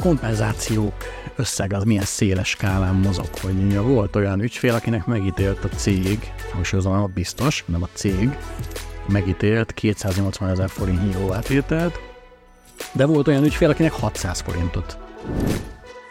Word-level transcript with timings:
kompenzációk 0.00 0.94
összeg 1.36 1.72
az 1.72 1.84
milyen 1.84 2.04
széles 2.04 2.48
skálán 2.48 2.94
mozog, 2.94 3.28
hogy 3.40 3.76
volt 3.76 4.16
olyan 4.16 4.40
ügyfél, 4.40 4.74
akinek 4.74 5.06
megítélt 5.06 5.64
a 5.64 5.68
cég, 5.68 6.32
most 6.56 6.72
az 6.72 6.86
a 6.86 7.10
biztos, 7.14 7.64
nem 7.66 7.82
a 7.82 7.88
cég, 7.92 8.36
megítélt 9.08 9.72
280 9.72 10.48
ezer 10.48 10.68
forint 10.68 11.00
híróátvételt, 11.02 11.98
de 12.92 13.04
volt 13.04 13.28
olyan 13.28 13.44
ügyfél, 13.44 13.70
akinek 13.70 13.92
600 13.92 14.40
forintot. 14.40 14.98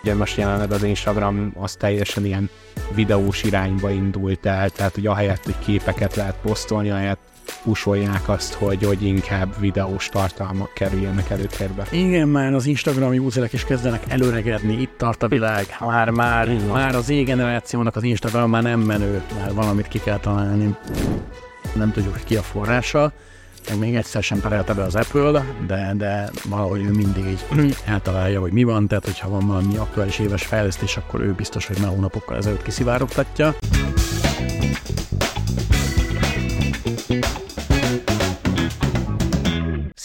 Ugye 0.01 0.15
most 0.15 0.37
jelenleg 0.37 0.71
az 0.71 0.83
Instagram 0.83 1.53
az 1.55 1.73
teljesen 1.73 2.25
ilyen 2.25 2.49
videós 2.93 3.43
irányba 3.43 3.89
indult 3.89 4.45
el, 4.45 4.69
tehát 4.69 4.93
hogy 4.93 5.07
ahelyett, 5.07 5.43
hogy 5.43 5.59
képeket 5.59 6.15
lehet 6.15 6.35
posztolni, 6.41 6.89
ahelyett 6.89 7.19
pusolják 7.63 8.29
azt, 8.29 8.53
hogy, 8.53 8.83
hogy 8.83 9.05
inkább 9.05 9.59
videós 9.59 10.09
tartalmak 10.09 10.73
kerüljenek 10.73 11.29
előtérbe. 11.29 11.87
Igen, 11.91 12.27
már 12.27 12.53
az 12.53 12.65
Instagram 12.65 13.13
userek 13.13 13.53
is 13.53 13.63
kezdenek 13.63 14.03
előregedni, 14.07 14.81
itt 14.81 14.93
tart 14.97 15.23
a 15.23 15.27
világ, 15.27 15.65
már, 15.79 16.09
már, 16.09 16.49
már 16.71 16.95
az 16.95 17.09
E-generációnak 17.09 17.95
az 17.95 18.03
Instagram 18.03 18.49
már 18.49 18.63
nem 18.63 18.79
menő, 18.79 19.21
már 19.39 19.53
valamit 19.53 19.87
ki 19.87 19.99
kell 19.99 20.17
találni. 20.17 20.75
Nem 21.73 21.91
tudjuk, 21.91 22.13
hogy 22.13 22.23
ki 22.23 22.35
a 22.35 22.41
forrása, 22.41 23.11
meg 23.69 23.77
még 23.77 23.95
egyszer 23.95 24.23
sem 24.23 24.39
perelte 24.39 24.73
be 24.73 24.83
az 24.83 24.95
Apple, 24.95 25.43
de, 25.67 25.93
de 25.97 26.29
valahogy 26.49 26.81
ő 26.81 26.91
mindig 26.91 27.25
így 27.59 27.77
eltalálja, 27.85 28.39
hogy 28.39 28.51
mi 28.51 28.63
van, 28.63 28.87
tehát 28.87 29.05
hogyha 29.05 29.29
van 29.29 29.47
valami 29.47 29.77
aktuális 29.77 30.19
éves 30.19 30.45
fejlesztés, 30.45 30.97
akkor 30.97 31.21
ő 31.21 31.31
biztos, 31.31 31.67
hogy 31.67 31.77
már 31.81 31.89
hónapokkal 31.89 32.37
ezelőtt 32.37 32.63
kiszivárogtatja. 32.63 33.55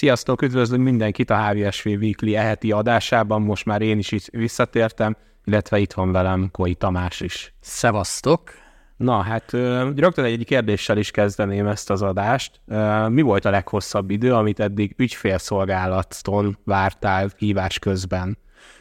Sziasztok, 0.05 0.43
üdvözlünk 0.43 0.85
mindenkit 0.85 1.31
a 1.31 1.49
HVSV 1.49 1.89
Weekly 1.89 2.37
eheti 2.37 2.73
adásában, 2.73 3.43
most 3.43 3.65
már 3.65 3.83
én 3.83 3.99
is 3.99 4.13
itt 4.13 4.27
visszatértem, 4.31 5.17
illetve 5.45 5.79
itt 5.79 5.93
van 5.93 6.13
velem 6.13 6.49
Koi 6.51 6.75
Tamás 6.75 7.21
is. 7.21 7.55
Szevasztok! 7.61 8.51
Na, 8.97 9.21
hát 9.21 9.51
rögtön 9.97 10.25
egy 10.25 10.45
kérdéssel 10.45 10.99
is 10.99 11.11
kezdeném 11.11 11.67
ezt 11.67 11.91
az 11.91 12.03
adást. 12.03 12.61
Mi 13.09 13.23
volt 13.23 13.45
a 13.45 13.51
leghosszabb 13.51 14.11
idő, 14.11 14.35
amit 14.35 14.61
eddig 14.61 14.95
ügyfélszolgálaton 14.97 16.59
vártál 16.65 17.31
hívás 17.37 17.79
közben? 17.79 18.39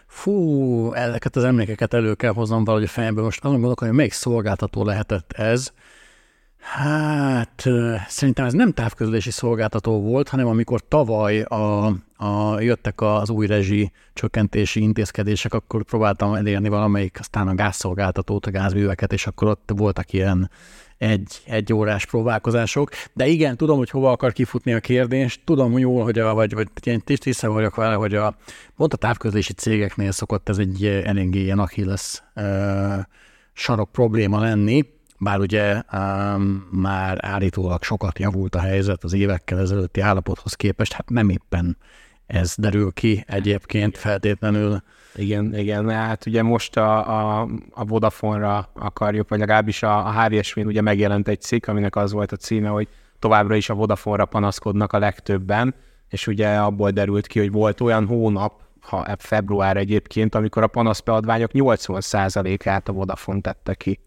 Fú, 0.08 0.94
ezeket 0.94 1.36
az 1.36 1.44
emlékeket 1.44 1.94
elő 1.94 2.14
kell 2.14 2.34
hoznom 2.34 2.64
valahogy 2.64 2.88
a 2.88 2.92
fejemből. 2.92 3.24
Most 3.24 3.40
azon 3.40 3.52
gondolok, 3.52 3.80
hogy 3.80 3.92
melyik 3.92 4.14
szolgáltató 4.14 4.84
lehetett 4.84 5.32
ez. 5.32 5.74
Hát 6.64 7.64
szerintem 8.08 8.46
ez 8.46 8.54
nem 8.54 8.72
távközlési 8.72 9.32
szolgáltató 9.32 10.02
volt, 10.02 10.30
hanem 10.30 10.48
amikor 10.48 10.88
tavaly 10.88 11.42
a, 11.42 11.86
a, 12.16 12.60
jöttek 12.60 13.02
az 13.02 13.30
új 13.30 13.48
rezsi 13.48 13.92
csökkentési 14.14 14.82
intézkedések, 14.82 15.54
akkor 15.54 15.84
próbáltam 15.84 16.34
elérni 16.34 16.70
valamelyik, 16.70 17.20
aztán 17.20 17.48
a 17.48 17.56
gázszolgáltatót, 17.56 18.46
a 18.46 18.52
gázműveket, 18.52 19.14
és 19.14 19.28
akkor 19.28 19.48
ott 19.48 19.72
voltak 19.76 20.14
ilyen 20.14 20.50
egy, 20.98 21.42
egy 21.46 21.74
órás 21.74 22.06
próbálkozások. 22.06 22.90
De 23.14 23.28
igen, 23.28 23.58
tudom, 23.58 23.78
hogy 23.78 23.90
hova 23.90 24.12
akar 24.12 24.32
kifutni 24.32 24.74
a 24.74 24.80
kérdés, 24.80 25.42
tudom 25.44 25.78
jól, 25.78 26.04
hogy 26.04 26.20
a, 26.20 26.34
vagy, 26.34 26.54
vagy 26.54 26.68
én 26.84 27.00
tiszta 27.00 27.52
vagyok 27.52 27.76
vele, 27.76 27.96
hogy 27.96 28.16
a, 28.16 28.36
pont 28.76 28.94
a 28.94 28.98
távközlési 28.98 29.54
cégeknél 29.54 30.12
szokott 30.12 30.50
ez 30.50 30.58
egy 30.58 30.86
eléggé 30.86 31.42
ilyen 31.42 31.60
Achilles 31.60 32.24
uh, 32.36 33.00
sarok 33.54 33.92
probléma 33.92 34.40
lenni, 34.40 34.86
bár 35.20 35.40
ugye 35.40 35.82
um, 35.94 36.68
már 36.72 37.18
állítólag 37.22 37.84
sokat 37.84 38.20
javult 38.20 38.56
a 38.56 38.60
helyzet 38.60 39.04
az 39.04 39.14
évekkel 39.14 39.60
ezelőtti 39.60 40.02
állapothoz 40.02 40.54
képest, 40.54 40.94
hát 40.94 41.10
nem 41.10 41.30
éppen 41.30 41.78
ez 42.28 42.56
derül 42.58 42.92
ki 42.92 43.24
egyébként 43.28 43.98
feltétlenül. 43.98 44.82
Igen, 45.16 45.58
igen, 45.58 45.90
hát 45.90 46.26
ugye 46.26 46.44
most 46.44 46.78
a, 46.78 47.10
a, 47.42 47.48
a 47.72 47.86
Vodafone-ra 47.86 48.70
akarjuk, 48.74 49.30
vagy 49.30 49.40
legalábbis 49.40 49.84
a, 49.84 50.08
a 50.08 50.12
hvsv 50.12 50.60
ugye 50.60 50.82
megjelent 50.82 51.28
egy 51.28 51.42
cikk, 51.42 51.68
aminek 51.68 51.96
az 51.96 52.12
volt 52.12 52.32
a 52.32 52.36
címe, 52.36 52.70
hogy 52.70 52.88
továbbra 53.20 53.56
is 53.56 53.70
a 53.70 53.74
Vodafone-ra 53.74 54.26
panaszkodnak 54.26 54.94
a 54.94 55.00
legtöbben, 55.00 55.76
és 56.10 56.28
ugye 56.28 56.58
abból 56.58 56.92
derült 56.92 57.28
ki, 57.28 57.40
hogy 57.40 57.52
volt 57.52 57.82
olyan 57.82 58.06
hónap, 58.06 58.62
ha 58.82 59.06
február 59.18 59.78
egyébként, 59.78 60.36
amikor 60.36 60.64
a 60.64 60.68
panaszbeadványok 60.68 61.52
80%-át 61.54 62.88
a 62.88 62.92
Vodafone 62.92 63.42
tette 63.42 63.74
ki. 63.74 64.00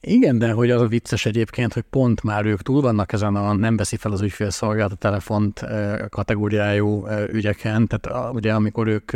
Igen, 0.00 0.38
de 0.38 0.52
hogy 0.52 0.70
az 0.70 0.80
a 0.80 0.86
vicces 0.86 1.26
egyébként, 1.26 1.72
hogy 1.72 1.82
pont 1.90 2.22
már 2.22 2.44
ők 2.44 2.62
túl 2.62 2.80
vannak 2.80 3.12
ezen 3.12 3.36
a 3.36 3.52
nem 3.52 3.76
veszi 3.76 3.96
fel 3.96 4.12
az 4.12 4.20
ügyfélszolgálat 4.20 4.92
a 4.92 4.96
telefont 4.96 5.64
kategóriájú 6.08 7.06
ügyeken, 7.32 7.86
tehát 7.86 8.34
ugye 8.34 8.54
amikor 8.54 8.86
ők 8.86 9.12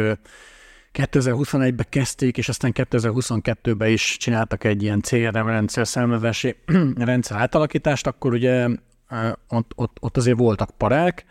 2021-ben 0.92 1.86
kezdték, 1.88 2.36
és 2.36 2.48
aztán 2.48 2.72
2022-ben 2.74 3.88
is 3.88 4.16
csináltak 4.16 4.64
egy 4.64 4.82
ilyen 4.82 5.00
CRM 5.00 5.46
rendszer 5.46 5.86
számlázási 5.86 6.56
rendszer 6.96 7.36
átalakítást, 7.36 8.06
akkor 8.06 8.32
ugye 8.32 8.68
ott, 9.48 9.72
ott, 9.74 9.96
ott 10.00 10.16
azért 10.16 10.38
voltak 10.38 10.70
parák, 10.76 11.24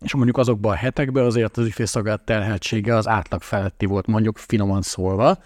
és 0.00 0.14
mondjuk 0.14 0.38
azokban 0.38 0.72
a 0.72 0.76
hetekben 0.76 1.24
azért 1.24 1.56
az 1.56 1.64
ügyfélszolgálat 1.64 2.24
terheltsége 2.24 2.96
az 2.96 3.08
átlag 3.08 3.42
feletti 3.42 3.86
volt, 3.86 4.06
mondjuk 4.06 4.38
finoman 4.38 4.82
szólva, 4.82 5.38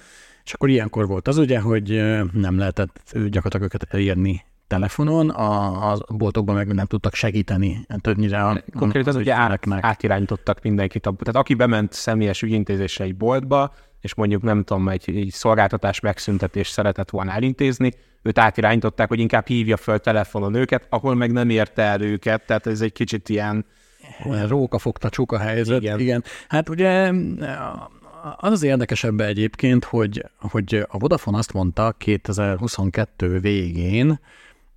és 0.48 0.54
akkor 0.54 0.69
ilyenkor 0.69 1.06
volt 1.06 1.28
az 1.28 1.38
ugye, 1.38 1.60
hogy 1.60 1.88
nem 2.32 2.59
lehetett 2.59 3.12
gyakorlatilag 3.12 3.62
őket 3.62 3.86
elérni 3.91 4.44
telefonon, 4.66 5.31
a, 5.31 5.91
a 5.92 5.98
boltokban 6.09 6.54
meg 6.54 6.75
nem 6.75 6.86
tudtak 6.86 7.14
segíteni 7.14 7.86
többnyire 8.00 8.44
a, 8.44 8.62
Konkrétan 8.76 9.16
ugye 9.16 9.34
át, 9.34 9.66
átirányítottak 9.81 10.62
mindenkit. 10.62 11.06
A, 11.06 11.14
tehát 11.19 11.41
aki 11.41 11.54
bement 11.54 11.92
személyes 11.92 12.42
ügyintézésre 12.42 13.04
egy 13.04 13.16
boltba, 13.16 13.75
és 14.00 14.14
mondjuk 14.14 14.42
nem 14.42 14.64
tudom, 14.64 14.88
egy, 14.88 15.04
egy 15.06 15.31
szolgáltatás 15.31 16.00
megszüntetés 16.00 16.69
szeretett 16.69 17.10
volna 17.10 17.32
elintézni, 17.32 17.92
őt 18.22 18.38
átirányították, 18.38 19.08
hogy 19.08 19.20
inkább 19.20 19.47
hívja 19.47 19.76
föl 19.76 19.98
telefonon 19.98 20.54
őket, 20.54 20.87
ahol 20.88 21.14
meg 21.14 21.32
nem 21.32 21.50
érte 21.50 21.82
el 21.82 22.00
őket, 22.00 22.47
tehát 22.47 22.66
ez 22.66 22.81
egy 22.81 22.92
kicsit 22.92 23.28
ilyen... 23.28 23.64
Róka 24.48 24.78
fogta 24.78 25.08
csuka 25.08 25.38
helyzet. 25.38 25.81
Igen. 25.81 26.00
igen. 26.00 26.25
Hát 26.48 26.69
ugye 26.69 27.12
az 28.36 28.52
az 28.52 28.62
érdekesebb 28.62 29.20
egyébként, 29.20 29.84
hogy, 29.84 30.24
hogy 30.38 30.86
a 30.88 30.98
Vodafone 30.98 31.38
azt 31.38 31.52
mondta 31.52 31.94
2022 31.98 33.38
végén 33.40 34.20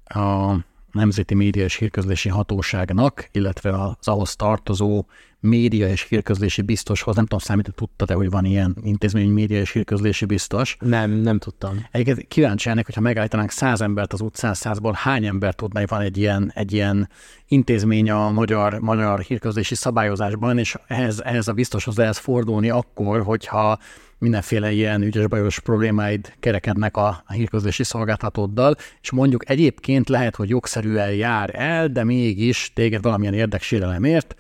a 0.03 0.55
Nemzeti 0.91 1.33
Média 1.33 1.63
és 1.63 1.75
Hírközlési 1.75 2.29
Hatóságnak, 2.29 3.29
illetve 3.31 3.81
az 3.81 4.07
ahhoz 4.07 4.35
tartozó 4.35 5.05
média 5.41 5.87
és 5.87 6.07
hírközlési 6.09 6.61
biztoshoz, 6.61 7.15
nem 7.15 7.23
tudom, 7.23 7.39
számít, 7.39 7.73
tudtad-e, 7.75 8.13
hogy 8.13 8.29
van 8.29 8.45
ilyen 8.45 8.75
intézmény, 8.83 9.29
média 9.29 9.59
és 9.59 9.71
hírközlési 9.71 10.25
biztos? 10.25 10.77
Nem, 10.79 11.11
nem 11.11 11.39
tudtam. 11.39 11.85
Egyébként 11.91 12.27
kíváncsi 12.27 12.69
ennek, 12.69 12.85
hogyha 12.85 13.01
megállítanánk 13.01 13.51
száz 13.51 13.81
embert 13.81 14.13
az 14.13 14.21
utcán, 14.21 14.53
százból 14.53 14.93
hány 14.97 15.25
ember 15.25 15.53
tudna, 15.53 15.79
hogy 15.79 15.89
van 15.89 16.01
egy 16.01 16.17
ilyen, 16.17 16.51
egy 16.55 16.73
ilyen 16.73 17.09
intézmény 17.47 18.11
a 18.11 18.31
magyar, 18.31 18.79
magyar 18.79 19.19
hírközlési 19.19 19.75
szabályozásban, 19.75 20.57
és 20.57 20.75
ehhez, 20.87 21.21
ehhez 21.21 21.47
a 21.47 21.53
biztoshoz 21.53 21.97
lehet 21.97 22.17
fordulni 22.17 22.69
akkor, 22.69 23.21
hogyha 23.21 23.79
mindenféle 24.17 24.71
ilyen 24.71 25.01
ügyes 25.01 25.27
bajos 25.27 25.59
problémáid 25.59 26.33
kerekednek 26.39 26.97
a, 26.97 27.23
a 27.25 27.33
hírközlési 27.33 27.83
szolgáltatóddal, 27.83 28.75
és 29.01 29.11
mondjuk 29.11 29.49
egyébként 29.49 30.09
lehet, 30.09 30.35
hogy 30.35 30.49
jogszerűen 30.49 31.11
jár 31.11 31.49
el, 31.53 31.87
de 31.87 32.03
mégis 32.03 32.71
téged 32.75 33.01
valamilyen 33.01 33.33
érdeksérelemért, 33.33 34.35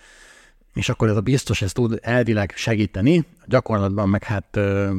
és 0.73 0.89
akkor 0.89 1.09
ez 1.09 1.15
a 1.15 1.21
biztos 1.21 1.61
ez 1.61 1.71
tud 1.71 1.99
elvileg 2.01 2.53
segíteni, 2.55 3.25
gyakorlatban 3.45 4.09
meg 4.09 4.23
hát 4.23 4.55
ö, 4.55 4.95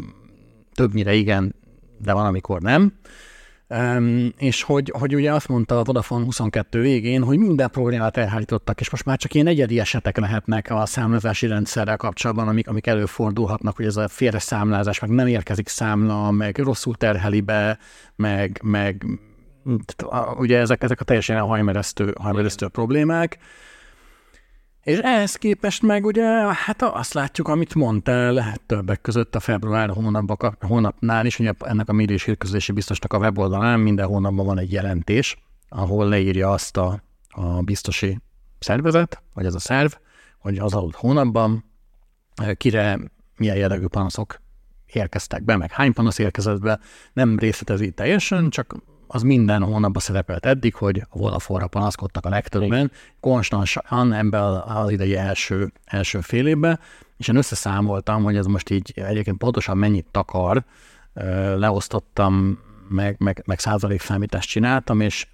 többnyire 0.75 1.13
igen, 1.13 1.55
de 1.99 2.13
van, 2.13 2.27
amikor 2.27 2.61
nem. 2.61 2.93
Um, 3.69 4.33
és 4.39 4.63
hogy, 4.63 4.93
hogy 4.99 5.15
ugye 5.15 5.33
azt 5.33 5.49
mondta 5.49 5.79
a 5.79 5.83
Vodafone 5.83 6.25
22 6.25 6.81
végén, 6.81 7.23
hogy 7.23 7.39
minden 7.39 7.71
problémát 7.71 8.17
elhárítottak, 8.17 8.81
és 8.81 8.91
most 8.91 9.05
már 9.05 9.19
csak 9.19 9.35
ilyen 9.35 9.47
egyedi 9.47 9.81
esetek 9.81 10.19
lehetnek 10.19 10.71
a 10.71 10.87
számlázási 10.87 11.47
rendszerrel 11.47 11.97
kapcsolatban, 11.97 12.49
amik, 12.49 12.69
amik 12.69 12.87
előfordulhatnak, 12.87 13.77
hogy 13.77 13.85
ez 13.85 13.97
a 13.97 14.09
félre 14.09 14.39
számlázás, 14.39 14.99
meg 14.99 15.11
nem 15.11 15.27
érkezik 15.27 15.69
számla, 15.69 16.31
meg 16.31 16.59
rosszul 16.59 16.95
terheli 16.95 17.41
be, 17.41 17.79
meg, 18.17 18.61
meg 18.63 19.05
ugye 20.39 20.59
ezek, 20.59 20.83
ezek 20.83 21.01
a 21.01 21.05
teljesen 21.05 21.41
hajmeresztő, 21.41 22.15
hajmeresztő 22.21 22.69
problémák. 22.69 23.39
És 24.83 24.99
ehhez 24.99 25.37
képest 25.37 25.83
meg 25.83 26.05
ugye, 26.05 26.25
hát 26.55 26.83
azt 26.83 27.13
látjuk, 27.13 27.49
amit 27.49 27.75
mondtál, 27.75 28.57
többek 28.67 29.01
között 29.01 29.35
a 29.35 29.41
február 29.41 29.91
hónapban, 29.91 30.57
hónapnál 30.61 31.27
is, 31.27 31.39
ugye 31.39 31.53
ennek 31.59 31.89
a 31.89 31.93
média 31.93 32.15
és 32.15 32.25
hírközlési 32.25 32.73
biztosnak 32.73 33.13
a 33.13 33.19
weboldalán 33.19 33.81
minden 33.81 34.07
hónapban 34.07 34.47
van 34.47 34.59
egy 34.59 34.73
jelentés, 34.73 35.37
ahol 35.69 36.09
leírja 36.09 36.51
azt 36.51 36.77
a, 36.77 37.03
a 37.29 37.63
biztosi 37.63 38.19
szervezet, 38.59 39.23
vagy 39.35 39.45
ez 39.45 39.55
a 39.55 39.59
szerv, 39.59 39.93
hogy 40.39 40.59
az 40.59 40.75
adott 40.75 40.95
hónapban 40.95 41.65
kire 42.57 42.99
milyen 43.37 43.57
jellegű 43.57 43.87
panaszok 43.87 44.41
érkeztek 44.87 45.43
be, 45.43 45.57
meg 45.57 45.71
hány 45.71 45.93
panasz 45.93 46.19
érkezett 46.19 46.61
be, 46.61 46.81
nem 47.13 47.39
részletezi 47.39 47.91
teljesen, 47.91 48.51
csak 48.51 48.75
az 49.15 49.23
minden 49.23 49.63
hónapban 49.63 50.03
szerepelt 50.03 50.47
eddig, 50.47 50.75
hogy 50.75 51.03
a 51.11 51.19
Vodaforra 51.19 51.67
panaszkodtak 51.67 52.27
a 52.27 52.29
legtöbben, 52.29 52.91
konstansan 53.21 54.13
ebben 54.13 54.43
az 54.43 54.91
idei 54.91 55.17
első, 55.17 55.73
első 55.85 56.21
fél 56.21 56.47
évben, 56.47 56.81
és 57.17 57.29
én 57.29 57.37
összeszámoltam, 57.37 58.23
hogy 58.23 58.37
ez 58.37 58.47
most 58.47 58.71
így 58.71 58.93
egyébként 58.95 59.39
pontosan 59.39 59.77
mennyit 59.77 60.07
takar, 60.11 60.65
leosztottam, 61.57 62.59
meg, 62.89 63.17
meg, 63.19 63.43
meg 63.47 63.59
százalékszámítást 63.59 64.49
csináltam, 64.49 65.01
és, 65.01 65.27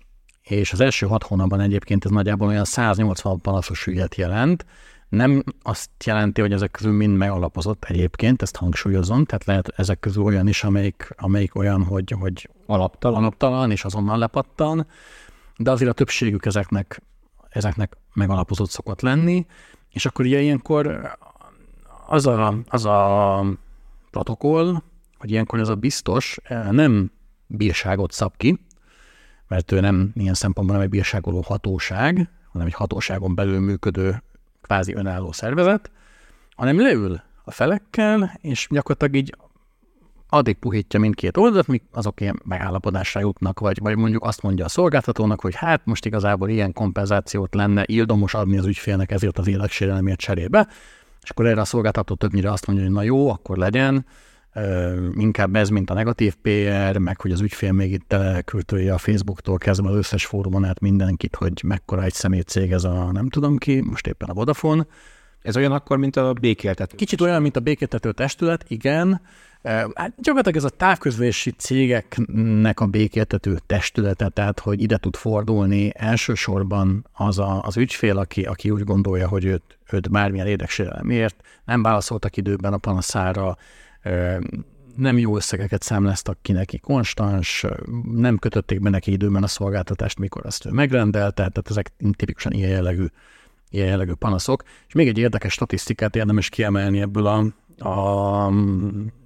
és 0.43 0.73
az 0.73 0.81
első 0.81 1.07
hat 1.07 1.23
hónapban 1.23 1.61
egyébként 1.61 2.05
ez 2.05 2.11
nagyjából 2.11 2.49
olyan 2.49 2.65
180 2.65 3.41
panaszos 3.41 3.87
ügyet 3.87 4.15
jelent, 4.15 4.67
nem 5.09 5.43
azt 5.63 5.91
jelenti, 6.05 6.41
hogy 6.41 6.53
ezek 6.53 6.71
közül 6.71 6.93
mind 6.93 7.17
megalapozott 7.17 7.85
egyébként, 7.85 8.43
ezt 8.43 8.57
hangsúlyozom, 8.57 9.25
tehát 9.25 9.45
lehet 9.45 9.69
ezek 9.77 10.01
közül 10.01 10.23
olyan 10.23 10.49
is, 10.49 10.65
amelyik, 10.65 11.15
amelyik 11.17 11.55
olyan, 11.55 11.85
hogy, 11.85 12.11
hogy 12.11 12.51
alaptalan. 12.67 13.19
alaptalan, 13.19 13.71
és 13.71 13.85
azonnal 13.85 14.19
lepattan, 14.19 14.87
de 15.57 15.71
azért 15.71 15.91
a 15.91 15.95
többségük 15.95 16.47
ezeknek, 16.47 17.03
ezeknek 17.49 17.97
megalapozott 18.15 18.71
szokott 18.71 19.01
lenni, 19.01 19.47
és 19.91 20.07
akkor 20.07 20.25
ugye 20.25 20.41
ilyenkor 20.41 21.17
az 22.07 22.27
a, 22.27 22.55
az 22.69 22.85
a 22.85 23.45
protokoll, 24.11 24.83
hogy 25.19 25.31
ilyenkor 25.31 25.59
ez 25.59 25.69
a 25.69 25.75
biztos 25.75 26.39
eh, 26.43 26.71
nem 26.71 27.11
bírságot 27.47 28.13
szab 28.13 28.37
ki, 28.37 28.61
mert 29.49 29.73
ő 29.73 29.81
nem 29.81 30.11
ilyen 30.15 30.35
szempontból 30.35 30.77
nem 30.77 30.85
egy 30.85 30.91
bírságoló 30.91 31.41
hatóság, 31.41 32.31
hanem 32.53 32.67
egy 32.67 32.75
hatóságon 32.75 33.35
belül 33.35 33.61
működő 33.61 34.23
kvázi 34.69 34.95
önálló 34.95 35.33
szervezet, 35.33 35.91
hanem 36.57 36.81
leül 36.81 37.21
a 37.45 37.51
felekkel, 37.51 38.39
és 38.41 38.67
gyakorlatilag 38.71 39.15
így 39.15 39.35
addig 40.29 40.57
puhítja 40.57 41.01
mindkét 41.01 41.37
oldalt, 41.37 41.67
míg 41.67 41.83
azok 41.93 42.21
ilyen 42.21 42.41
megállapodásra 42.45 43.21
jutnak, 43.21 43.61
vagy, 43.61 43.79
vagy 43.81 43.97
mondjuk 43.97 44.25
azt 44.25 44.43
mondja 44.43 44.65
a 44.65 44.69
szolgáltatónak, 44.69 45.41
hogy 45.41 45.55
hát 45.55 45.81
most 45.85 46.07
igazából 46.07 46.49
ilyen 46.49 46.73
kompenzációt 46.73 47.55
lenne 47.55 47.83
ildomos 47.87 48.35
adni 48.35 48.59
az 48.59 48.67
ügyfélnek 48.67 49.11
ezért 49.11 49.39
az 49.39 49.47
életsérelemért 49.47 50.19
cserébe, 50.19 50.69
és 51.23 51.31
akkor 51.31 51.47
erre 51.47 51.61
a 51.61 51.65
szolgáltató 51.65 52.15
többnyire 52.15 52.53
azt 52.53 52.67
mondja, 52.67 52.85
hogy 52.85 52.95
na 52.95 53.03
jó, 53.03 53.31
akkor 53.31 53.57
legyen, 53.57 54.07
inkább 55.17 55.57
ez, 55.57 55.69
mint 55.69 55.91
a 55.91 55.95
negatív 55.95 56.35
PR, 56.35 56.99
meg 56.99 57.21
hogy 57.21 57.33
az 57.33 57.41
ügyfél 57.41 57.73
még 57.73 57.93
itt 57.93 58.09
telekültője 58.09 58.93
a 58.93 58.99
Facebooktól 58.99 59.59
kezdve 59.59 59.89
az 59.89 59.97
összes 59.97 60.27
fórumon 60.27 60.65
át 60.65 60.81
mindenkit, 60.81 61.37
hogy 61.37 61.63
mekkora 61.65 62.03
egy 62.03 62.13
szemétcég 62.13 62.73
ez 62.73 62.85
a 62.85 63.13
nem 63.13 63.29
tudom 63.29 63.57
ki, 63.57 63.81
most 63.81 64.07
éppen 64.07 64.29
a 64.29 64.35
Vodafone. 64.35 64.87
Ez 65.43 65.57
olyan 65.57 65.73
akkor, 65.73 65.97
mint 65.97 66.17
a 66.17 66.33
békéltető. 66.33 66.97
Kicsit 66.97 67.21
olyan, 67.21 67.43
mint 67.43 67.57
a 67.57 67.61
békéltető 67.61 68.13
testület, 68.13 68.65
igen. 68.69 69.21
Hát 69.95 70.13
gyakorlatilag 70.17 70.57
ez 70.57 70.65
a 70.65 70.69
távközlési 70.69 71.51
cégeknek 71.51 72.81
a 72.81 72.87
békéltető 72.87 73.59
testülete, 73.67 74.29
tehát 74.29 74.61
hogy 74.61 74.83
ide 74.83 74.97
tud 74.97 75.17
fordulni 75.17 75.93
elsősorban 75.95 77.07
az 77.13 77.39
a, 77.39 77.63
az 77.63 77.77
ügyfél, 77.77 78.19
aki, 78.19 78.43
aki 78.43 78.71
úgy 78.71 78.85
gondolja, 78.85 79.29
hogy 79.29 79.45
őt, 79.45 79.79
őt 79.91 80.11
bármilyen 80.11 80.47
érdeksérelmért 80.47 81.37
nem 81.65 81.83
válaszoltak 81.83 82.37
időben 82.37 82.73
a 82.73 82.79
panaszára, 82.79 83.57
nem 84.97 85.19
jó 85.19 85.37
összegeket 85.37 85.83
számláztak 85.83 86.39
ki 86.43 86.53
neki 86.53 86.79
konstans, 86.79 87.65
nem 88.15 88.39
kötötték 88.39 88.81
be 88.81 88.91
neki 88.91 89.11
időben 89.13 89.43
a 89.43 89.47
szolgáltatást, 89.47 90.19
mikor 90.19 90.47
azt 90.47 90.67
ő 90.67 90.71
megrendelte, 90.71 91.49
tehát 91.49 91.71
ezek 91.71 91.93
tipikusan 92.17 92.53
ilyen 92.53 92.71
jellegű, 92.71 93.07
ilyen 93.71 93.87
jellegű 93.87 94.13
panaszok. 94.13 94.63
És 94.89 94.95
még 94.95 95.09
egy 95.09 95.19
érdekes 95.19 95.53
statisztikát 95.53 96.17
érdemes 96.17 96.49
kiemelni 96.49 97.01
ebből 97.01 97.27
a, 97.27 97.39
a 97.89 98.53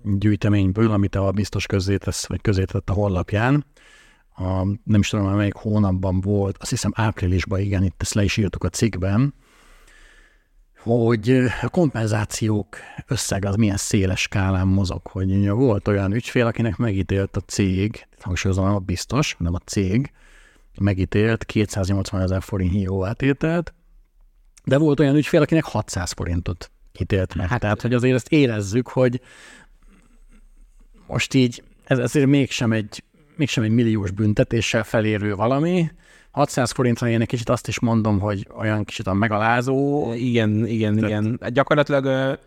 gyűjteményből, 0.02 0.90
amit 0.90 1.14
a 1.14 1.30
biztos 1.30 1.66
közzétesz, 1.66 2.26
vagy 2.26 2.40
közzétett 2.40 2.90
a 2.90 2.92
honlapján. 2.92 3.64
A, 4.34 4.64
nem 4.84 5.00
is 5.00 5.08
tudom, 5.08 5.34
melyik 5.34 5.54
hónapban 5.54 6.20
volt, 6.20 6.56
azt 6.60 6.70
hiszem 6.70 6.92
áprilisban, 6.94 7.60
igen, 7.60 7.84
itt 7.84 8.02
ezt 8.02 8.14
le 8.14 8.24
is 8.24 8.36
írtuk 8.36 8.64
a 8.64 8.68
cikkben, 8.68 9.34
hogy 10.82 11.30
a 11.62 11.68
kompenzációk 11.68 12.76
összeg 13.06 13.44
az 13.44 13.54
milyen 13.56 13.76
széles 13.76 14.20
skálán 14.20 14.66
mozog, 14.66 15.06
hogy 15.06 15.48
volt 15.48 15.88
olyan 15.88 16.12
ügyfél, 16.12 16.46
akinek 16.46 16.76
megítélt 16.76 17.36
a 17.36 17.40
cég, 17.40 18.06
hangsúlyozom, 18.20 18.64
nem 18.64 18.74
a 18.74 18.78
biztos, 18.78 19.32
hanem 19.32 19.54
a 19.54 19.58
cég, 19.58 20.12
megítélt 20.80 21.44
280 21.44 22.20
ezer 22.20 22.42
forint 22.42 23.04
átételt, 23.04 23.74
de 24.64 24.78
volt 24.78 25.00
olyan 25.00 25.16
ügyfél, 25.16 25.40
akinek 25.42 25.64
600 25.64 26.12
forintot 26.12 26.70
ítélt 27.00 27.34
meg. 27.34 27.48
Hát, 27.48 27.60
Tehát, 27.60 27.80
hogy 27.80 27.94
azért 27.94 28.14
ezt 28.14 28.32
érezzük, 28.32 28.88
hogy 28.88 29.20
most 31.06 31.34
így 31.34 31.62
ez 31.84 31.98
azért 31.98 32.26
mégsem 32.26 32.72
egy, 32.72 33.04
mégsem 33.36 33.64
egy 33.64 33.70
milliós 33.70 34.10
büntetéssel 34.10 34.84
felérő 34.84 35.34
valami, 35.34 35.90
600 36.32 36.70
forintra 36.70 37.08
én 37.08 37.20
egy 37.20 37.26
kicsit 37.26 37.48
azt 37.48 37.68
is 37.68 37.80
mondom, 37.80 38.20
hogy 38.20 38.46
olyan 38.56 38.84
kicsit 38.84 39.06
a 39.06 39.12
megalázó. 39.12 40.12
Igen, 40.14 40.66
igen, 40.66 40.94
Tehát, 40.94 41.10
igen. 41.10 41.38
Gyakorlatilag 41.52 42.38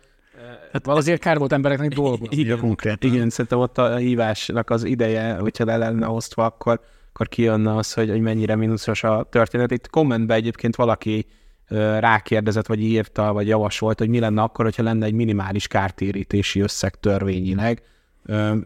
Hát 0.72 0.86
azért 0.86 1.20
kár 1.20 1.38
volt 1.38 1.52
embereknek 1.52 1.92
dolgozni. 2.02 2.36
Igen, 2.36 2.58
konkrét. 2.58 3.04
Igen, 3.04 3.30
szerintem 3.30 3.58
ott 3.58 3.78
a 3.78 3.96
hívásnak 3.96 4.70
az 4.70 4.84
ideje, 4.84 5.34
hogyha 5.34 5.64
le 5.64 5.76
lenne 5.76 6.08
osztva, 6.08 6.44
akkor, 6.44 6.80
akkor 7.12 7.28
kijönne 7.28 7.76
az, 7.76 7.92
hogy, 7.92 8.10
hogy 8.10 8.20
mennyire 8.20 8.56
mínuszos 8.56 9.04
a 9.04 9.26
történet. 9.30 9.70
Itt 9.70 9.90
kommentben 9.90 10.36
egyébként 10.36 10.76
valaki 10.76 11.26
rákérdezett, 11.98 12.66
vagy 12.66 12.80
írta, 12.80 13.32
vagy 13.32 13.48
javasolt, 13.48 13.98
hogy 13.98 14.08
mi 14.08 14.18
lenne 14.18 14.42
akkor, 14.42 14.64
hogyha 14.64 14.82
lenne 14.82 15.06
egy 15.06 15.12
minimális 15.12 15.66
kártérítési 15.66 16.60
összeg 16.60 16.94
törvényileg, 17.00 17.82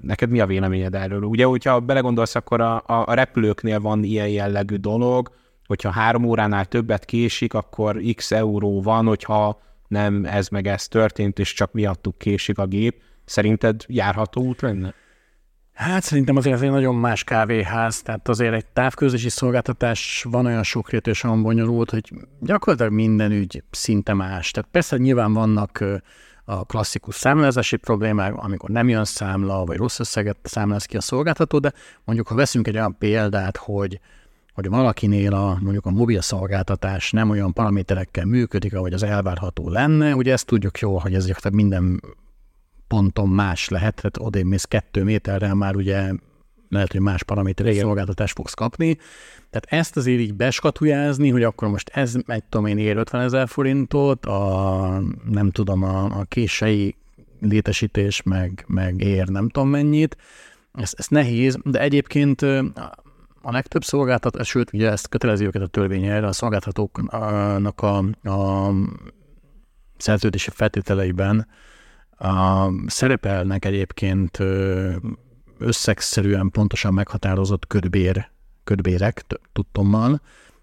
Neked 0.01 0.31
mi 0.31 0.41
a 0.41 0.47
véleményed 0.47 0.95
erről? 0.95 1.23
Ugye, 1.23 1.45
hogyha 1.45 1.81
belegondolsz, 1.81 2.35
akkor 2.35 2.61
a, 2.61 2.83
a 2.87 3.15
repülőknél 3.15 3.81
van 3.81 4.05
ilyen 4.05 4.29
jellegű 4.29 4.77
dolog, 4.77 5.31
hogyha 5.67 5.91
három 5.91 6.25
óránál 6.25 6.65
többet 6.65 7.05
késik, 7.05 7.55
akkor 7.55 8.01
x 8.15 8.33
euró 8.33 8.83
van, 8.83 9.07
hogyha 9.07 9.61
nem 9.89 10.25
ez 10.25 10.49
meg 10.49 10.67
ez 10.67 10.89
történt, 10.89 11.39
és 11.39 11.53
csak 11.53 11.73
miattuk 11.73 12.19
késik 12.19 12.59
a 12.59 12.67
gép. 12.67 13.03
Szerinted 13.25 13.85
járható 13.87 14.43
út 14.43 14.61
lenne? 14.61 14.95
Hát 15.73 16.03
szerintem 16.03 16.37
azért 16.37 16.55
ez 16.55 16.63
egy 16.63 16.71
nagyon 16.71 16.95
más 16.95 17.25
kávéház, 17.25 18.03
tehát 18.03 18.29
azért 18.29 18.55
egy 18.55 18.67
távközlési 18.67 19.29
szolgáltatás 19.29 20.27
van 20.31 20.47
olyan 20.47 20.63
sokrétű 20.63 21.11
és 21.11 21.25
olyan 21.25 21.43
bonyolult, 21.43 21.91
hogy 21.91 22.13
gyakorlatilag 22.41 22.93
minden 22.93 23.33
ügy 23.33 23.63
szinte 23.71 24.15
más. 24.15 24.51
Tehát 24.51 24.71
persze 24.71 24.97
nyilván 24.97 25.33
vannak 25.33 25.85
a 26.51 26.65
klasszikus 26.65 27.15
számlázási 27.15 27.77
problémák, 27.77 28.35
amikor 28.35 28.71
nem 28.71 28.89
jön 28.89 29.05
számla, 29.05 29.65
vagy 29.65 29.77
rossz 29.77 29.99
összeget 29.99 30.37
számláz 30.43 30.85
ki 30.85 30.97
a 30.97 31.01
szolgáltató, 31.01 31.59
de 31.59 31.73
mondjuk, 32.05 32.29
ha 32.29 32.35
veszünk 32.35 32.69
egy 32.69 32.75
olyan 32.75 32.97
példát, 32.99 33.57
hogy 33.57 34.01
hogy 34.55 34.69
valakinél 34.69 35.35
a, 35.35 35.59
mondjuk 35.61 35.87
a 35.87 35.91
mobil 35.91 36.21
szolgáltatás 36.21 37.11
nem 37.11 37.31
olyan 37.31 37.53
paraméterekkel 37.53 38.25
működik, 38.25 38.75
ahogy 38.75 38.93
az 38.93 39.03
elvárható 39.03 39.69
lenne, 39.69 40.15
ugye 40.15 40.33
ezt 40.33 40.47
tudjuk 40.47 40.79
jól, 40.79 40.99
hogy 40.99 41.15
ez 41.15 41.31
minden 41.53 42.03
ponton 42.89 43.29
más 43.29 43.69
lehet, 43.69 43.95
tehát 43.95 44.19
odébb 44.19 44.47
mész 44.47 44.65
kettő 44.65 45.05
méterrel 45.05 45.55
már 45.55 45.77
ugye 45.77 46.13
lehet, 46.71 46.93
hogy 46.93 47.01
más 47.01 47.23
paraméterek 47.23 47.75
szolgáltatást 47.75 48.35
fogsz 48.35 48.55
kapni. 48.55 48.99
Tehát 49.51 49.85
ezt 49.85 49.97
azért 49.97 50.21
így 50.21 50.35
beskatujázni, 50.35 51.31
hogy 51.31 51.43
akkor 51.43 51.69
most 51.69 51.89
ez, 51.89 52.15
egy 52.27 52.45
tudom 52.45 52.67
én, 52.67 52.79
ér 52.79 52.97
50 52.97 53.21
ezer 53.21 53.49
forintot, 53.49 54.27
a, 54.27 55.03
nem 55.31 55.51
tudom, 55.51 55.83
a, 55.83 56.05
a 56.05 56.25
kései 56.25 56.97
létesítés 57.41 58.23
meg, 58.23 58.65
meg 58.67 59.01
ér 59.01 59.29
nem 59.29 59.49
tudom 59.49 59.69
mennyit, 59.69 60.17
ez, 60.73 60.93
ez 60.97 61.07
nehéz, 61.07 61.59
de 61.65 61.81
egyébként 61.81 62.43
a 63.43 63.51
legtöbb 63.51 63.85
szolgáltatás, 63.85 64.49
sőt, 64.49 64.73
ugye 64.73 64.91
ezt 64.91 65.09
kötelezi 65.09 65.45
őket 65.45 65.63
a 65.63 65.67
törvény 65.67 66.05
erre, 66.05 66.27
a 66.27 66.33
szolgáltatóknak 66.33 67.81
a, 67.81 67.97
a 68.29 68.73
szerződési 69.97 70.51
feltételeiben 70.51 71.47
a, 72.11 72.69
szerepelnek 72.87 73.65
egyébként 73.65 74.39
összegszerűen 75.61 76.51
pontosan 76.51 76.95
meghatározott 76.95 77.67
ködbér, 77.67 78.29
ködbérek 78.65 79.25
tudtommal, 79.53 80.21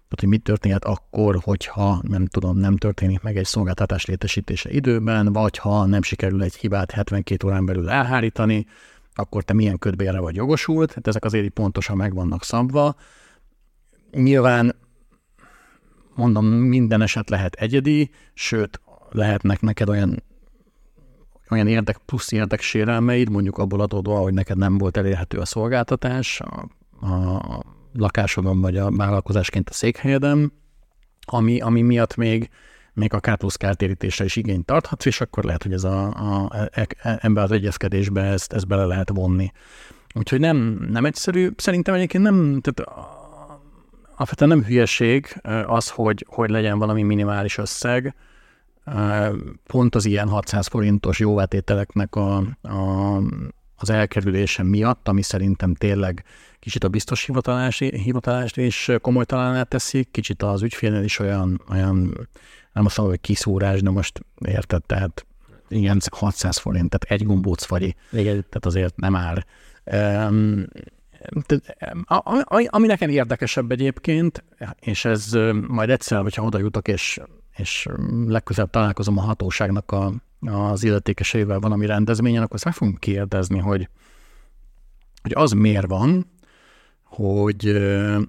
tehát, 0.08 0.20
hogy 0.20 0.28
mit 0.28 0.42
történhet 0.42 0.84
akkor, 0.84 1.38
hogyha 1.42 2.00
nem 2.02 2.26
tudom, 2.26 2.56
nem 2.56 2.76
történik 2.76 3.20
meg 3.20 3.36
egy 3.36 3.44
szolgáltatás 3.44 4.04
létesítése 4.04 4.70
időben, 4.70 5.32
vagy 5.32 5.58
ha 5.58 5.86
nem 5.86 6.02
sikerül 6.02 6.42
egy 6.42 6.54
hibát 6.54 6.90
72 6.90 7.46
órán 7.46 7.66
belül 7.66 7.88
elhárítani, 7.90 8.66
akkor 9.14 9.42
te 9.42 9.52
milyen 9.52 9.78
ködbérre 9.78 10.20
vagy 10.20 10.34
jogosult, 10.34 10.92
hát 10.92 11.06
ezek 11.06 11.24
azért 11.24 11.48
pontosan 11.48 11.96
meg 11.96 12.14
vannak 12.14 12.44
szabva. 12.44 12.96
Nyilván 14.10 14.74
mondom, 16.14 16.46
minden 16.46 17.02
eset 17.02 17.30
lehet 17.30 17.54
egyedi, 17.54 18.10
sőt, 18.34 18.80
lehetnek 19.10 19.60
neked 19.60 19.88
olyan 19.88 20.22
olyan 21.50 21.66
érdek, 21.66 21.98
plusz 22.06 22.32
érdeksérelmeid, 22.32 23.30
mondjuk 23.30 23.58
abból 23.58 23.80
adódva, 23.80 24.18
hogy 24.18 24.34
neked 24.34 24.56
nem 24.56 24.78
volt 24.78 24.96
elérhető 24.96 25.38
a 25.38 25.44
szolgáltatás 25.44 26.40
a, 26.40 26.68
a 27.06 27.62
lakásodon 27.92 28.60
vagy 28.60 28.76
a 28.76 28.90
vállalkozásként 28.90 29.68
a 29.68 29.72
székhelyedem, 29.72 30.52
ami, 31.20 31.60
ami 31.60 31.82
miatt 31.82 32.16
még, 32.16 32.50
még 32.92 33.14
a 33.14 33.20
K 33.20 33.34
plusz 33.36 33.56
kártérítésre 33.56 34.24
is 34.24 34.36
igényt 34.36 34.66
tarthatsz, 34.66 35.04
és 35.04 35.20
akkor 35.20 35.44
lehet, 35.44 35.62
hogy 35.62 35.72
ez 35.72 35.84
a, 35.84 36.06
a, 36.06 36.42
a, 36.42 36.68
e, 36.72 36.86
e, 36.98 37.18
ebbe 37.22 37.42
az 37.42 37.52
egyezkedésbe 37.52 38.22
ezt, 38.22 38.52
ezt 38.52 38.66
bele 38.66 38.84
lehet 38.84 39.10
vonni. 39.10 39.52
úgyhogy 40.14 40.40
nem, 40.40 40.86
nem 40.90 41.04
egyszerű. 41.04 41.50
Szerintem 41.56 41.94
egyébként 41.94 42.22
nem, 42.24 42.60
tehát 42.60 42.98
alapvetően 44.16 44.50
nem 44.50 44.64
hülyeség 44.64 45.40
az, 45.66 45.90
hogy, 45.90 46.26
hogy 46.28 46.50
legyen 46.50 46.78
valami 46.78 47.02
minimális 47.02 47.58
összeg, 47.58 48.14
pont 49.66 49.94
az 49.94 50.04
ilyen 50.04 50.28
600 50.28 50.66
forintos 50.66 51.18
jóvátételeknek 51.18 52.14
a, 52.14 52.36
a, 52.62 53.16
az 53.76 53.90
elkerülése 53.90 54.62
miatt, 54.62 55.08
ami 55.08 55.22
szerintem 55.22 55.74
tényleg 55.74 56.24
kicsit 56.58 56.84
a 56.84 56.88
biztos 56.88 57.30
hivatalást 57.78 58.56
is 58.56 58.90
komolytalaná 59.00 59.62
teszik, 59.62 60.10
kicsit 60.10 60.42
az 60.42 60.62
ügyfélnél 60.62 61.02
is 61.02 61.18
olyan, 61.18 61.62
olyan 61.70 61.96
nem 62.72 62.84
azt 62.84 62.96
mondom, 62.96 63.14
hogy 63.14 63.20
kiszúrás, 63.20 63.82
de 63.82 63.90
most 63.90 64.20
érted, 64.44 64.82
tehát 64.84 65.26
igen, 65.68 66.00
600 66.10 66.58
forint, 66.58 66.90
tehát 66.90 67.20
egy 67.20 67.26
gombóc 67.26 67.66
vagy, 67.66 67.94
tehát 68.10 68.66
azért 68.66 68.96
nem 68.96 69.16
áll. 69.16 69.44
Um, 69.84 70.66
ami 72.66 72.86
nekem 72.86 73.10
érdekesebb 73.10 73.70
egyébként, 73.70 74.44
és 74.80 75.04
ez 75.04 75.30
majd 75.66 75.90
egyszer, 75.90 76.22
hogyha 76.22 76.42
oda 76.42 76.58
jutok, 76.58 76.88
és, 76.88 77.20
és 77.58 77.88
legközelebb 78.26 78.70
találkozom 78.70 79.18
a 79.18 79.22
hatóságnak 79.22 79.92
a, 79.92 80.12
az 80.40 80.84
illetékeseivel 80.84 81.58
valami 81.58 81.86
rendezvényen, 81.86 82.42
akkor 82.42 82.54
ezt 82.54 82.64
meg 82.64 82.74
fogunk 82.74 83.00
kérdezni, 83.00 83.58
hogy, 83.58 83.88
hogy 85.22 85.32
az 85.34 85.52
miért 85.52 85.86
van, 85.86 86.26
hogy, 87.04 87.78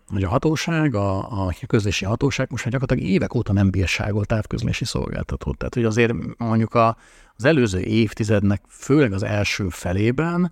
hogy 0.07 0.23
a 0.23 0.29
hatóság, 0.29 0.95
a, 0.95 1.17
a 1.45 1.53
közlési 1.67 2.05
hatóság 2.05 2.47
most 2.49 2.63
már 2.63 2.73
gyakorlatilag 2.73 3.11
évek 3.13 3.35
óta 3.35 3.53
nem 3.53 3.69
bírságol 3.69 4.25
távközlési 4.25 4.85
szolgáltatót. 4.85 5.57
Tehát, 5.57 5.73
hogy 5.73 5.85
azért 5.85 6.13
mondjuk 6.37 6.73
a, 6.73 6.97
az 7.35 7.45
előző 7.45 7.79
évtizednek, 7.79 8.61
főleg 8.67 9.13
az 9.13 9.23
első 9.23 9.69
felében, 9.69 10.51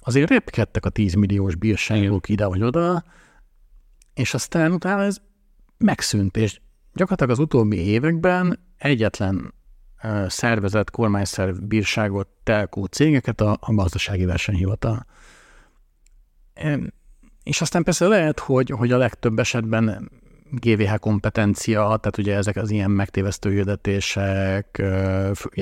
azért 0.00 0.30
repkedtek 0.30 0.84
a 0.84 0.88
10 0.88 1.14
milliós 1.14 1.54
bírságok 1.54 2.28
ide 2.28 2.46
vagy 2.46 2.62
oda, 2.62 3.04
és 4.14 4.34
aztán 4.34 4.72
utána 4.72 5.02
ez 5.02 5.20
megszűnt, 5.78 6.36
és 6.36 6.60
gyakorlatilag 6.94 7.30
az 7.30 7.38
utóbbi 7.38 7.76
években 7.76 8.58
egyetlen 8.76 9.54
szervezet, 10.26 10.90
kormányszerv 10.90 11.56
bírságot 11.60 12.28
telkó 12.42 12.84
cégeket 12.84 13.40
a, 13.40 13.58
a 13.60 13.74
gazdasági 13.74 14.24
versenyhivatal. 14.24 15.06
És 17.42 17.60
aztán 17.60 17.82
persze 17.82 18.06
lehet, 18.06 18.38
hogy, 18.38 18.70
hogy 18.70 18.92
a 18.92 18.98
legtöbb 18.98 19.38
esetben 19.38 20.10
GVH 20.50 20.98
kompetencia, 20.98 21.82
tehát 21.82 22.18
ugye 22.18 22.34
ezek 22.34 22.56
az 22.56 22.70
ilyen 22.70 22.90
megtévesztő 22.90 23.50
hirdetések, 23.50 24.82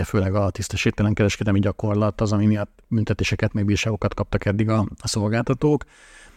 főleg 0.04 0.34
a 0.34 0.50
tisztességtelen 0.50 1.14
kereskedelmi 1.14 1.60
gyakorlat 1.60 2.20
az, 2.20 2.32
ami 2.32 2.46
miatt 2.46 2.82
büntetéseket, 2.88 3.52
meg 3.52 3.64
bírságokat 3.64 4.14
kaptak 4.14 4.44
eddig 4.44 4.68
a, 4.68 4.88
a 5.00 5.08
szolgáltatók. 5.08 5.84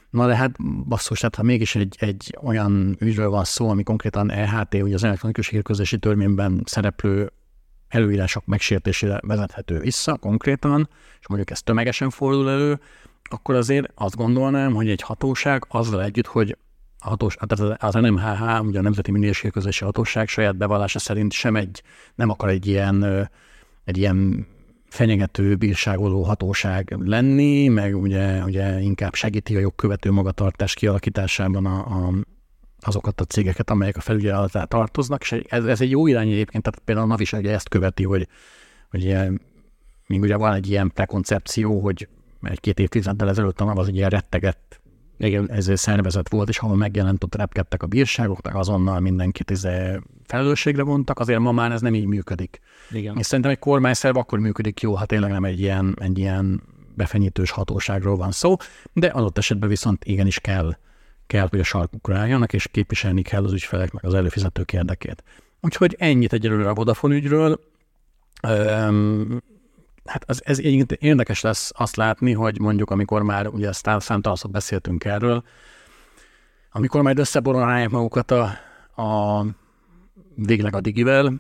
Na 0.10 0.28
de 0.28 0.36
hát 0.36 0.52
basszus, 0.88 1.20
tehát 1.20 1.36
ha 1.36 1.44
mégis 1.44 1.76
egy, 1.76 1.96
egy 2.00 2.38
olyan 2.42 2.96
ügyről 3.00 3.30
van 3.30 3.44
szó, 3.44 3.70
ami 3.70 3.84
konkrétan 3.84 4.32
EHT, 4.32 4.74
ugye 4.74 4.94
az 4.94 5.04
elektronikus 5.04 5.48
hírközlési 5.48 5.98
törvényben 5.98 6.62
szereplő 6.66 7.32
előírások 7.88 8.46
megsértésére 8.46 9.20
vezethető 9.22 9.80
vissza 9.80 10.18
konkrétan, 10.18 10.90
és 11.20 11.28
mondjuk 11.28 11.50
ez 11.50 11.62
tömegesen 11.62 12.10
fordul 12.10 12.50
elő, 12.50 12.80
akkor 13.24 13.56
azért 13.56 13.92
azt 13.96 14.16
gondolnám, 14.16 14.74
hogy 14.74 14.90
egy 14.90 15.02
hatóság 15.02 15.66
azzal 15.68 16.04
együtt, 16.04 16.28
hogy 16.28 16.58
a 17.00 17.10
hatós, 17.10 17.36
tehát 17.36 17.84
az 17.84 17.94
NMHH, 17.94 18.66
ugye 18.66 18.80
a 18.80 18.82
Nemzeti 18.82 19.12
Minőségközlési 19.12 19.84
Hatóság 19.84 20.28
saját 20.28 20.56
bevallása 20.58 21.00
szerint 21.00 21.32
sem 21.32 21.56
egy, 21.56 21.84
nem 22.16 22.30
akar 22.30 22.50
egy 22.50 22.68
ilyen, 22.68 23.30
egy 23.84 23.98
ilyen 23.98 24.48
fenyegető, 24.90 25.56
bírságoló 25.56 26.24
hatóság 26.24 26.96
lenni, 27.00 27.68
meg 27.68 27.98
ugye, 27.98 28.44
ugye 28.44 28.80
inkább 28.80 29.14
segíti 29.14 29.56
a 29.56 29.60
jogkövető 29.60 30.12
magatartás 30.12 30.74
kialakításában 30.74 31.66
a, 31.66 31.78
a, 31.78 32.14
azokat 32.80 33.22
a 33.22 33.26
cégeket, 33.26 33.70
amelyek 33.70 33.98
a 33.98 34.02
felügyelet 34.02 34.68
tartoznak, 34.68 35.22
és 35.22 35.32
ez, 35.32 35.66
ez 35.66 35.82
egy 35.82 35.90
jó 35.90 36.08
irány 36.08 36.32
egyébként, 36.32 36.64
tehát 36.64 36.80
például 36.86 37.06
a 37.08 37.10
NAV 37.10 37.22
is 37.22 37.34
ugye 37.34 37.54
ezt 37.54 37.70
követi, 37.70 38.04
hogy, 38.04 38.28
hogy 38.90 39.16
még 40.08 40.22
ugye 40.22 40.36
van 40.36 40.54
egy 40.54 40.70
ilyen 40.70 40.92
prekoncepció, 40.94 41.80
hogy 41.80 42.08
egy-két 42.42 42.80
évtizeddel 42.80 43.30
ezelőtt 43.30 43.60
a 43.60 43.66
NAV 43.66 43.78
az 43.78 43.88
egy 43.88 43.96
ilyen 43.96 44.10
rettegett 44.10 44.79
igen. 45.20 45.52
ez 45.52 45.72
szervezet 45.74 46.30
volt, 46.30 46.50
és 46.50 46.58
ahol 46.58 46.76
megjelent, 46.76 47.24
ott 47.24 47.36
repkedtek 47.36 47.84
a 47.84 47.88
bírságok, 47.88 48.40
azonnal 48.44 49.00
mindenkit 49.00 49.52
izé 49.52 50.00
felelősségre 50.26 50.84
vontak, 50.84 51.20
azért 51.20 51.40
ma 51.40 51.52
már 51.52 51.72
ez 51.72 51.82
nem 51.82 51.94
így 51.94 52.06
működik. 52.06 52.60
Igen. 52.92 53.18
És 53.18 53.26
szerintem 53.26 53.52
egy 53.52 53.60
kormányszerv 53.60 54.18
akkor 54.18 54.40
működik 54.40 54.82
jó, 54.82 54.96
ha 54.96 55.06
tényleg 55.06 55.32
nem 55.32 55.44
egy 55.44 55.60
ilyen, 55.60 55.96
egy 56.00 56.18
ilyen 56.18 56.64
befenyítős 56.96 57.52
hatóságról 57.52 58.16
van 58.16 58.32
szó, 58.32 58.56
de 58.94 59.08
adott 59.08 59.38
esetben 59.38 59.70
viszont 59.70 60.06
igenis 60.06 60.40
kell, 60.40 60.78
kell, 61.28 61.48
hogy 61.50 61.60
a 61.60 61.64
sarkukra 61.64 62.18
álljanak, 62.18 62.54
és 62.54 62.68
képviselni 62.72 63.22
kell 63.22 63.44
az 63.44 63.54
ügyfelek 63.54 63.92
meg 63.92 64.06
az 64.06 64.14
előfizetők 64.14 64.74
érdekét. 64.74 65.24
Úgyhogy 65.62 65.96
ennyit 66.00 66.34
egyelőre 66.34 66.70
a 66.70 66.74
Vodafone 66.74 67.16
ügyről. 67.16 67.60
Üm, 68.48 69.42
hát 70.06 70.24
az, 70.28 70.42
ez 70.46 70.60
érdekes 71.00 71.42
lesz 71.42 71.72
azt 71.76 71.96
látni, 71.96 72.34
hogy 72.34 72.60
mondjuk 72.60 72.90
amikor 72.90 73.24
már, 73.24 73.48
ugye 73.48 73.68
ezt 73.68 73.90
számtalanszor 74.00 74.52
beszéltünk 74.52 75.06
erről, 75.06 75.44
amikor 76.72 77.02
majd 77.02 77.20
összeboronálják 77.20 77.90
magukat 77.90 78.32
a, 78.32 78.44
a 79.02 79.46
végleg 80.36 80.76
a 80.76 80.82
digivel, 80.82 81.34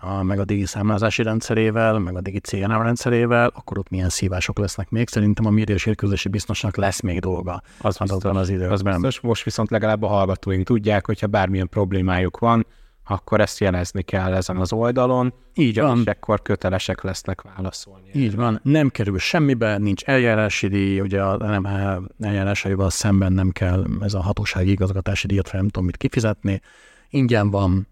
a, 0.00 0.22
meg 0.22 0.38
a 0.38 0.44
digi 0.44 0.64
számlázási 0.64 1.22
rendszerével, 1.22 1.98
meg 1.98 2.16
a 2.16 2.20
digi 2.20 2.38
CNM 2.38 2.82
rendszerével, 2.82 3.50
akkor 3.54 3.78
ott 3.78 3.88
milyen 3.88 4.08
szívások 4.08 4.58
lesznek 4.58 4.90
még. 4.90 5.08
Szerintem 5.08 5.46
a 5.46 5.50
média 5.50 5.74
és 5.74 5.86
érkezési 5.86 6.28
biztosnak 6.28 6.76
lesz 6.76 7.00
még 7.00 7.20
dolga 7.20 7.62
az 7.78 7.98
biztos, 7.98 8.24
az 8.24 8.48
időben. 8.48 8.70
Az 8.70 8.82
biztos. 8.82 9.20
Most 9.20 9.44
viszont 9.44 9.70
legalább 9.70 10.02
a 10.02 10.06
hallgatóink 10.06 10.66
tudják, 10.66 11.06
hogyha 11.06 11.26
bármilyen 11.26 11.68
problémájuk 11.68 12.38
van, 12.38 12.66
akkor 13.06 13.40
ezt 13.40 13.58
jelezni 13.58 14.02
kell 14.02 14.34
ezen 14.34 14.56
az 14.56 14.72
oldalon, 14.72 15.34
így 15.54 15.80
van. 15.80 15.98
és 15.98 16.06
akkor 16.06 16.42
kötelesek 16.42 17.02
lesznek 17.02 17.42
válaszolni. 17.42 18.10
Így 18.12 18.26
erre. 18.32 18.36
van, 18.36 18.60
nem 18.62 18.88
kerül 18.88 19.18
semmibe, 19.18 19.78
nincs 19.78 20.02
eljárási 20.02 20.68
díj, 20.68 21.00
ugye 21.00 21.22
a 21.22 21.36
nem 21.36 21.66
eljárásaival 22.20 22.90
szemben 22.90 23.32
nem 23.32 23.50
kell 23.50 23.86
ez 24.00 24.14
a 24.14 24.22
hatósági 24.22 24.70
igazgatási 24.70 25.26
díjat, 25.26 25.52
nem 25.52 25.68
tudom 25.68 25.84
mit 25.84 25.96
kifizetni, 25.96 26.60
ingyen 27.08 27.50
van, 27.50 27.88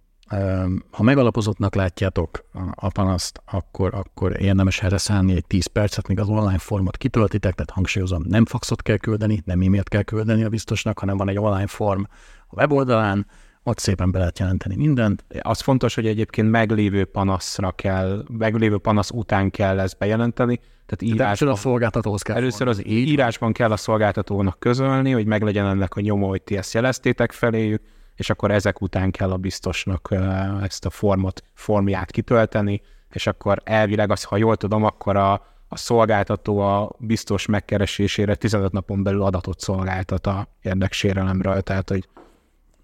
ha 0.90 1.02
megalapozottnak 1.02 1.74
látjátok 1.74 2.44
a 2.74 2.88
panaszt, 2.88 3.42
akkor, 3.44 3.94
akkor 3.94 4.40
érdemes 4.40 4.82
erre 4.82 4.98
szállni 4.98 5.34
egy 5.34 5.46
10 5.46 5.66
percet, 5.66 6.08
míg 6.08 6.18
az 6.20 6.28
online 6.28 6.58
formot 6.58 6.96
kitöltitek, 6.96 7.54
tehát 7.54 7.70
hangsúlyozom, 7.70 8.22
nem 8.28 8.44
faxot 8.44 8.82
kell 8.82 8.96
küldeni, 8.96 9.42
nem 9.44 9.60
e-mailt 9.60 9.88
kell 9.88 10.02
küldeni 10.02 10.44
a 10.44 10.48
biztosnak, 10.48 10.98
hanem 10.98 11.16
van 11.16 11.28
egy 11.28 11.38
online 11.38 11.66
form 11.66 12.02
a 12.46 12.54
weboldalán, 12.54 13.26
ott 13.66 13.78
szépen 13.78 14.10
be 14.10 14.18
lehet 14.18 14.38
jelenteni 14.38 14.76
mindent. 14.76 15.24
Az 15.40 15.60
fontos, 15.60 15.94
hogy 15.94 16.06
egyébként 16.06 16.50
meglévő 16.50 17.04
panaszra 17.04 17.72
kell, 17.72 18.24
meglévő 18.38 18.78
panasz 18.78 19.10
után 19.10 19.50
kell 19.50 19.80
ezt 19.80 19.98
bejelenteni. 19.98 20.60
Tehát 20.86 21.14
írásban, 21.14 21.48
a 21.48 21.54
szolgáltatóhoz 21.54 22.22
kell 22.22 22.36
Először 22.36 22.68
az 22.68 22.86
így. 22.86 23.08
írásban 23.08 23.52
kell 23.52 23.70
a 23.70 23.76
szolgáltatónak 23.76 24.58
közölni, 24.58 25.10
hogy 25.10 25.26
meglegyen 25.26 25.66
ennek 25.66 25.94
a 25.94 26.00
nyoma, 26.00 26.26
hogy 26.26 26.42
ti 26.42 26.56
ezt 26.56 26.74
jeleztétek 26.74 27.32
feléjük, 27.32 27.82
és 28.14 28.30
akkor 28.30 28.50
ezek 28.50 28.80
után 28.80 29.10
kell 29.10 29.30
a 29.30 29.36
biztosnak 29.36 30.14
ezt 30.62 30.84
a 30.84 30.90
formot, 30.90 31.42
formját 31.54 32.10
kitölteni, 32.10 32.82
és 33.10 33.26
akkor 33.26 33.60
elvileg, 33.64 34.10
az, 34.10 34.22
ha 34.22 34.36
jól 34.36 34.56
tudom, 34.56 34.84
akkor 34.84 35.16
a, 35.16 35.32
a 35.68 35.76
szolgáltató 35.76 36.58
a 36.58 36.90
biztos 36.98 37.46
megkeresésére 37.46 38.34
15 38.34 38.72
napon 38.72 39.02
belül 39.02 39.22
adatot 39.22 39.60
szolgáltat 39.60 40.26
a 40.26 40.48
érdeksérelemről, 40.62 41.60
tehát 41.60 41.88
hogy 41.88 42.08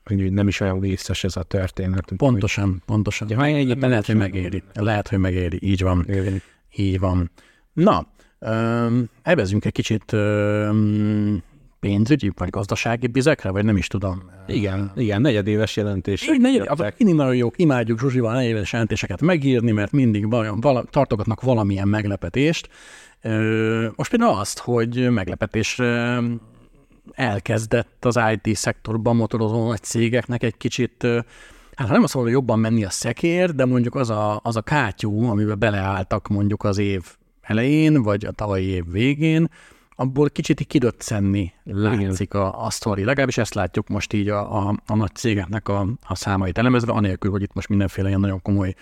hogy 0.04 0.32
nem 0.32 0.48
is 0.48 0.60
olyan 0.60 0.80
vészes 0.80 1.24
ez 1.24 1.36
a 1.36 1.42
történet. 1.42 2.12
Pontosan, 2.16 2.68
úgy, 2.68 2.82
pontosan. 2.86 3.28
Ja, 3.28 3.44
egy, 3.44 3.78
lehet, 3.80 4.06
hogy 4.06 4.16
megéri. 4.16 4.62
Lehet, 4.74 5.08
hogy 5.08 5.18
megéri. 5.18 5.58
Így 5.62 5.82
van. 5.82 6.04
Igen. 6.08 6.42
Így 6.76 6.98
van. 6.98 7.30
Na, 7.72 8.06
evezünk 9.22 9.64
egy 9.64 9.72
kicsit 9.72 10.16
pénzügyi 11.80 12.32
vagy 12.36 12.50
gazdasági 12.50 13.06
bizekre, 13.06 13.50
vagy 13.50 13.64
nem 13.64 13.76
is 13.76 13.86
tudom. 13.86 14.22
Igen, 14.46 14.92
igen, 14.96 15.20
negyedéves 15.20 15.76
jelentés. 15.76 16.28
Így, 16.28 16.40
negyed, 16.40 16.66
az, 16.68 16.84
mindig 16.98 17.16
nagyon 17.16 17.36
jók, 17.36 17.58
imádjuk 17.58 18.00
Zsuzsival 18.00 18.34
negyedéves 18.34 18.72
jelentéseket 18.72 19.20
megírni, 19.20 19.70
mert 19.70 19.92
mindig 19.92 20.30
vala, 20.60 20.84
tartogatnak 20.90 21.40
valamilyen 21.40 21.88
meglepetést. 21.88 22.68
Most 23.96 24.10
például 24.10 24.38
azt, 24.38 24.58
hogy 24.58 25.10
meglepetésre 25.10 26.20
elkezdett 27.12 28.04
az 28.04 28.20
IT 28.32 28.56
szektorban 28.56 29.16
motorozó 29.16 29.68
nagy 29.68 29.82
cégeknek 29.82 30.42
egy 30.42 30.56
kicsit, 30.56 31.02
hát 31.74 31.88
nem 31.88 32.02
azt 32.02 32.14
mondom, 32.14 32.32
hogy 32.32 32.42
jobban 32.42 32.58
menni 32.58 32.84
a 32.84 32.90
szekér, 32.90 33.54
de 33.54 33.64
mondjuk 33.64 33.94
az 33.94 34.10
a, 34.10 34.40
az 34.42 34.56
a 34.56 34.62
kátyú, 34.62 35.24
amiben 35.24 35.58
beleálltak 35.58 36.28
mondjuk 36.28 36.64
az 36.64 36.78
év 36.78 37.02
elején, 37.40 38.02
vagy 38.02 38.24
a 38.24 38.30
tavalyi 38.30 38.66
év 38.66 38.84
végén, 38.90 39.50
abból 40.00 40.30
kicsit 40.30 40.66
kidöccenni 40.66 41.52
látszik 41.64 42.34
a, 42.34 42.64
a 42.64 42.70
sztori. 42.70 43.04
Legalábbis 43.04 43.38
ezt 43.38 43.54
látjuk 43.54 43.88
most 43.88 44.12
így 44.12 44.28
a, 44.28 44.68
a, 44.68 44.74
a 44.86 44.96
nagy 44.96 45.14
cégeknek 45.14 45.68
a, 45.68 45.86
a 46.06 46.14
számait 46.14 46.58
elemezve, 46.58 46.92
anélkül, 46.92 47.30
hogy 47.30 47.42
itt 47.42 47.54
most 47.54 47.68
mindenféle 47.68 48.08
ilyen 48.08 48.20
nagyon 48.20 48.42
komoly 48.42 48.74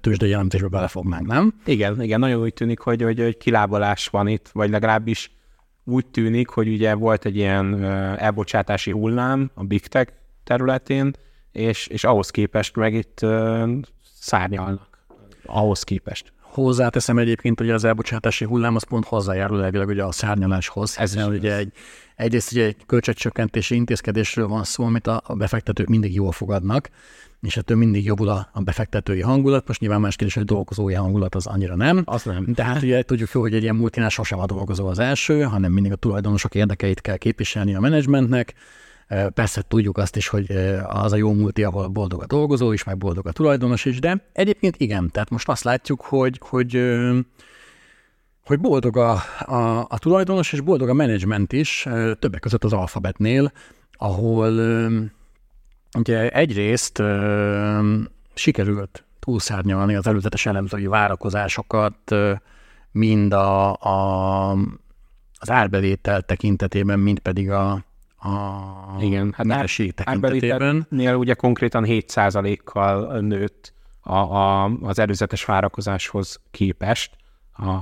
tőzsdei 0.00 0.28
jelentésbe 0.28 0.68
belefognánk, 0.68 1.26
nem? 1.26 1.54
Igen, 1.64 2.02
igen, 2.02 2.20
nagyon 2.20 2.40
úgy 2.40 2.54
tűnik, 2.54 2.78
hogy, 2.78 3.02
hogy, 3.02 3.20
hogy 3.20 3.36
kilábalás 3.36 4.08
van 4.08 4.28
itt, 4.28 4.48
vagy 4.52 4.70
legalábbis 4.70 5.30
úgy 5.86 6.06
tűnik, 6.06 6.48
hogy 6.48 6.68
ugye 6.68 6.94
volt 6.94 7.24
egy 7.24 7.36
ilyen 7.36 7.84
elbocsátási 8.18 8.90
hullám 8.90 9.50
a 9.54 9.64
Big 9.64 9.86
Tech 9.86 10.12
területén, 10.44 11.10
és, 11.52 11.86
és 11.86 12.04
ahhoz 12.04 12.30
képest 12.30 12.76
meg 12.76 12.94
itt 12.94 13.26
szárnyalnak. 14.18 14.98
Ahhoz 15.44 15.82
képest. 15.82 16.32
Hozzáteszem 16.40 17.18
egyébként, 17.18 17.58
hogy 17.58 17.70
az 17.70 17.84
elbocsátási 17.84 18.44
hullám 18.44 18.74
az 18.74 18.82
pont 18.82 19.04
hozzájárul 19.04 19.64
elvileg 19.64 19.88
ugye 19.88 20.02
a 20.04 20.12
szárnyaláshoz, 20.12 20.98
Ez 20.98 21.16
ugye 21.16 21.56
egy, 21.56 21.72
egyrészt 22.16 22.52
ugye 22.52 22.64
egy 22.64 22.76
költségcsökkentési 22.86 23.74
intézkedésről 23.74 24.48
van 24.48 24.64
szó, 24.64 24.84
amit 24.84 25.06
a, 25.06 25.22
a 25.24 25.34
befektetők 25.34 25.88
mindig 25.88 26.14
jól 26.14 26.32
fogadnak, 26.32 26.88
és 27.40 27.56
ettől 27.56 27.76
mindig 27.76 28.04
jobbul 28.04 28.28
a, 28.28 28.48
a 28.52 28.60
befektetői 28.60 29.20
hangulat. 29.20 29.66
Most 29.66 29.80
nyilván 29.80 30.00
más 30.00 30.16
kérdés, 30.16 30.34
hogy 30.34 30.44
dolgozói 30.44 30.94
hangulat 30.94 31.34
az 31.34 31.46
annyira 31.46 31.76
nem. 31.76 32.02
Az 32.04 32.22
nem. 32.22 32.44
De 32.54 32.64
hát 32.64 32.82
ugye 32.82 33.02
tudjuk 33.02 33.30
jó, 33.32 33.40
hogy 33.40 33.54
egy 33.54 33.62
ilyen 33.62 33.76
multinál 33.76 34.08
sosem 34.08 34.38
a 34.38 34.46
dolgozó 34.46 34.86
az 34.86 34.98
első, 34.98 35.42
hanem 35.42 35.72
mindig 35.72 35.92
a 35.92 35.96
tulajdonosok 35.96 36.54
érdekeit 36.54 37.00
kell 37.00 37.16
képviselni 37.16 37.74
a 37.74 37.80
menedzsmentnek. 37.80 38.54
Persze 39.34 39.62
tudjuk 39.68 39.98
azt 39.98 40.16
is, 40.16 40.28
hogy 40.28 40.50
az 40.86 41.12
a 41.12 41.16
jó 41.16 41.32
multi, 41.32 41.64
ahol 41.64 41.88
boldog 41.88 42.22
a 42.22 42.26
dolgozó 42.26 42.72
is, 42.72 42.84
meg 42.84 42.98
boldog 42.98 43.26
a 43.26 43.32
tulajdonos 43.32 43.84
is, 43.84 43.98
de 43.98 44.28
egyébként 44.32 44.76
igen, 44.76 45.10
tehát 45.10 45.30
most 45.30 45.48
azt 45.48 45.64
látjuk, 45.64 46.00
hogy, 46.00 46.40
hogy 46.40 46.70
hogy 48.46 48.60
boldog 48.60 48.96
a, 48.96 49.12
a, 49.38 49.86
a 49.88 49.98
tulajdonos, 49.98 50.52
és 50.52 50.60
boldog 50.60 50.88
a 50.88 50.92
menedzsment 50.92 51.52
is, 51.52 51.86
többek 52.18 52.40
között 52.40 52.64
az 52.64 52.72
alfabetnél, 52.72 53.52
ahol 53.92 54.50
Ugye 55.98 56.28
egyrészt 56.28 57.02
sikerült 58.34 59.04
túlszárnyalni 59.18 59.94
az 59.94 60.06
előzetes 60.06 60.46
elemzői 60.46 60.86
várakozásokat, 60.86 62.14
mind 62.90 63.32
a, 63.32 63.72
a, 63.74 64.50
az 65.38 65.50
árbevétel 65.50 66.22
tekintetében, 66.22 66.98
mind 66.98 67.18
pedig 67.18 67.50
a, 67.50 67.70
a 68.18 68.32
Igen, 69.00 69.32
hát 69.36 69.46
nyereség 69.46 69.94
tekintetében. 69.94 70.86
ugye 71.16 71.34
konkrétan 71.34 71.84
7%-kal 71.86 73.20
nőtt 73.20 73.72
a, 74.00 74.16
a, 74.16 74.64
az 74.64 74.98
előzetes 74.98 75.44
várakozáshoz 75.44 76.40
képest 76.50 77.16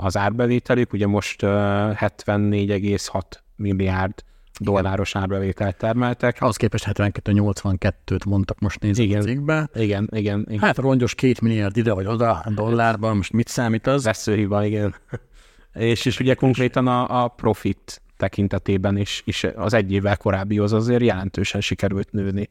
az 0.01 0.17
árbevételük, 0.17 0.93
ugye 0.93 1.07
most 1.07 1.43
uh, 1.43 1.51
74,6 1.51 3.23
milliárd 3.57 4.15
dolláros 4.59 5.17
árbevételt 5.17 5.77
termeltek. 5.77 6.37
Ahhoz 6.41 6.57
képest 6.57 6.87
72-82-t 6.93 8.27
mondtak 8.27 8.59
most 8.59 8.81
nézni 8.81 9.05
igen, 9.05 9.21
a 9.21 9.25
cikkbe. 9.25 9.69
Igen, 9.75 10.09
igen, 10.13 10.47
igen. 10.49 10.61
Hát 10.61 10.79
rongyos 10.79 11.15
két 11.15 11.41
milliárd 11.41 11.77
ide 11.77 11.93
vagy 11.93 12.07
oda 12.07 12.45
dollárban, 12.55 13.17
most 13.17 13.33
mit 13.33 13.49
számít 13.49 13.87
az? 13.87 14.05
Veszőhiba, 14.05 14.65
igen. 14.65 14.95
és, 15.75 16.05
és 16.05 16.21
ugye 16.21 16.35
konkrétan 16.35 16.87
a, 16.87 17.25
a 17.25 17.29
profit 17.29 18.03
tekintetében 18.17 18.97
is, 18.97 19.23
is 19.25 19.45
az 19.57 19.75
egy 19.75 19.93
évvel 19.93 20.17
korábbihoz 20.17 20.73
azért 20.73 21.03
jelentősen 21.03 21.61
sikerült 21.61 22.13
nőni. 22.13 22.49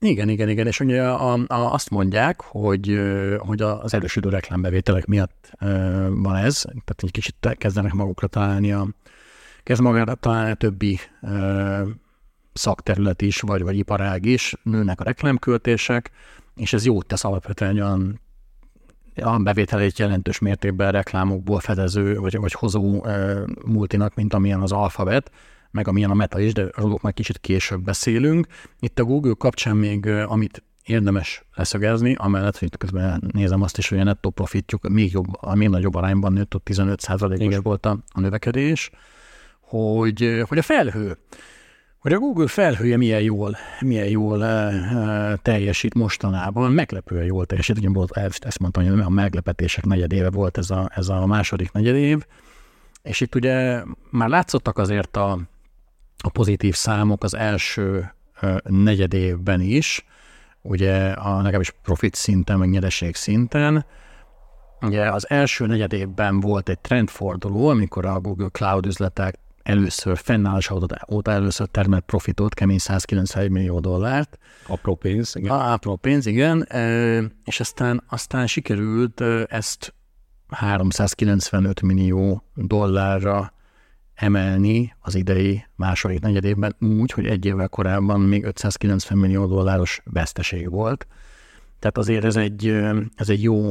Igen, 0.00 0.28
igen, 0.28 0.48
igen, 0.48 0.66
és 0.66 0.80
ugye 0.80 1.02
a, 1.08 1.32
a, 1.32 1.72
azt 1.72 1.90
mondják, 1.90 2.40
hogy, 2.40 3.00
hogy 3.38 3.62
az 3.62 3.94
erősödő 3.94 4.28
reklámbevételek 4.28 5.06
miatt 5.06 5.50
van 6.08 6.36
ez, 6.36 6.60
tehát 6.60 7.02
egy 7.02 7.10
kicsit 7.10 7.54
kezdenek 7.58 7.92
magukra 7.92 8.26
találni 8.26 8.72
a, 8.72 8.88
kezd 9.62 9.80
magára 9.82 10.14
találni 10.14 10.50
a 10.50 10.54
többi 10.54 10.98
szakterület 12.52 13.22
is, 13.22 13.40
vagy, 13.40 13.62
vagy 13.62 13.76
iparág 13.76 14.24
is, 14.24 14.54
nőnek 14.62 15.00
a 15.00 15.04
reklámköltések, 15.04 16.10
és 16.56 16.72
ez 16.72 16.84
jót 16.84 17.06
tesz 17.06 17.24
alapvetően 17.24 17.74
olyan 17.74 18.20
a 19.22 19.38
bevételét 19.38 19.98
jelentős 19.98 20.38
mértékben 20.38 20.92
reklámokból 20.92 21.60
fedező, 21.60 22.18
vagy, 22.18 22.36
vagy 22.36 22.52
hozó 22.52 23.04
ö, 23.06 23.44
multinak, 23.66 24.14
mint 24.14 24.34
amilyen 24.34 24.60
az 24.60 24.72
alfabet, 24.72 25.30
meg 25.76 25.88
amilyen 25.88 26.10
a 26.10 26.14
meta 26.14 26.40
is, 26.40 26.52
de 26.52 26.68
arról 26.76 26.98
majd 27.02 27.14
kicsit 27.14 27.38
később 27.38 27.82
beszélünk. 27.82 28.46
Itt 28.80 28.98
a 28.98 29.04
Google 29.04 29.34
kapcsán 29.38 29.76
még, 29.76 30.06
amit 30.06 30.62
érdemes 30.84 31.44
leszögezni, 31.54 32.14
amellett, 32.14 32.58
hogy 32.58 32.76
közben 32.78 33.30
nézem 33.32 33.62
azt 33.62 33.78
is, 33.78 33.88
hogy 33.88 33.98
a 33.98 34.04
nettó 34.04 34.30
profitjuk 34.30 34.88
még 34.88 35.12
jobb, 35.12 35.26
még 35.54 35.68
nagyobb 35.68 35.94
arányban 35.94 36.32
nőtt, 36.32 36.54
ott 36.54 36.68
15%-os 36.70 37.56
volt 37.62 37.86
a, 37.86 37.98
a 38.12 38.20
növekedés 38.20 38.90
hogy, 39.60 40.44
hogy 40.48 40.58
a 40.58 40.62
felhő, 40.62 41.18
hogy 41.98 42.12
a 42.12 42.18
Google 42.18 42.46
felhője 42.46 42.96
milyen 42.96 43.20
jól, 43.20 43.56
milyen 43.80 44.08
jól 44.08 44.38
uh, 44.38 45.38
teljesít 45.42 45.94
mostanában, 45.94 46.72
meglepően 46.72 47.24
jól 47.24 47.46
teljesít, 47.46 47.78
ugye 47.78 47.88
volt, 47.88 48.16
ezt 48.16 48.58
mondtam, 48.58 48.88
hogy 48.88 49.00
a 49.00 49.08
meglepetések 49.08 49.84
negyedéve 49.84 50.30
volt 50.30 50.58
ez 50.58 50.70
a, 50.70 50.90
ez 50.94 51.08
a 51.08 51.26
második 51.26 51.72
negyedév, 51.72 52.26
és 53.02 53.20
itt 53.20 53.34
ugye 53.34 53.82
már 54.10 54.28
látszottak 54.28 54.78
azért 54.78 55.16
a, 55.16 55.38
a 56.22 56.28
pozitív 56.28 56.74
számok 56.74 57.24
az 57.24 57.34
első 57.34 58.12
uh, 58.42 58.56
negyedévben 58.62 59.60
is, 59.60 60.04
ugye 60.62 61.10
a 61.10 61.36
legalábbis 61.36 61.70
profit 61.82 62.14
szinten, 62.14 62.58
meg 62.58 62.68
nyereség 62.70 63.14
szinten, 63.14 63.84
Ugye 64.80 65.10
az 65.10 65.30
első 65.30 65.66
negyedévben 65.66 66.40
volt 66.40 66.68
egy 66.68 66.78
trendforduló, 66.78 67.68
amikor 67.68 68.04
a 68.04 68.20
Google 68.20 68.48
Cloud 68.48 68.86
üzletek 68.86 69.38
először 69.62 70.18
fennállás 70.18 70.70
óta 71.10 71.30
először 71.30 71.66
termelt 71.66 72.04
profitot, 72.04 72.54
kemény 72.54 72.78
191 72.78 73.50
millió 73.50 73.80
dollárt. 73.80 74.38
Apró 74.66 74.94
pénz, 74.94 75.36
igen. 75.36 75.50
A, 75.50 75.72
apró 75.72 75.96
pénz, 75.96 76.26
igen. 76.26 76.68
És 77.44 77.60
aztán, 77.60 78.02
aztán 78.08 78.46
sikerült 78.46 79.20
ezt 79.48 79.94
395 80.48 81.82
millió 81.82 82.42
dollárra 82.54 83.52
emelni 84.16 84.94
az 85.00 85.14
idei 85.14 85.64
második 85.74 86.20
negyedében 86.20 86.76
úgy, 86.80 87.10
hogy 87.10 87.26
egy 87.26 87.44
évvel 87.44 87.68
korábban 87.68 88.20
még 88.20 88.44
590 88.44 89.18
millió 89.18 89.46
dolláros 89.46 90.00
veszteség 90.04 90.70
volt. 90.70 91.06
Tehát 91.78 91.98
azért 91.98 92.24
ez 92.24 92.36
egy, 92.36 92.66
ez 93.16 93.28
egy 93.28 93.42
jó, 93.42 93.70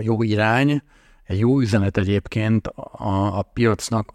jó 0.00 0.22
irány, 0.22 0.82
egy 1.24 1.38
jó 1.38 1.60
üzenet 1.60 1.96
egyébként 1.96 2.66
a, 2.66 3.38
a 3.38 3.42
piacnak, 3.42 4.12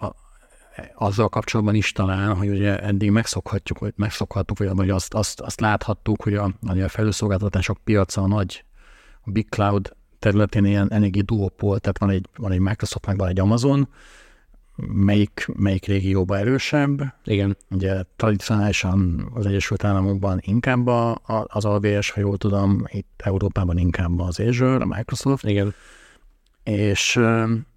azzal 0.96 1.30
kapcsolatban 1.30 1.76
is 1.76 1.92
talán, 1.92 2.36
hogy 2.36 2.50
ugye 2.50 2.80
eddig 2.80 3.12
megszokhatjuk, 3.12 3.78
hogy 3.78 3.94
megszokhattuk, 3.96 4.58
vagy 4.58 4.90
azt, 4.90 5.14
azt, 5.14 5.40
azt 5.40 5.60
láthattuk, 5.60 6.24
hogy 6.24 6.34
a, 6.34 6.54
a 6.62 6.88
felhőszolgáltatások 6.88 7.78
piaca 7.84 8.22
a 8.22 8.28
nagy 8.28 8.64
a 9.22 9.32
Big 9.32 9.50
Cloud 9.50 9.96
területén 10.20 10.66
ilyen 10.66 10.92
eléggé 10.92 11.20
duopol, 11.20 11.80
tehát 11.80 11.98
van 11.98 12.10
egy, 12.10 12.26
van 12.38 12.52
egy 12.52 12.60
Microsoft, 12.60 13.06
meg 13.06 13.18
van 13.18 13.28
egy 13.28 13.40
Amazon, 13.40 13.88
melyik, 14.88 15.48
melyik 15.58 15.86
régióban 15.86 16.38
erősebb. 16.38 17.14
Igen. 17.24 17.58
Ugye 17.70 18.04
tradicionálisan 18.16 19.30
az 19.34 19.46
Egyesült 19.46 19.84
Államokban 19.84 20.40
inkább 20.42 20.88
a, 20.88 21.12
a, 21.12 21.46
az 21.48 21.66
AWS, 21.66 22.10
ha 22.10 22.20
jól 22.20 22.38
tudom, 22.38 22.84
itt 22.88 23.22
Európában 23.24 23.78
inkább 23.78 24.20
az 24.20 24.40
Azure, 24.40 24.84
a 24.84 24.86
Microsoft. 24.86 25.44
Igen. 25.44 25.74
És, 26.64 27.20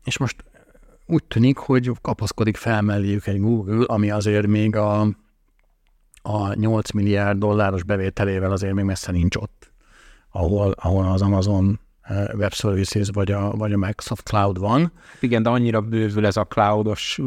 és 0.04 0.18
most 0.18 0.44
úgy 1.06 1.24
tűnik, 1.24 1.56
hogy 1.56 1.90
kapaszkodik 2.00 2.56
fel 2.56 2.82
melléjük 2.82 3.26
egy 3.26 3.40
Google, 3.40 3.84
ami 3.86 4.10
azért 4.10 4.46
még 4.46 4.76
a, 4.76 5.00
a 6.22 6.54
8 6.54 6.90
milliárd 6.90 7.38
dolláros 7.38 7.82
bevételével 7.82 8.52
azért 8.52 8.74
még 8.74 8.84
messze 8.84 9.12
nincs 9.12 9.36
ott, 9.36 9.72
ahol, 10.30 10.74
ahol 10.76 11.06
az 11.06 11.22
Amazon 11.22 11.80
Web 12.36 12.52
Services 12.52 13.08
vagy 13.12 13.32
a, 13.32 13.50
vagy 13.50 13.72
a 13.72 13.76
Microsoft 13.76 14.26
Cloud 14.26 14.58
van. 14.58 14.92
Igen, 15.20 15.42
de 15.42 15.48
annyira 15.48 15.80
bővül 15.80 16.26
ez 16.26 16.36
a 16.36 16.44
cloudos 16.44 17.20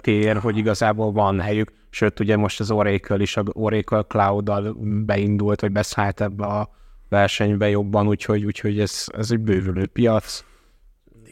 tér, 0.00 0.36
hogy 0.36 0.56
igazából 0.56 1.12
van 1.12 1.40
helyük. 1.40 1.72
Sőt, 1.90 2.20
ugye 2.20 2.36
most 2.36 2.60
az 2.60 2.70
Oracle 2.70 3.16
is 3.16 3.36
a 3.36 3.44
Oracle 3.52 4.02
Cloud-dal 4.02 4.76
beindult, 5.04 5.60
vagy 5.60 5.72
beszállt 5.72 6.20
ebbe 6.20 6.44
a 6.44 6.70
versenybe 7.08 7.68
jobban, 7.68 8.06
úgyhogy, 8.06 8.44
úgyhogy 8.44 8.80
ez, 8.80 9.04
ez 9.16 9.30
egy 9.30 9.40
bővülő 9.40 9.86
piac 9.86 10.44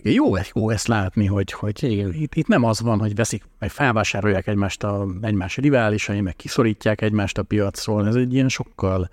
jó, 0.03 0.37
jó 0.55 0.71
ezt 0.71 0.87
látni, 0.87 1.27
hogy, 1.27 1.53
hogy 1.53 1.83
igen, 1.83 2.13
itt, 2.13 2.35
itt, 2.35 2.47
nem 2.47 2.65
az 2.65 2.81
van, 2.81 2.99
hogy 2.99 3.15
veszik, 3.15 3.45
vagy 3.59 3.71
felvásárolják 3.71 4.47
egymást 4.47 4.85
a, 4.85 5.07
egymás 5.21 5.57
riválisai, 5.57 6.21
meg 6.21 6.37
kiszorítják 6.37 7.01
egymást 7.01 7.39
a 7.39 7.43
piacról. 7.43 8.07
Ez 8.07 8.15
egy 8.15 8.35
ilyen 8.35 8.49
sokkal, 8.49 9.09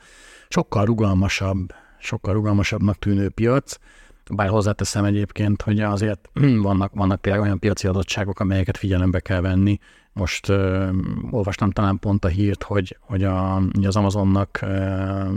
sokkal 0.47 0.85
rugalmasabb, 0.85 1.73
sokkal 2.05 2.33
rugalmasabbnak 2.33 2.99
tűnő 2.99 3.29
piac. 3.29 3.77
Bár 4.29 4.47
hozzáteszem 4.47 5.05
egyébként, 5.05 5.61
hogy 5.61 5.79
azért 5.79 6.29
vannak, 6.67 6.93
vannak 6.93 7.21
tényleg 7.21 7.41
olyan 7.41 7.59
piaci 7.59 7.87
adottságok, 7.87 8.39
amelyeket 8.39 8.77
figyelembe 8.77 9.19
kell 9.19 9.41
venni. 9.41 9.79
Most 10.13 10.49
uh, 10.49 10.89
olvastam 11.29 11.71
talán 11.71 11.99
pont 11.99 12.25
a 12.25 12.27
hírt, 12.27 12.63
hogy, 12.63 12.97
hogy 12.99 13.23
a, 13.23 13.55
az 13.83 13.95
Amazonnak 13.95 14.59
uh, 14.61 15.29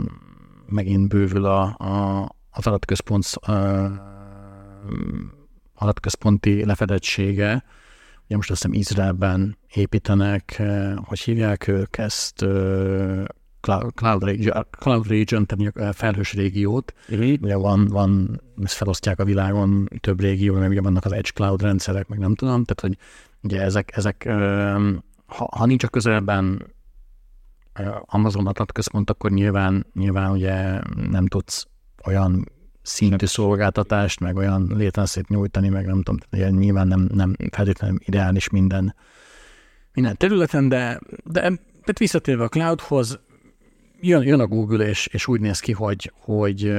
megint 0.65 1.07
bővül 1.07 1.45
a, 1.45 1.61
a, 1.61 2.21
az 2.51 2.67
adatközpont 2.67 3.25
uh, 3.47 3.91
adatközponti 5.79 6.65
lefedettsége. 6.65 7.63
Ugye 8.25 8.35
most 8.35 8.51
azt 8.51 8.61
hiszem 8.61 8.79
Izraelben 8.79 9.57
építenek, 9.73 10.61
hogy 11.03 11.19
hívják 11.19 11.67
ők 11.67 11.97
ezt, 11.97 12.41
eh, 12.41 13.23
Cloud 13.95 14.23
Region, 14.23 14.65
Cloud 14.71 15.07
Region 15.07 15.45
tehát 15.45 15.95
felhős 15.95 16.33
régiót. 16.33 16.93
Uh-huh. 17.09 17.33
Ugye 17.41 17.55
van, 17.55 17.87
van, 17.87 18.41
ezt 18.63 18.73
felosztják 18.73 19.19
a 19.19 19.23
világon 19.23 19.89
több 19.99 20.19
régió, 20.19 20.53
mert 20.55 20.69
ugye 20.69 20.81
vannak 20.81 21.05
az 21.05 21.11
Edge 21.11 21.29
Cloud 21.33 21.61
rendszerek, 21.61 22.07
meg 22.07 22.19
nem 22.19 22.35
tudom, 22.35 22.63
tehát 22.63 22.81
hogy 22.81 22.97
ugye 23.41 23.61
ezek, 23.61 23.91
ezek 23.95 24.29
ha, 25.25 25.47
ha 25.51 25.65
nincs 25.65 25.83
a 25.83 25.87
közelben 25.87 26.65
Amazon 28.05 28.47
adatközpont, 28.47 29.09
akkor 29.09 29.31
nyilván, 29.31 29.85
nyilván 29.93 30.31
ugye 30.31 30.79
nem 31.09 31.27
tudsz 31.27 31.67
olyan 32.05 32.51
szintű 32.81 33.25
szolgáltatást, 33.25 34.19
meg 34.19 34.35
olyan 34.35 34.71
létenszét 34.75 35.27
nyújtani, 35.27 35.69
meg 35.69 35.85
nem 35.85 36.01
tudom, 36.01 36.19
ugye 36.31 36.49
nyilván 36.49 36.87
nem, 36.87 37.09
nem 37.13 37.35
feltétlenül 37.51 37.97
ideális 38.05 38.49
minden, 38.49 38.95
minden 39.93 40.17
területen, 40.17 40.69
de, 40.69 40.99
de 41.23 41.41
tehát 41.41 41.97
visszatérve 41.99 42.43
a 42.43 42.49
cloudhoz, 42.49 43.19
jön, 44.01 44.23
jön 44.23 44.39
a 44.39 44.47
Google, 44.47 44.87
és, 44.87 45.07
és 45.07 45.27
úgy 45.27 45.39
néz 45.39 45.59
ki, 45.59 45.71
hogy, 45.71 46.11
hogy, 46.19 46.73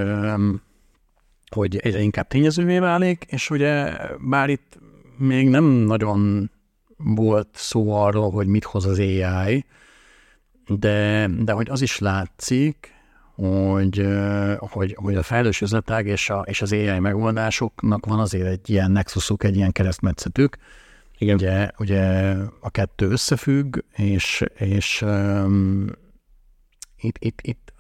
hogy 1.51 1.77
egyre 1.77 2.01
inkább 2.01 2.27
tényezővé 2.27 2.79
válik, 2.79 3.25
és 3.29 3.51
ugye 3.51 3.93
bár 4.29 4.49
itt 4.49 4.79
még 5.17 5.49
nem 5.49 5.65
nagyon 5.65 6.51
volt 6.97 7.49
szó 7.53 7.93
arról, 7.95 8.31
hogy 8.31 8.47
mit 8.47 8.65
hoz 8.65 8.87
az 8.87 8.99
AI, 8.99 9.65
de, 10.67 11.29
de 11.39 11.53
hogy 11.53 11.71
az 11.71 11.81
is 11.81 11.99
látszik, 11.99 12.95
hogy, 13.35 14.07
hogy, 14.59 14.97
hogy 14.99 15.15
a 15.15 15.23
fejlős 15.23 15.61
üzletág 15.61 16.07
és, 16.07 16.31
a, 16.31 16.45
és 16.47 16.63
az 16.63 16.73
AI 16.73 16.99
megoldásoknak 16.99 18.07
van 18.07 18.19
azért 18.19 18.47
egy 18.47 18.71
ilyen 18.71 18.91
nexusuk, 18.91 19.45
egy 19.45 19.57
ilyen 19.57 19.73
keresztmetszetük. 19.73 20.57
Igen. 21.19 21.35
Ugye, 21.35 21.71
ugye 21.79 22.35
a 22.61 22.71
kettő 22.71 23.09
összefügg, 23.09 23.79
és, 23.97 24.45
és 24.57 25.03
um, 25.03 25.87
itt, 27.01 27.17
itt, 27.19 27.41
itt 27.43 27.73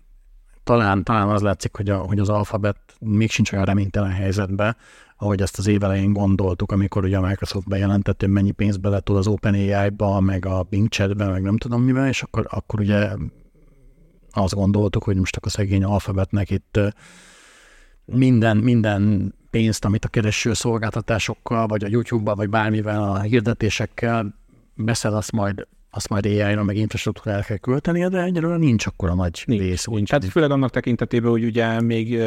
talán, 0.65 1.05
talán 1.05 1.29
az 1.29 1.43
látszik, 1.43 1.77
hogy, 1.77 1.91
a, 1.91 1.99
hogy 1.99 2.19
az 2.19 2.29
alfabet 2.29 2.79
még 3.01 3.31
sincs 3.31 3.53
olyan 3.53 3.65
reménytelen 3.65 4.11
helyzetben, 4.11 4.77
ahogy 5.17 5.41
ezt 5.41 5.59
az 5.59 5.67
év 5.67 5.83
elején 5.83 6.13
gondoltuk, 6.13 6.73
amikor 6.73 7.05
ugye 7.05 7.17
a 7.17 7.27
Microsoft 7.27 7.69
bejelentett, 7.69 8.21
hogy 8.21 8.31
mennyi 8.31 8.51
pénzt 8.51 8.81
bele 8.81 9.01
tud 9.01 9.17
az 9.17 9.27
OpenAI-ba, 9.27 10.21
meg 10.21 10.47
a 10.47 10.63
Bing 10.63 10.89
Chat-be, 10.89 11.29
meg 11.29 11.43
nem 11.43 11.57
tudom 11.57 11.83
mivel, 11.83 12.09
és 12.09 12.23
akkor, 12.23 12.47
akkor 12.51 12.81
ugye 12.81 13.09
azt 14.33 14.55
gondoltuk, 14.55 15.05
hogy 15.05 15.17
most 15.17 15.37
akkor 15.37 15.49
a 15.49 15.57
szegény 15.57 15.85
alfabetnek 15.85 16.51
itt 16.51 16.81
minden, 18.05 18.57
minden 18.57 19.35
pénzt, 19.51 19.85
amit 19.85 20.05
a 20.05 20.09
kereső 20.09 20.53
szolgáltatásokkal, 20.53 21.67
vagy 21.67 21.85
a 21.85 21.89
YouTube-ba, 21.89 22.35
vagy 22.35 22.49
bármivel, 22.49 23.03
a 23.03 23.21
hirdetésekkel 23.21 24.35
beszél, 24.75 25.15
azt 25.15 25.33
majd 25.33 25.67
azt 25.91 26.09
majd 26.09 26.27
AI-ra, 26.27 26.63
meg 26.63 26.77
infrastruktúrára 26.77 27.43
kell 27.43 27.57
költenie, 27.57 28.09
de 28.09 28.23
egyelőre 28.23 28.57
nincs 28.57 28.87
akkora 28.87 29.15
nagy 29.15 29.43
nincs, 29.45 29.61
rész. 29.61 29.85
Nincs. 29.85 30.11
Hát 30.11 30.25
főleg 30.25 30.51
annak 30.51 30.71
tekintetében, 30.71 31.31
hogy 31.31 31.45
ugye 31.45 31.81
még 31.81 32.23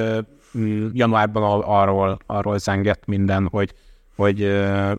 januárban 0.93 1.61
arról, 1.61 2.19
arról 2.25 2.57
zengett 2.57 3.05
minden, 3.05 3.47
hogy, 3.47 3.73
hogy 4.15 4.43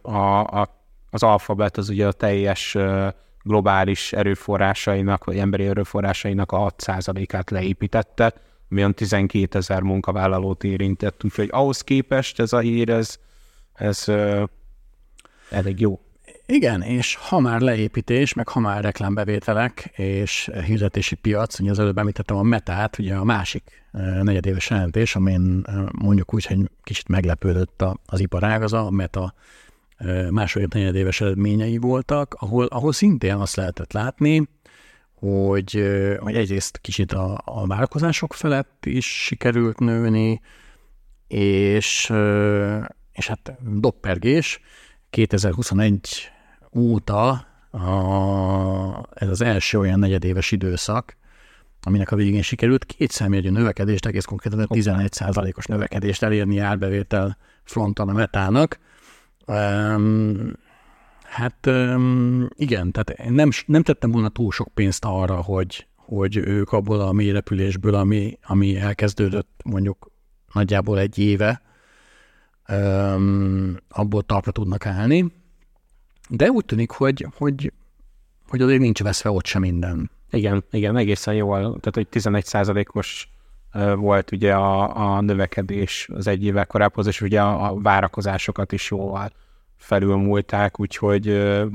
a, 0.03 0.41
a, 0.41 0.81
az 1.11 1.23
alfabet 1.23 1.77
az 1.77 1.89
ugye 1.89 2.07
a 2.07 2.13
teljes 2.13 2.77
globális 3.43 4.13
erőforrásainak, 4.13 5.25
vagy 5.25 5.39
emberi 5.39 5.67
erőforrásainak 5.67 6.53
a 6.53 6.71
6%-át 6.71 7.51
leépítette, 7.51 8.35
ami 8.71 8.81
olyan 8.81 8.95
12 8.95 9.59
ezer 9.59 9.83
munkavállalót 9.83 10.65
érintett, 10.65 11.25
úgyhogy 11.25 11.49
ahhoz 11.53 11.81
képest 11.81 12.41
ez 12.41 12.53
a 12.53 12.59
hír, 12.59 12.91
ez, 12.91 13.19
ez 13.75 14.05
elég 15.51 15.81
jó. 15.81 16.04
Igen, 16.47 16.83
és 16.83 17.15
ha 17.15 17.41
már 17.41 17.61
leépítés, 17.61 18.33
meg 18.33 18.49
ha 18.49 18.61
már 18.61 18.83
reklámbevételek 18.83 19.91
és 19.97 20.51
hirdetési 20.65 21.15
piac, 21.15 21.61
ugye 21.61 21.71
az 21.71 21.79
előbb 21.79 21.99
említettem 21.99 22.37
a 22.37 22.43
metát, 22.43 22.99
ugye 22.99 23.15
a 23.15 23.25
másik 23.25 23.85
negyedéves 24.23 24.71
jelentés, 24.71 25.17
amin 25.17 25.65
mondjuk 25.93 26.35
úgy, 26.35 26.45
hogy 26.45 26.59
kicsit 26.83 27.09
meglepődött 27.09 27.85
az 28.07 28.21
iparágaza, 28.21 28.87
a 28.87 28.91
meta 28.91 29.35
második 30.31 30.73
negyedéves 30.73 31.21
eredményei 31.21 31.77
voltak, 31.77 32.35
ahol, 32.39 32.67
ahol 32.67 32.93
szintén 32.93 33.35
azt 33.35 33.57
lehetett 33.57 33.93
látni, 33.93 34.49
hogy, 35.15 35.83
hogy 36.19 36.37
egyrészt 36.37 36.79
kicsit 36.79 37.13
a, 37.13 37.43
a 37.45 37.67
vállalkozások 37.67 38.35
felett 38.35 38.87
is 38.87 39.25
sikerült 39.25 39.79
nőni, 39.79 40.41
és, 41.29 42.13
és 43.13 43.27
hát 43.27 43.59
doppergés, 43.81 44.61
2021 45.11 46.33
óta 46.75 47.29
a, 47.71 49.07
ez 49.15 49.29
az 49.29 49.41
első 49.41 49.79
olyan 49.79 49.99
negyedéves 49.99 50.51
időszak, 50.51 51.17
aminek 51.83 52.11
a 52.11 52.17
végén 52.17 52.43
sikerült 52.43 52.85
két 52.85 53.11
számjegyű 53.11 53.51
növekedést, 53.51 54.07
egész 54.07 54.25
konkrétan 54.25 54.67
11%-os 54.69 55.67
növekedést 55.67 56.23
elérni 56.23 56.59
árbevétel 56.59 57.37
fronton 57.65 58.09
a 58.09 58.13
metának. 58.13 58.79
Um, 59.47 60.53
hát 61.23 61.67
um, 61.67 62.49
igen, 62.55 62.93
tehát 62.93 63.31
nem, 63.31 63.49
nem 63.67 63.83
tettem 63.83 64.11
volna 64.11 64.29
túl 64.29 64.53
sok 64.53 64.69
pénzt 64.75 65.05
arra, 65.05 65.37
hogy, 65.37 65.87
hogy 65.97 66.37
ők 66.37 66.73
abból 66.73 67.01
a 67.01 67.13
mély 67.13 67.31
repülésből, 67.31 67.95
ami, 67.95 68.39
ami 68.43 68.77
elkezdődött 68.77 69.61
mondjuk 69.65 70.11
nagyjából 70.53 70.99
egy 70.99 71.19
éve, 71.19 71.63
um, 72.69 73.77
abból 73.89 74.23
talpra 74.23 74.51
tudnak 74.53 74.87
állni. 74.87 75.33
De 76.29 76.51
úgy 76.51 76.65
tűnik, 76.65 76.91
hogy, 76.91 77.27
hogy, 77.37 77.73
hogy 78.49 78.61
azért 78.63 78.81
nincs 78.81 79.03
veszve 79.03 79.31
ott 79.31 79.47
sem 79.47 79.61
minden. 79.61 80.11
Igen, 80.31 80.65
igen, 80.71 80.97
egészen 80.97 81.35
jól. 81.35 81.61
Tehát, 81.61 81.95
hogy 81.95 82.09
11 82.09 82.45
százalékos 82.45 83.29
volt 83.97 84.33
ugye 84.33 84.55
a, 84.55 84.97
a 85.17 85.21
növekedés 85.21 86.09
az 86.13 86.27
egy 86.27 86.45
évvel 86.45 86.67
korábbhoz, 86.67 87.07
és 87.07 87.21
ugye 87.21 87.41
a, 87.41 87.71
a 87.71 87.81
várakozásokat 87.81 88.73
is 88.73 88.91
jól 88.91 89.31
felülmúlták, 89.77 90.81
úgyhogy 90.81 91.27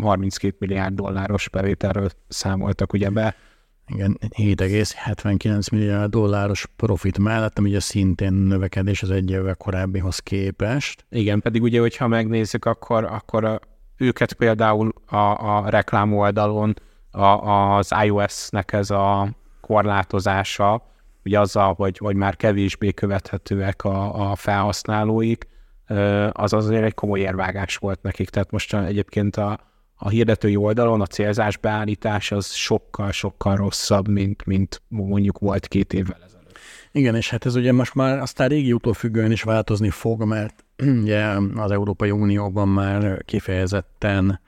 32 0.01 0.55
milliárd 0.59 0.93
dolláros 0.93 1.49
bevételről 1.49 2.09
számoltak 2.27 2.93
ugye 2.93 3.09
be. 3.09 3.35
Igen, 3.87 4.17
7,79 4.19 5.71
milliárd 5.71 6.11
dolláros 6.11 6.67
profit 6.75 7.17
mellett, 7.17 7.57
ami 7.57 7.69
ugye 7.69 7.79
szintén 7.79 8.33
növekedés 8.33 9.03
az 9.03 9.11
egy 9.11 9.31
évvel 9.31 9.55
korábbihoz 9.55 10.19
képest. 10.19 11.05
Igen, 11.09 11.41
pedig 11.41 11.61
ugye, 11.61 11.79
hogyha 11.79 12.07
megnézzük, 12.07 12.65
akkor, 12.65 13.03
akkor 13.03 13.59
őket 13.99 14.33
például 14.33 14.93
a, 15.05 15.15
a 15.15 15.69
reklám 15.69 16.13
oldalon 16.13 16.73
a, 17.11 17.23
az 17.23 17.93
iOS-nek 18.03 18.73
ez 18.73 18.89
a 18.89 19.29
korlátozása, 19.61 20.87
ugye 21.23 21.39
azzal, 21.39 21.73
hogy, 21.73 21.97
hogy 21.97 22.15
már 22.15 22.35
kevésbé 22.35 22.91
követhetőek 22.91 23.83
a, 23.83 24.29
a 24.31 24.35
felhasználóik, 24.35 25.47
az 26.31 26.53
azért 26.53 26.83
egy 26.83 26.93
komoly 26.93 27.19
érvágás 27.19 27.75
volt 27.75 28.01
nekik. 28.01 28.29
Tehát 28.29 28.51
most 28.51 28.73
egyébként 28.73 29.35
a, 29.35 29.59
a 29.95 30.09
hirdetői 30.09 30.55
oldalon 30.55 31.01
a 31.01 31.05
célzás 31.05 31.57
beállítás 31.57 32.31
az 32.31 32.53
sokkal-sokkal 32.53 33.55
rosszabb, 33.55 34.07
mint, 34.07 34.45
mint 34.45 34.81
mondjuk 34.87 35.39
volt 35.39 35.67
két 35.67 35.93
évvel 35.93 36.19
ezelőtt. 36.25 36.57
Igen, 36.91 37.15
és 37.15 37.29
hát 37.29 37.45
ez 37.45 37.55
ugye 37.55 37.71
most 37.71 37.95
már 37.95 38.19
aztán 38.19 38.47
régiótól 38.47 38.93
függően 38.93 39.31
is 39.31 39.43
változni 39.43 39.89
fog, 39.89 40.23
mert 40.23 40.65
ugye 40.81 41.25
az 41.55 41.71
Európai 41.71 42.11
Unióban 42.11 42.67
már 42.67 43.23
kifejezetten 43.25 44.39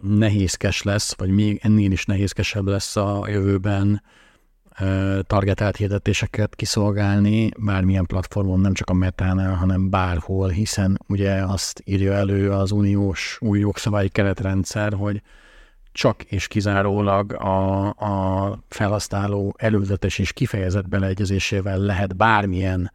nehézkes 0.00 0.82
lesz, 0.82 1.14
vagy 1.16 1.30
még 1.30 1.60
ennél 1.62 1.92
is 1.92 2.04
nehézkesebb 2.04 2.66
lesz 2.66 2.96
a 2.96 3.24
jövőben 3.28 4.02
targetált 5.22 5.76
hirdetéseket 5.76 6.54
kiszolgálni 6.54 7.50
bármilyen 7.58 8.06
platformon, 8.06 8.60
nem 8.60 8.72
csak 8.72 8.90
a 8.90 8.94
metánál, 8.94 9.54
hanem 9.54 9.90
bárhol, 9.90 10.48
hiszen 10.48 11.00
ugye 11.08 11.32
azt 11.32 11.82
írja 11.84 12.12
elő 12.12 12.50
az 12.50 12.70
uniós 12.70 13.38
új 13.40 13.58
jogszabályi 13.58 14.08
keretrendszer, 14.08 14.92
hogy 14.92 15.22
csak 15.92 16.22
és 16.22 16.48
kizárólag 16.48 17.32
a, 17.32 17.86
a 17.88 18.58
felhasználó 18.68 19.54
előzetes 19.58 20.18
és 20.18 20.32
kifejezett 20.32 20.88
beleegyezésével 20.88 21.78
lehet 21.78 22.16
bármilyen 22.16 22.92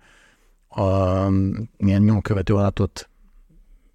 a, 0.70 0.84
milyen 1.78 2.02
nyomkövető 2.02 2.56
adatot 2.56 3.10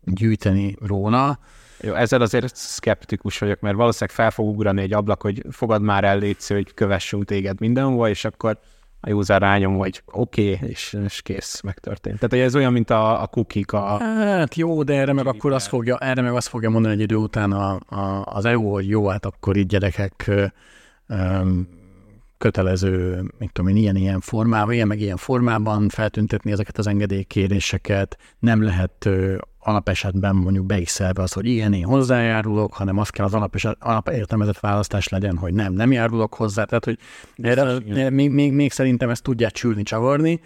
gyűjteni 0.04 0.76
róla. 0.86 1.38
Jó, 1.80 1.94
ezzel 1.94 2.20
azért 2.20 2.56
szkeptikus 2.56 3.38
vagyok, 3.38 3.60
mert 3.60 3.76
valószínűleg 3.76 4.16
fel 4.16 4.30
fog 4.30 4.48
ugrani 4.48 4.82
egy 4.82 4.92
ablak, 4.92 5.22
hogy 5.22 5.42
fogad 5.50 5.82
már 5.82 6.04
el 6.04 6.18
létsz, 6.18 6.48
hogy 6.48 6.74
kövessünk 6.74 7.24
téged 7.24 7.60
mindenhol, 7.60 8.08
és 8.08 8.24
akkor 8.24 8.58
a 9.00 9.10
user 9.10 9.40
rányom, 9.40 9.76
hogy 9.76 10.02
oké, 10.06 10.54
okay, 10.54 10.68
és, 10.68 10.96
és 11.04 11.22
kész, 11.22 11.60
megtörtént. 11.60 12.18
Tehát 12.18 12.46
ez 12.46 12.56
olyan, 12.56 12.72
mint 12.72 12.90
a, 12.90 13.22
a 13.22 13.26
cookie 13.26 13.64
a... 13.66 13.98
Hát 13.98 14.54
jó, 14.54 14.82
de 14.82 14.94
erre 14.94 15.12
meg 15.12 15.26
akkor 15.26 15.52
azt 15.52 15.66
fogja, 15.66 15.98
erre 15.98 16.22
meg 16.22 16.34
azt 16.34 16.48
fogja 16.48 16.70
mondani 16.70 16.94
egy 16.94 17.00
idő 17.00 17.16
után 17.16 17.52
a, 17.52 17.78
a, 17.86 18.24
az 18.24 18.44
EU, 18.44 18.70
hogy 18.70 18.88
jó, 18.88 19.08
hát 19.08 19.26
akkor 19.26 19.56
így 19.56 19.66
gyerekek 19.66 20.30
um, 21.08 21.68
kötelező, 22.44 23.22
mit 23.38 23.52
tudom 23.52 23.70
én, 23.70 23.76
ilyen-ilyen 23.76 24.20
formában, 24.20 24.74
ilyen 24.74 24.86
meg 24.86 25.00
ilyen 25.00 25.16
formában 25.16 25.88
feltüntetni 25.88 26.52
ezeket 26.52 26.78
az 26.78 26.86
engedélykéréseket, 26.86 28.18
nem 28.38 28.62
lehet 28.62 29.08
alapesetben 29.58 30.36
mondjuk 30.36 30.66
beiszelve 30.66 31.22
az, 31.22 31.32
hogy 31.32 31.46
igen, 31.46 31.72
én 31.72 31.84
hozzájárulok, 31.84 32.74
hanem 32.74 32.98
az 32.98 33.08
kell 33.08 33.24
az 33.24 33.34
alapeset, 33.34 33.76
alapértelmezett 33.80 34.60
választás 34.60 35.08
legyen, 35.08 35.36
hogy 35.36 35.54
nem, 35.54 35.72
nem 35.72 35.92
járulok 35.92 36.34
hozzá. 36.34 36.64
Tehát, 36.64 36.84
hogy 36.84 36.98
erre, 37.36 37.78
még, 38.10 38.30
még, 38.30 38.52
még, 38.52 38.72
szerintem 38.72 39.10
ezt 39.10 39.22
tudják 39.22 39.52
csülni, 39.52 39.82
csavarni, 39.82 40.40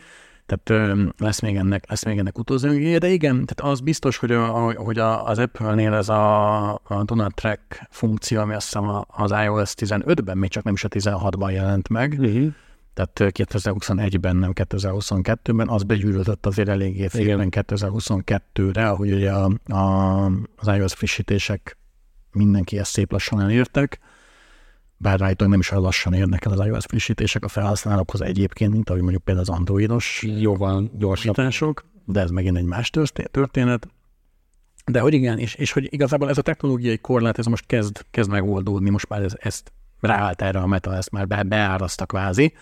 Tehát 0.49 0.93
lesz 1.19 1.41
még 1.41 1.57
ennek, 1.57 1.89
lesz 1.89 2.05
még 2.05 2.19
ennek 2.19 2.39
utolsó 2.39 2.69
de 2.99 3.09
igen, 3.09 3.47
tehát 3.47 3.73
az 3.73 3.81
biztos, 3.81 4.17
hogy, 4.17 4.33
a, 4.33 4.73
hogy 4.73 4.99
a, 4.99 5.27
az 5.27 5.39
Apple-nél 5.39 5.95
ez 5.95 6.09
a, 6.09 6.69
a 6.75 7.05
Donut 7.05 7.35
Track 7.35 7.87
funkció, 7.91 8.41
ami 8.41 8.55
azt 8.55 8.65
hiszem 8.65 9.05
az 9.07 9.31
iOS 9.31 9.73
15-ben, 9.77 10.39
még 10.39 10.51
csak 10.51 10.65
nem 10.65 10.75
is 10.75 10.85
a 10.85 10.89
16-ban 10.89 11.53
jelent 11.53 11.89
meg, 11.89 12.17
uh-huh. 12.19 12.53
tehát 12.95 13.35
2021-ben, 13.39 14.37
nem 14.37 14.51
2022-ben, 14.55 15.69
az 15.69 15.83
begyűrődött 15.83 16.47
azért 16.47 16.69
eléggé 16.69 17.09
félben 17.09 17.49
2022-re, 17.51 18.89
ahogy 18.89 19.13
ugye 19.13 19.33
a, 19.33 19.51
a, 19.75 20.25
az 20.57 20.67
iOS 20.77 20.95
frissítések 20.95 21.79
mindenki 22.33 22.79
ezt 22.79 22.91
szép 22.91 23.13
lassan 23.13 23.41
elértek, 23.41 23.99
bár 24.99 25.19
rájtóan 25.19 25.51
nem 25.51 25.61
is 25.61 25.71
olyan 25.71 25.83
lassan 25.83 26.13
érnek 26.13 26.45
el 26.45 26.53
az 26.53 26.67
iOS 26.67 26.85
frissítések 26.85 27.45
a 27.45 27.49
felhasználókhoz 27.49 28.21
egyébként, 28.23 28.73
mint 28.73 28.91
ahogy 28.91 29.03
mondjuk 29.03 29.25
például 29.25 29.47
az 29.51 29.57
androidos 29.57 30.23
jóval 30.39 30.91
gyorsítások, 30.99 31.85
de 32.05 32.21
ez 32.21 32.31
megint 32.31 32.57
egy 32.57 32.65
más 32.65 32.91
történet. 33.31 33.89
De 34.87 35.01
hogy 35.01 35.15
igen, 35.15 35.39
és, 35.39 35.55
és 35.55 35.73
hogy 35.73 35.93
igazából 35.93 36.29
ez 36.29 36.39
a 36.39 36.43
technológiai 36.43 36.99
korlát, 36.99 37.39
ez 37.39 37.47
most 37.47 37.67
kezd, 37.67 38.05
kezd 38.11 38.31
megoldódni, 38.31 38.91
most 38.91 39.09
már 39.09 39.23
ez, 39.23 39.33
ezt 39.39 39.73
ráállt 40.01 40.43
erre 40.43 40.59
a 40.59 40.67
meta, 40.67 40.95
ezt 40.95 41.11
már 41.11 41.27
be, 41.27 41.43
beárazta 41.43 42.07
kvázi. 42.07 42.53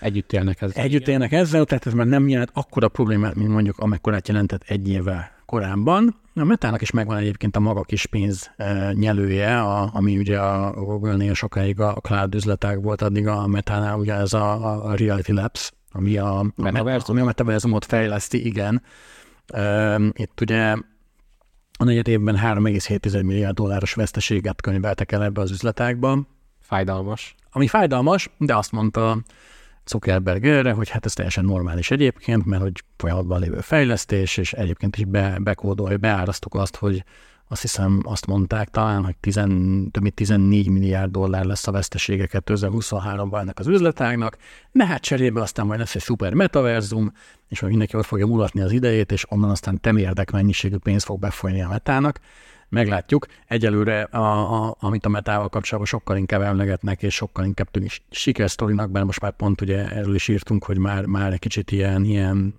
Együtt 0.00 0.32
élnek 0.32 0.62
ezzel. 0.62 0.82
Együtt 0.82 1.08
élnek 1.08 1.32
ezzel, 1.32 1.64
tehát 1.64 1.86
ez 1.86 1.92
már 1.92 2.06
nem 2.06 2.28
jelent 2.28 2.50
akkora 2.52 2.88
problémát, 2.88 3.34
mint 3.34 3.48
mondjuk 3.48 3.78
amekkorát 3.78 4.28
jelentett 4.28 4.62
egy 4.66 4.88
évvel 4.88 5.30
korábban. 5.46 6.16
A 6.40 6.44
Metának 6.44 6.82
is 6.82 6.90
megvan 6.90 7.16
egyébként 7.16 7.56
a 7.56 7.60
maga 7.60 7.82
kis 7.82 8.06
pénz 8.06 8.50
e, 8.56 8.92
nyelője, 8.92 9.60
a, 9.60 9.90
ami 9.92 10.18
ugye 10.18 10.38
a 10.38 10.72
Google-nél 10.72 11.34
sokáig 11.34 11.80
a 11.80 11.92
cloud 11.92 12.34
üzletek 12.34 12.80
volt, 12.80 13.02
addig 13.02 13.26
a 13.26 13.46
Metánál 13.46 13.98
ugye 13.98 14.14
ez 14.14 14.32
a, 14.32 14.84
a 14.84 14.94
Reality 14.94 15.32
Labs, 15.32 15.72
ami 15.92 16.16
a, 16.16 16.38
a, 16.38 16.46
ami 17.06 17.20
a 17.20 17.24
metaverzumot 17.24 17.84
fejleszti, 17.84 18.46
igen. 18.46 18.82
Itt 20.12 20.40
ugye 20.40 20.76
a 21.78 21.84
negyed 21.84 22.08
évben 22.08 22.36
3,7 22.36 23.24
milliárd 23.24 23.54
dolláros 23.54 23.94
veszteséget 23.94 24.60
könyveltek 24.60 25.12
el 25.12 25.24
ebbe 25.24 25.40
az 25.40 25.50
üzletákba. 25.50 26.26
Fájdalmas. 26.60 27.34
Ami 27.50 27.66
fájdalmas, 27.66 28.30
de 28.38 28.56
azt 28.56 28.72
mondta 28.72 29.18
Zuckerberg 29.86 30.44
erre, 30.46 30.72
hogy 30.72 30.88
hát 30.88 31.04
ez 31.04 31.12
teljesen 31.12 31.44
normális 31.44 31.90
egyébként, 31.90 32.44
mert 32.44 32.62
hogy 32.62 32.82
folyamatban 32.96 33.40
lévő 33.40 33.60
fejlesztés, 33.60 34.36
és 34.36 34.52
egyébként 34.52 34.96
is 34.96 35.04
be, 35.04 35.38
bekódolja, 35.40 35.96
beárasztok 35.96 36.54
azt, 36.54 36.76
hogy 36.76 37.04
azt 37.48 37.60
hiszem 37.60 38.00
azt 38.04 38.26
mondták 38.26 38.68
talán, 38.68 39.04
hogy 39.04 39.16
10, 39.16 39.34
több 39.90 40.00
mint 40.00 40.14
14 40.14 40.68
milliárd 40.68 41.10
dollár 41.10 41.44
lesz 41.44 41.66
a 41.66 41.72
vesztesége 41.72 42.28
2023-ban 42.30 43.40
ennek 43.40 43.58
az 43.58 43.66
üzletágnak, 43.66 44.36
de 44.72 44.86
hát 44.86 45.00
cserébe 45.00 45.40
aztán 45.40 45.66
majd 45.66 45.78
lesz 45.78 45.94
egy 45.94 46.02
szuper 46.02 46.34
metaverzum, 46.34 47.12
és 47.48 47.60
majd 47.60 47.72
mindenki 47.72 47.96
ott 47.96 48.06
fogja 48.06 48.26
mulatni 48.26 48.60
az 48.60 48.72
idejét, 48.72 49.12
és 49.12 49.30
onnan 49.30 49.50
aztán 49.50 49.80
temérdek 49.80 50.30
mennyiségű 50.30 50.76
pénz 50.76 51.04
fog 51.04 51.18
befolyni 51.18 51.62
a 51.62 51.68
metának 51.68 52.20
meglátjuk. 52.68 53.26
Egyelőre, 53.46 54.02
a, 54.02 54.64
a, 54.64 54.76
amit 54.80 55.06
a 55.06 55.08
metával 55.08 55.48
kapcsolatban 55.48 55.98
sokkal 55.98 56.16
inkább 56.16 56.40
emlegetnek, 56.40 57.02
és 57.02 57.14
sokkal 57.14 57.44
inkább 57.44 57.70
tűnik 57.70 58.02
sikersztorinak, 58.10 58.90
mert 58.90 59.04
most 59.04 59.20
már 59.20 59.32
pont 59.32 59.60
ugye 59.60 59.88
erről 59.88 60.14
is 60.14 60.28
írtunk, 60.28 60.64
hogy 60.64 60.78
már, 60.78 61.04
már 61.04 61.32
egy 61.32 61.38
kicsit 61.38 61.70
ilyen, 61.70 62.04
ilyen 62.04 62.54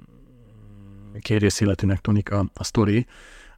kérészilletűnek 1.19 1.99
tűnik 1.99 2.31
a, 2.31 2.45
a 2.53 2.63
sztori, 2.63 3.05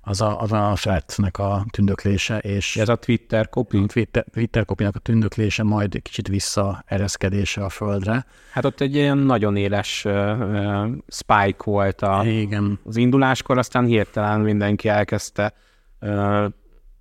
az 0.02 0.22
a, 0.22 0.42
az 0.42 0.52
a 0.52 0.74
Threads-nek 0.76 1.38
a 1.38 1.66
tündöklése, 1.72 2.38
és 2.38 2.76
ez 2.76 2.90
a 2.90 2.96
Twitter 2.96 3.50
copy? 3.50 3.86
Twitter, 3.86 4.26
Twitter 4.34 4.66
a 4.68 5.00
tündöklése, 5.00 5.64
majd 5.64 6.02
kicsit 6.02 6.28
visszaereszkedése 6.28 7.64
a 7.64 7.70
földre. 7.70 8.26
Hát 8.52 8.66
ott 8.66 8.82
egy 8.82 8.96
ilyen 8.96 9.18
nagyon 9.18 9.56
éles 9.56 10.06
uh, 10.06 10.14
uh, 10.14 10.90
spike 11.08 11.64
volt 11.64 12.02
a, 12.02 12.22
Igen. 12.26 12.80
az 12.84 12.96
induláskor, 12.96 13.58
aztán 13.58 13.86
hirtelen 13.86 14.40
mindenki 14.40 14.88
elkezdte 14.88 15.54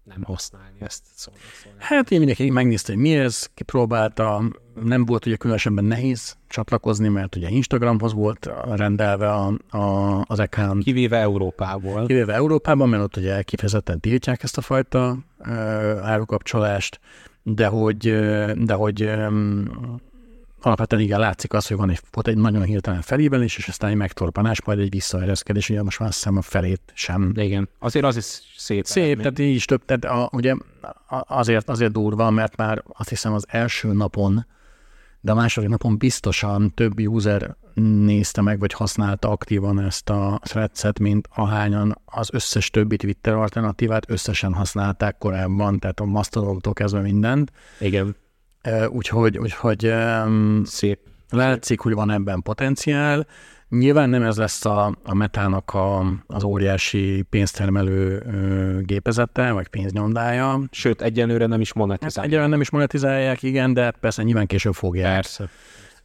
nem 0.08 0.22
használni 0.22 0.76
ezt. 0.80 1.02
Szóval, 1.14 1.40
szóval. 1.62 1.78
Hát 1.78 2.10
én 2.10 2.18
mindenki 2.18 2.50
megnézte, 2.50 2.92
hogy 2.92 3.02
mi 3.02 3.16
ez, 3.16 3.48
kipróbálta, 3.54 4.42
nem 4.82 5.04
volt 5.04 5.26
ugye 5.26 5.36
különösebben 5.36 5.84
nehéz 5.84 6.36
csatlakozni, 6.48 7.08
mert 7.08 7.36
ugye 7.36 7.48
Instagramhoz 7.48 8.12
volt 8.12 8.50
rendelve 8.74 9.30
a, 9.32 9.76
a, 9.76 10.24
az 10.26 10.38
account. 10.38 10.82
Kivéve 10.84 11.18
Európából. 11.18 12.06
Kivéve 12.06 12.34
Európában, 12.34 12.88
mert 12.88 13.02
ott 13.02 13.16
ugye 13.16 13.42
kifejezetten 13.42 14.00
tiltják 14.00 14.42
ezt 14.42 14.58
a 14.58 14.60
fajta 14.60 15.18
uh, 15.38 15.48
árukapcsolást, 16.02 17.00
de 17.42 17.66
hogy, 17.66 17.98
de 18.64 18.74
hogy 18.74 19.02
um, 19.02 19.66
alapvetően 20.60 21.02
igen 21.02 21.20
látszik 21.20 21.52
az, 21.52 21.66
hogy 21.66 21.76
van 21.76 21.90
egy, 21.90 22.00
volt 22.10 22.28
egy 22.28 22.36
nagyon 22.36 22.62
hirtelen 22.62 23.00
felívelés, 23.00 23.56
és 23.56 23.68
aztán 23.68 23.90
egy 23.90 23.96
megtorpanás, 23.96 24.62
majd 24.64 24.78
egy 24.78 24.90
visszaereszkedés, 24.90 25.70
ugye 25.70 25.82
most 25.82 25.98
már 25.98 26.08
azt 26.08 26.18
hiszem 26.18 26.36
a 26.36 26.42
felét 26.42 26.80
sem. 26.94 27.32
De 27.32 27.44
igen, 27.44 27.68
azért 27.78 28.04
az 28.04 28.16
is 28.16 28.24
szép. 28.56 28.84
Szép, 28.84 29.04
eredmény. 29.04 29.22
tehát 29.22 29.38
így 29.38 29.54
is 29.54 29.64
több, 29.64 29.84
tehát 29.84 30.04
a, 30.04 30.28
ugye 30.32 30.54
azért, 31.08 31.68
azért 31.68 31.92
durva, 31.92 32.30
mert 32.30 32.56
már 32.56 32.82
azt 32.92 33.08
hiszem 33.08 33.32
az 33.32 33.44
első 33.48 33.92
napon, 33.92 34.46
de 35.20 35.32
a 35.32 35.34
második 35.34 35.68
napon 35.68 35.98
biztosan 35.98 36.74
több 36.74 36.98
user 36.98 37.56
nézte 38.04 38.40
meg, 38.40 38.58
vagy 38.58 38.72
használta 38.72 39.30
aktívan 39.30 39.80
ezt 39.80 40.10
a 40.10 40.40
threads 40.42 40.82
mint 41.00 41.28
ahányan 41.34 42.00
az 42.04 42.28
összes 42.32 42.70
többi 42.70 42.96
Twitter 42.96 43.34
alternatívát 43.34 44.10
összesen 44.10 44.52
használták 44.52 45.18
korábban, 45.18 45.78
tehát 45.78 46.00
a 46.00 46.04
Mastodontól 46.04 46.72
kezdve 46.72 47.00
mindent. 47.00 47.52
Igen. 47.80 48.16
Úgyhogy, 48.88 49.38
úgyhogy 49.38 49.94
szép. 50.64 50.98
Látszik, 51.30 51.80
hogy 51.80 51.92
van 51.92 52.10
ebben 52.10 52.42
potenciál. 52.42 53.26
Nyilván 53.68 54.10
nem 54.10 54.22
ez 54.22 54.36
lesz 54.36 54.64
a, 54.64 54.96
a 55.04 55.14
metának 55.14 55.74
a, 55.74 56.14
az 56.26 56.44
óriási 56.44 57.22
pénztermelő 57.30 58.22
ö, 58.26 58.80
gépezete, 58.80 59.52
vagy 59.52 59.68
pénznyomdája. 59.68 60.60
Sőt, 60.70 61.02
egyenlőre 61.02 61.46
nem 61.46 61.60
is 61.60 61.72
monetizálják. 61.72 62.16
Hát 62.16 62.24
egyenlőre 62.24 62.50
nem 62.50 62.60
is 62.60 62.70
monetizálják, 62.70 63.42
igen, 63.42 63.72
de 63.72 63.90
persze 63.90 64.22
nyilván 64.22 64.46
később 64.46 64.74
fogják. 64.74 65.14
Persze. 65.14 65.48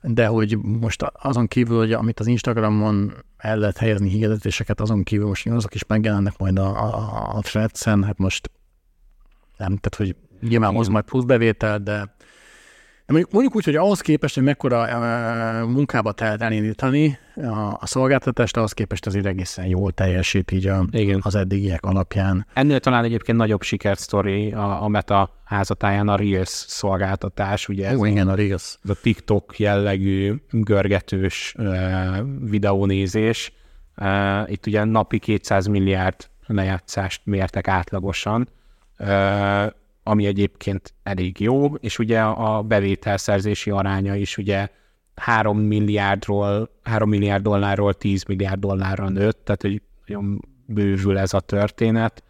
De 0.01 0.25
hogy 0.25 0.57
most 0.57 1.03
azon 1.03 1.47
kívül, 1.47 1.77
hogy 1.77 1.91
amit 1.93 2.19
az 2.19 2.27
Instagramon 2.27 3.13
el 3.37 3.57
lehet 3.57 3.77
helyezni 3.77 4.09
hirdetéseket, 4.09 4.81
azon 4.81 5.03
kívül 5.03 5.27
most 5.27 5.47
azok 5.47 5.75
is 5.75 5.85
megjelennek 5.85 6.37
majd 6.37 6.59
a, 6.59 6.83
a, 6.83 7.31
a 7.35 7.41
threads-en, 7.41 8.03
hát 8.03 8.17
most 8.17 8.51
nem, 9.57 9.77
tehát 9.77 9.95
hogy 9.95 10.15
nyilván 10.49 10.73
hoz 10.73 10.87
majd 10.87 11.03
plusz 11.03 11.23
bevétel, 11.23 11.79
de 11.79 12.15
Mondjuk, 13.07 13.31
mondjuk 13.31 13.55
úgy, 13.55 13.63
hogy 13.63 13.75
ahhoz 13.75 14.01
képest, 14.01 14.35
hogy 14.35 14.43
mekkora 14.43 14.81
uh, 14.83 15.69
munkába 15.71 16.11
telt 16.11 16.41
elindítani 16.41 17.17
a, 17.35 17.77
a 17.79 17.85
szolgáltatást, 17.85 18.57
ahhoz 18.57 18.73
képest 18.73 19.05
azért 19.05 19.25
egészen 19.25 19.65
jól 19.65 19.91
teljesít 19.91 20.51
így 20.51 20.67
a, 20.67 20.85
Igen. 20.91 21.19
az 21.23 21.35
eddigiek 21.35 21.83
alapján. 21.83 22.45
Ennél 22.53 22.79
talán 22.79 23.03
egyébként 23.03 23.37
nagyobb 23.37 23.61
sikersztori 23.61 24.51
a, 24.51 24.83
a 24.83 24.87
Meta 24.87 25.41
házatáján 25.43 26.07
a 26.07 26.15
Reels 26.15 26.49
szolgáltatás, 26.49 27.67
ugye 27.67 27.97
Ó, 27.97 28.05
igen, 28.05 28.27
a 28.27 28.35
Reels. 28.35 28.77
Ez 28.83 28.89
a 28.89 28.99
TikTok 29.01 29.59
jellegű 29.59 30.35
görgetős 30.51 31.55
uh, 31.57 32.17
videónézés. 32.39 33.53
Uh, 33.97 34.51
itt 34.51 34.65
ugye 34.67 34.83
napi 34.83 35.19
200 35.19 35.65
milliárd 35.65 36.29
lejátszást 36.45 37.21
mértek 37.23 37.67
átlagosan. 37.67 38.49
Uh, 38.99 39.65
ami 40.03 40.25
egyébként 40.25 40.93
elég 41.03 41.39
jó, 41.39 41.75
és 41.75 41.99
ugye 41.99 42.21
a 42.21 42.61
bevételszerzési 42.61 43.69
aránya 43.69 44.15
is 44.15 44.37
ugye 44.37 44.69
3 45.15 45.59
milliárdról, 45.59 46.69
3 46.83 47.09
milliárd 47.09 47.43
dollárról 47.43 47.93
10 47.93 48.23
milliárd 48.23 48.59
dollárra 48.59 49.09
nőtt, 49.09 49.45
tehát 49.45 49.61
hogy 49.61 49.81
nagyon 50.05 50.41
bővül 50.65 51.17
ez 51.17 51.33
a 51.33 51.39
történet. 51.39 52.23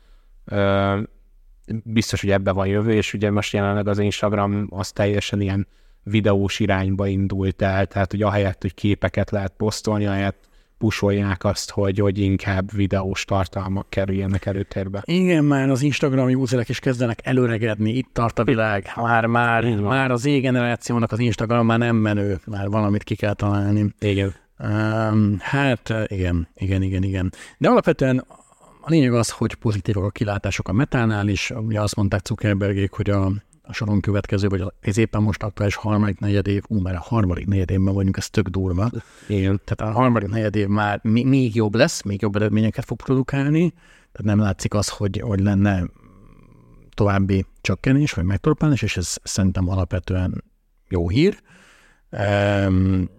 Biztos, 1.84 2.22
hogy 2.22 2.32
ebbe 2.32 2.52
van 2.52 2.68
jövő, 2.68 2.94
és 2.94 3.14
ugye 3.14 3.32
most 3.32 3.54
jelenleg 3.54 3.88
az 3.88 4.00
Instagram 4.00 4.68
az 4.70 4.92
teljesen 4.92 5.42
ilyen 5.42 5.68
videós 6.04 6.60
irányba 6.60 7.08
indult 7.08 7.62
el, 7.62 7.86
tehát 7.86 8.12
hogy 8.12 8.22
ahelyett, 8.22 8.62
hogy 8.62 8.74
képeket 8.74 9.32
lehet 9.32 9.54
posztolni, 9.58 10.06
ahelyett 10.06 10.50
pusolják 10.84 11.44
azt, 11.44 11.72
hogy, 11.72 12.00
hogy 12.00 12.18
inkább 12.18 12.72
videós 12.72 13.26
tartalmak 13.26 13.90
kerüljenek 13.90 14.46
előtérbe. 14.46 15.02
Igen, 15.06 15.44
már 15.44 15.70
az 15.70 15.82
Instagram 15.82 16.30
userek 16.30 16.70
is 16.70 16.80
kezdenek 16.80 17.20
előregedni, 17.24 17.92
itt 17.92 18.10
tart 18.14 18.40
a 18.40 18.44
világ, 18.44 18.92
már, 18.96 19.26
már, 19.26 19.76
már 19.76 20.12
az 20.12 20.22
Z-generációnak 20.22 21.12
az 21.12 21.20
Instagram 21.20 21.66
már 21.66 21.78
nem 21.78 21.96
menő, 21.96 22.40
már 22.46 22.70
valamit 22.70 23.04
ki 23.04 23.16
kell 23.16 23.34
találni. 23.34 23.94
Igen. 24.00 24.34
Um, 24.60 25.38
hát 25.40 25.94
igen, 26.08 26.48
igen, 26.56 26.82
igen, 26.82 27.04
igen. 27.04 27.34
De 27.58 27.70
alapvetően 27.70 28.26
a 28.82 28.90
lényeg 28.90 29.14
az, 29.14 29.30
hogy 29.30 29.54
pozitívak 29.54 30.04
a 30.04 30.10
kilátások 30.10 30.68
a 30.68 30.74
metánál 30.74 31.28
is. 31.28 31.52
Ugye 31.56 31.82
azt 31.82 31.96
mondták 31.96 32.26
Zuckerbergék, 32.26 32.92
hogy 32.92 33.10
a 33.10 33.32
a 33.66 33.74
soron 33.74 34.02
következő, 34.02 34.48
vagy 34.48 34.64
ez 34.80 34.98
éppen 34.98 35.22
most 35.22 35.44
aktuális 35.44 35.76
harmadik 35.76 36.20
negyed 36.20 36.48
év, 36.48 36.64
ú, 36.68 36.80
mert 36.80 36.98
a 36.98 37.02
harmadik 37.02 37.48
negyed 37.48 37.72
évben 37.72 37.94
vagyunk, 37.94 38.18
ez 38.18 38.30
tök 38.30 38.48
durva. 38.48 38.90
Igen. 39.28 39.62
Tehát 39.66 39.94
a 39.94 40.00
harmadik 40.00 40.30
negyed 40.30 40.56
év 40.56 40.68
már 40.68 41.00
még 41.04 41.56
jobb 41.56 41.76
lesz, 41.76 42.02
még 42.02 42.22
jobb 42.22 42.36
eredményeket 42.36 42.86
fog 42.86 42.98
produkálni, 42.98 43.70
tehát 44.12 44.36
nem 44.36 44.40
látszik 44.40 44.74
az, 44.74 44.90
hogy, 44.90 45.20
hogy 45.20 45.40
lenne 45.40 45.84
további 46.94 47.46
csökkenés, 47.62 48.14
vagy 48.14 48.26
megtorpálás, 48.26 48.82
és 48.82 48.98
ez 48.98 49.16
szerintem 49.24 49.70
alapvetően 49.70 50.44
jó 50.88 51.10
hír. 51.10 51.42
Um, 52.10 53.10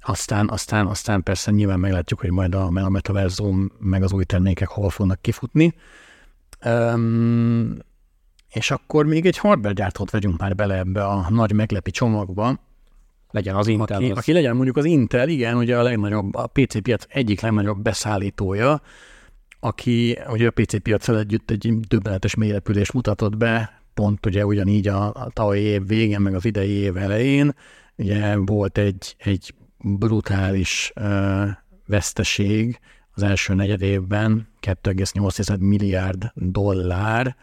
aztán, 0.00 0.48
aztán, 0.48 0.86
aztán 0.86 1.22
persze 1.22 1.50
nyilván 1.50 1.80
meglátjuk, 1.80 2.20
hogy 2.20 2.30
majd 2.30 2.54
a, 2.54 2.64
a 2.64 2.88
metaverzum 2.88 3.70
meg 3.78 4.02
az 4.02 4.12
új 4.12 4.24
termékek 4.24 4.68
hol 4.68 4.90
fognak 4.90 5.22
kifutni. 5.22 5.74
Um, 6.64 7.76
és 8.52 8.70
akkor 8.70 9.06
még 9.06 9.26
egy 9.26 9.38
hardware 9.38 9.74
gyártót 9.74 10.10
vegyünk 10.10 10.38
már 10.38 10.54
bele 10.54 10.78
ebbe 10.78 11.04
a 11.04 11.26
nagy 11.30 11.52
meglepi 11.52 11.90
csomagba. 11.90 12.60
Legyen 13.30 13.54
az 13.54 13.66
Intel. 13.66 13.96
Aki, 13.96 14.10
az... 14.10 14.18
aki 14.18 14.32
legyen 14.32 14.54
mondjuk 14.54 14.76
az 14.76 14.84
Intel, 14.84 15.28
igen, 15.28 15.56
ugye 15.56 15.78
a 15.78 15.82
legnagyobb, 15.82 16.34
a 16.34 16.46
PC 16.46 16.82
piac 16.82 17.04
egyik 17.08 17.40
legnagyobb 17.40 17.82
beszállítója, 17.82 18.80
aki 19.60 20.18
ugye 20.28 20.46
a 20.46 20.50
PC 20.50 20.82
piacsal 20.82 21.18
együtt 21.18 21.50
egy 21.50 21.80
döbbenetes 21.80 22.34
mélyrepülést 22.34 22.92
mutatott 22.92 23.36
be, 23.36 23.82
pont 23.94 24.26
ugye 24.26 24.46
ugyanígy 24.46 24.88
a, 24.88 25.06
a 25.06 25.30
tavalyi 25.32 25.62
év 25.62 25.86
végén, 25.86 26.20
meg 26.20 26.34
az 26.34 26.44
idei 26.44 26.70
év 26.70 26.96
elején, 26.96 27.54
ugye 27.96 28.36
volt 28.36 28.78
egy, 28.78 29.16
egy 29.18 29.54
brutális 29.78 30.92
uh, 30.96 31.48
veszteség 31.86 32.78
az 33.14 33.22
első 33.22 33.54
negyed 33.54 33.82
évben, 33.82 34.48
2,8 34.60 35.58
milliárd 35.58 36.32
dollár, 36.34 37.36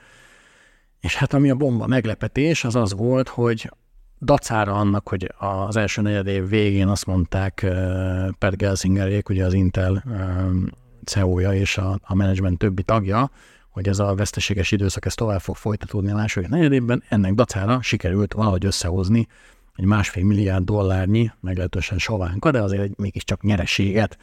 és 1.05 1.15
hát 1.15 1.33
ami 1.33 1.49
a 1.49 1.55
bomba 1.55 1.87
meglepetés, 1.87 2.63
az 2.63 2.75
az 2.75 2.93
volt, 2.93 3.27
hogy 3.27 3.71
dacára 4.19 4.73
annak, 4.73 5.09
hogy 5.09 5.33
az 5.37 5.75
első 5.75 6.01
negyed 6.01 6.27
év 6.27 6.49
végén 6.49 6.87
azt 6.87 7.05
mondták 7.05 7.61
uh, 7.63 8.29
Per 8.37 8.55
Gelsingerék, 8.55 9.29
ugye 9.29 9.45
az 9.45 9.53
Intel 9.53 10.03
um, 10.05 10.65
CEO-ja 11.03 11.53
és 11.53 11.77
a, 11.77 11.99
a 12.03 12.15
menedzsment 12.15 12.57
többi 12.57 12.83
tagja, 12.83 13.31
hogy 13.69 13.87
ez 13.87 13.99
a 13.99 14.15
veszteséges 14.15 14.71
időszak 14.71 15.05
ez 15.05 15.13
tovább 15.13 15.41
fog 15.41 15.55
folytatódni 15.55 16.11
a 16.11 16.15
második 16.15 16.49
negyedében, 16.49 17.03
ennek 17.09 17.33
dacára 17.33 17.81
sikerült 17.81 18.33
valahogy 18.33 18.65
összehozni 18.65 19.27
egy 19.75 19.85
másfél 19.85 20.23
milliárd 20.23 20.63
dollárnyi, 20.63 21.31
meglehetősen 21.39 21.97
sovánka, 21.97 22.51
de 22.51 22.61
azért 22.61 22.81
egy, 22.81 22.93
mégiscsak 22.97 23.41
nyereséget. 23.41 24.17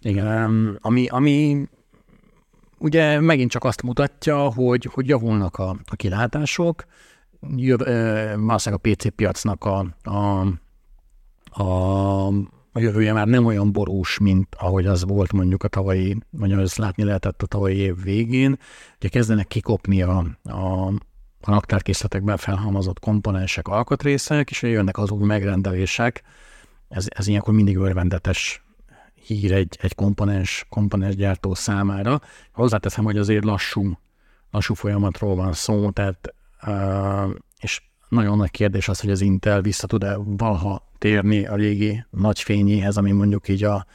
Igen, 0.00 0.78
ami, 0.80 1.06
ami 1.06 1.68
ugye 2.82 3.20
megint 3.20 3.50
csak 3.50 3.64
azt 3.64 3.82
mutatja, 3.82 4.38
hogy, 4.38 4.88
hogy 4.92 5.08
javulnak 5.08 5.56
a, 5.56 5.76
a 5.84 5.96
kilátások, 5.96 6.84
Jöv, 7.56 7.78
valószínűleg 8.36 8.80
a 8.84 8.90
PC 8.90 9.14
piacnak 9.14 9.64
a, 9.64 9.86
a, 10.02 10.40
a 11.62 12.28
a 12.74 12.80
jövője 12.80 13.12
már 13.12 13.26
nem 13.26 13.44
olyan 13.44 13.72
borús, 13.72 14.18
mint 14.18 14.56
ahogy 14.58 14.86
az 14.86 15.04
volt 15.04 15.32
mondjuk 15.32 15.62
a 15.62 15.68
tavalyi, 15.68 16.18
vagy 16.30 16.52
az 16.52 16.76
látni 16.76 17.04
lehetett 17.04 17.42
a 17.42 17.46
tavalyi 17.46 17.76
év 17.76 18.02
végén. 18.02 18.58
Ugye 18.96 19.08
kezdenek 19.08 19.46
kikopni 19.46 20.02
a, 20.02 20.24
a, 20.42 20.86
a 21.40 21.50
raktárkészletekben 21.50 22.36
felhalmozott 22.36 22.98
komponensek, 22.98 23.68
alkatrészek, 23.68 24.50
és 24.50 24.62
jönnek 24.62 24.98
az 24.98 25.10
új 25.10 25.26
megrendelések. 25.26 26.22
Ez, 26.88 27.06
ez 27.08 27.26
ilyenkor 27.26 27.54
mindig 27.54 27.76
örvendetes 27.76 28.64
hír 29.24 29.52
egy, 29.52 29.78
egy 29.80 29.94
komponens, 29.94 30.66
komponensgyártó 30.68 31.54
számára. 31.54 32.20
Hozzáteszem, 32.52 33.04
hogy 33.04 33.18
azért 33.18 33.44
lassú, 33.44 33.98
lassú 34.50 34.74
folyamatról 34.74 35.34
van 35.34 35.52
szó, 35.52 35.90
tehát 35.90 36.34
és 37.60 37.82
nagyon 38.08 38.36
nagy 38.36 38.50
kérdés 38.50 38.88
az, 38.88 39.00
hogy 39.00 39.10
az 39.10 39.20
Intel 39.20 39.60
vissza 39.60 39.86
tud-e 39.86 40.16
valaha 40.16 40.90
térni 40.98 41.46
a 41.46 41.54
régi 41.54 42.04
nagy 42.10 42.40
fényéhez, 42.40 42.96
ami 42.96 43.10
mondjuk 43.10 43.48
így 43.48 43.64
a 43.64 43.86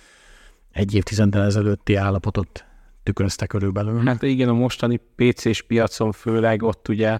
egy 0.71 0.93
évtizeddel 0.93 1.43
ezelőtti 1.43 1.95
állapotot 1.95 2.65
tükrözte 3.03 3.45
körülbelül. 3.45 4.05
Hát 4.05 4.23
igen, 4.23 4.49
a 4.49 4.53
mostani 4.53 5.01
PC-s 5.15 5.61
piacon 5.61 6.11
főleg 6.11 6.63
ott 6.63 6.87
ugye 6.87 7.19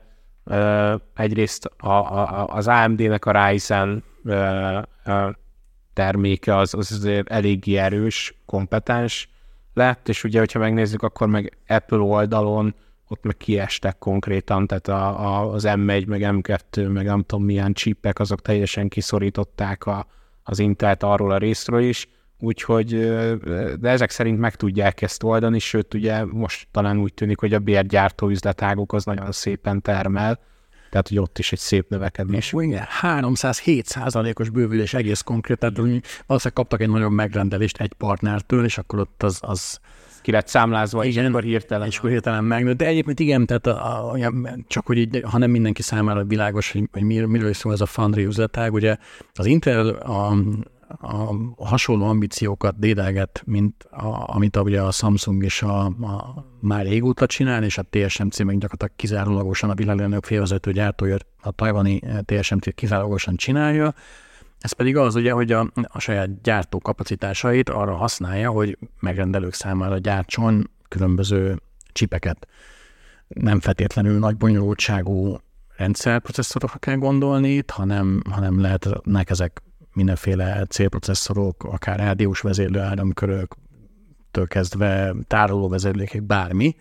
egyrészt 1.16 1.66
a, 1.66 1.90
a, 1.90 2.48
az 2.48 2.68
AMD-nek 2.68 3.26
a 3.26 3.48
Ryzen 3.48 4.04
terméke 5.98 6.56
az, 6.56 6.74
az 6.74 6.92
azért 6.92 7.30
eléggé 7.30 7.76
erős, 7.76 8.34
kompetens 8.46 9.30
lett, 9.74 10.10
és 10.10 10.24
ugye, 10.24 10.40
hogyha 10.40 10.60
megnézzük, 10.60 11.02
akkor 11.04 11.28
meg 11.28 11.58
Apple 11.68 11.98
oldalon 11.98 12.76
ott 13.08 13.24
meg 13.24 13.38
kiestek 13.38 13.98
konkrétan, 13.98 14.68
tehát 14.68 14.88
a, 14.88 15.26
a, 15.26 15.52
az 15.54 15.64
M1, 15.68 16.08
meg 16.08 16.22
M2, 16.24 16.92
meg 16.94 17.06
nem 17.06 17.24
tudom 17.24 17.46
milyen 17.46 17.74
csípek, 17.74 18.20
azok 18.20 18.42
teljesen 18.42 18.88
kiszorították 18.88 19.86
a, 19.86 20.08
az 20.44 20.60
Intelt 20.60 21.04
arról 21.04 21.32
a 21.32 21.38
részről 21.38 21.82
is, 21.82 22.08
úgyhogy, 22.40 22.90
de 23.80 23.90
ezek 23.90 24.10
szerint 24.10 24.40
meg 24.40 24.56
tudják 24.56 25.02
ezt 25.02 25.24
oldani, 25.24 25.60
sőt 25.60 25.94
ugye 25.94 26.26
most 26.26 26.68
talán 26.72 27.00
úgy 27.00 27.14
tűnik, 27.14 27.40
hogy 27.40 27.54
a 27.54 27.60
bérgyártó 27.60 28.30
üzletágok 28.30 28.94
az 28.94 29.06
nagyon 29.06 29.32
szépen 29.32 29.82
termel, 29.82 30.40
tehát 30.90 31.08
hogy 31.08 31.20
ott 31.20 31.40
is 31.40 31.52
egy 31.52 31.60
szép 31.60 31.90
növekedés. 31.90 32.54
Ó, 32.54 32.62
igen, 32.62 32.86
307 32.88 33.86
százalékos 33.86 34.50
bővülés 34.50 34.94
egész 34.94 35.22
konkrét, 35.22 35.58
tehát 35.58 35.78
valószínűleg 35.78 36.54
kaptak 36.54 36.82
egy 36.82 36.90
nagyobb 36.90 37.12
megrendelést 37.12 37.82
egy 37.82 37.94
partnertől, 37.94 38.64
és 38.64 38.78
akkor 38.78 39.00
ott 39.00 39.24
az, 39.24 39.40
az 39.42 39.80
ki 40.28 40.34
lett 40.34 40.48
számlázva, 40.48 41.04
igen, 41.04 41.24
és 41.24 41.30
akkor 41.30 41.44
hirtelen. 41.44 41.88
És 41.88 41.98
akkor 41.98 42.10
hirtelen 42.10 42.44
meg. 42.44 42.76
De 42.76 42.86
egyébként 42.86 43.20
igen, 43.20 43.46
tehát 43.46 43.68
a, 43.68 44.12
a, 44.12 44.18
csak 44.68 44.86
hogy 44.86 44.98
így, 44.98 45.22
ha 45.24 45.38
nem 45.38 45.52
mindenki 45.52 45.82
számára 45.82 46.24
világos, 46.24 46.72
hogy, 46.72 46.90
hogy 46.92 47.04
mir, 47.04 47.26
miről 47.26 47.50
is 47.50 47.58
szól 47.58 47.74
ez 47.74 47.82
a 47.82 47.86
Foundry 47.86 48.26
üzletág, 48.26 48.74
ugye 48.74 48.98
az 49.34 49.46
Intel 49.46 49.88
a, 49.88 50.38
a 51.00 51.36
hasonló 51.58 52.06
ambíciókat 52.06 52.80
dédelget, 52.80 53.42
mint 53.46 53.84
a, 53.84 54.36
amit 54.36 54.56
a, 54.56 54.62
ugye 54.62 54.82
a 54.82 54.92
Samsung 54.92 55.44
és 55.44 55.62
a, 55.62 55.86
a 55.86 56.46
már 56.60 56.86
régóta 56.86 57.26
csinál, 57.26 57.64
és 57.64 57.78
a 57.78 57.86
TSMC 57.90 58.40
meg 58.40 58.58
gyakorlatilag 58.58 58.92
kizárólagosan 58.96 59.70
a 59.70 59.76
világ 59.76 60.24
félvezető 60.24 60.72
gyártója, 60.72 61.18
a 61.42 61.52
tajvani 61.52 62.02
TSMC 62.26 62.76
kizárólagosan 62.76 63.36
csinálja, 63.36 63.94
ez 64.60 64.72
pedig 64.72 64.98
az 64.98 65.16
ugye, 65.16 65.32
hogy 65.32 65.52
a, 65.52 65.72
a 65.84 66.00
saját 66.00 66.42
gyártó 66.42 66.80
kapacitásait 66.80 67.70
arra 67.70 67.96
használja, 67.96 68.50
hogy 68.50 68.78
megrendelők 69.00 69.54
számára 69.54 69.98
gyártson 69.98 70.70
különböző 70.88 71.62
csipeket. 71.92 72.48
Nem 73.28 73.60
feltétlenül 73.60 74.20
nagy 74.20 74.38
bonyolultságú 74.38 75.38
rendszerprocesszorokra 75.76 76.78
kell 76.78 76.96
gondolni 76.96 77.50
itt, 77.50 77.70
hanem, 77.70 78.22
hanem 78.30 78.62
lehetnek 78.62 79.30
ezek 79.30 79.62
mindenféle 79.98 80.66
célprocesszorok, 80.66 81.64
akár 81.64 82.00
rádiós 82.00 82.40
vezérlő 82.40 82.80
áramkörök, 82.80 83.56
től 84.32 84.48
kezdve 84.48 85.16
tároló 85.28 85.68
vezérlékek, 85.70 86.24
bármi. 86.24 86.76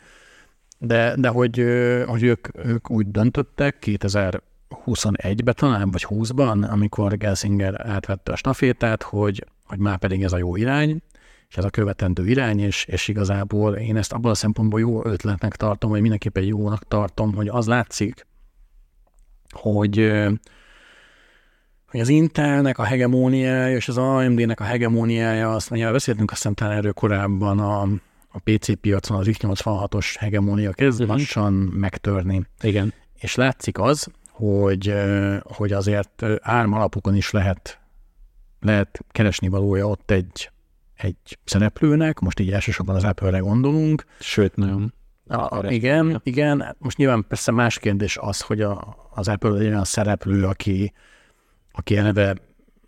De, 0.78 1.14
de 1.16 1.28
hogy, 1.28 1.64
hogy 2.06 2.22
ők, 2.22 2.48
ők 2.64 2.90
úgy 2.90 3.10
döntöttek 3.10 3.78
2000 3.78 4.42
21-ben 4.86 5.54
talán, 5.54 5.90
vagy 5.90 6.06
20-ban, 6.08 6.70
amikor 6.70 7.16
Gelsinger 7.16 7.86
átvette 7.88 8.32
a 8.32 8.36
stafétát, 8.36 9.02
hogy, 9.02 9.46
hogy 9.64 9.78
már 9.78 9.98
pedig 9.98 10.22
ez 10.22 10.32
a 10.32 10.36
jó 10.36 10.56
irány, 10.56 11.02
és 11.48 11.56
ez 11.56 11.64
a 11.64 11.70
követendő 11.70 12.28
irány, 12.28 12.60
és, 12.60 12.84
és 12.84 13.08
igazából 13.08 13.74
én 13.74 13.96
ezt 13.96 14.12
abban 14.12 14.30
a 14.30 14.34
szempontból 14.34 14.80
jó 14.80 15.06
ötletnek 15.06 15.56
tartom, 15.56 15.90
vagy 15.90 16.00
mindenképpen 16.00 16.44
jónak 16.44 16.88
tartom, 16.88 17.34
hogy 17.34 17.48
az 17.48 17.66
látszik, 17.66 18.26
hogy, 19.50 20.12
hogy 21.96 22.04
az 22.04 22.10
Intelnek 22.10 22.78
a 22.78 22.82
hegemóniája 22.82 23.76
és 23.76 23.88
az 23.88 23.98
AMD-nek 23.98 24.60
a 24.60 24.64
hegemóniája, 24.64 25.54
azt 25.54 25.70
mondja, 25.70 25.92
beszéltünk 25.92 26.30
azt 26.30 26.48
hiszem 26.48 26.70
erről 26.70 26.92
korábban 26.92 27.58
a, 27.58 27.82
a 28.28 28.38
PC 28.44 28.80
piacon 28.80 29.18
az 29.18 29.26
x86-os 29.30 30.14
hegemónia 30.18 30.72
kezd 30.72 31.00
uh-huh. 31.00 31.16
lassan 31.16 31.52
megtörni. 31.52 32.46
Igen. 32.60 32.92
És 33.18 33.34
látszik 33.34 33.78
az, 33.78 34.08
hogy, 34.30 34.94
hogy 35.42 35.72
azért 35.72 36.24
árm 36.40 36.72
alapokon 36.72 37.14
is 37.14 37.30
lehet, 37.30 37.80
lehet 38.60 39.04
keresni 39.10 39.48
valója 39.48 39.88
ott 39.88 40.10
egy, 40.10 40.50
egy 40.94 41.38
szereplőnek, 41.44 42.18
most 42.18 42.40
így 42.40 42.52
elsősorban 42.52 42.94
az 42.94 43.04
Apple-re 43.04 43.38
gondolunk. 43.38 44.04
Sőt, 44.18 44.56
nagyon. 44.56 44.94
A, 45.28 45.66
igen, 45.68 46.20
igen. 46.22 46.76
Most 46.78 46.96
nyilván 46.96 47.24
persze 47.28 47.52
más 47.52 47.78
kérdés 47.78 48.16
az, 48.20 48.40
hogy 48.40 48.60
a, 48.60 48.96
az 49.14 49.28
Apple 49.28 49.58
egy 49.58 49.66
olyan 49.66 49.84
szereplő, 49.84 50.44
aki, 50.44 50.92
aki 51.76 51.96
eleve 51.96 52.36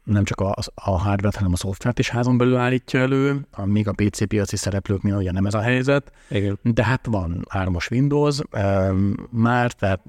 nem 0.04 0.24
csak 0.24 0.40
a, 0.40 0.54
a 0.74 0.90
hardware 0.90 1.36
hanem 1.36 1.52
a 1.52 1.56
szoftvert 1.56 1.98
is 1.98 2.08
házon 2.08 2.38
belül 2.38 2.56
állítja 2.56 3.00
elő, 3.00 3.46
még 3.64 3.88
a 3.88 3.92
PC 3.92 4.26
piaci 4.26 4.56
szereplőknél 4.56 5.16
ugye 5.16 5.32
nem 5.32 5.46
ez 5.46 5.54
a 5.54 5.60
helyzet. 5.60 6.12
Igen. 6.30 6.58
De 6.62 6.84
hát 6.84 7.06
van 7.06 7.44
ármos 7.48 7.90
Windows 7.90 8.40
már, 9.30 9.72
tehát 9.72 10.00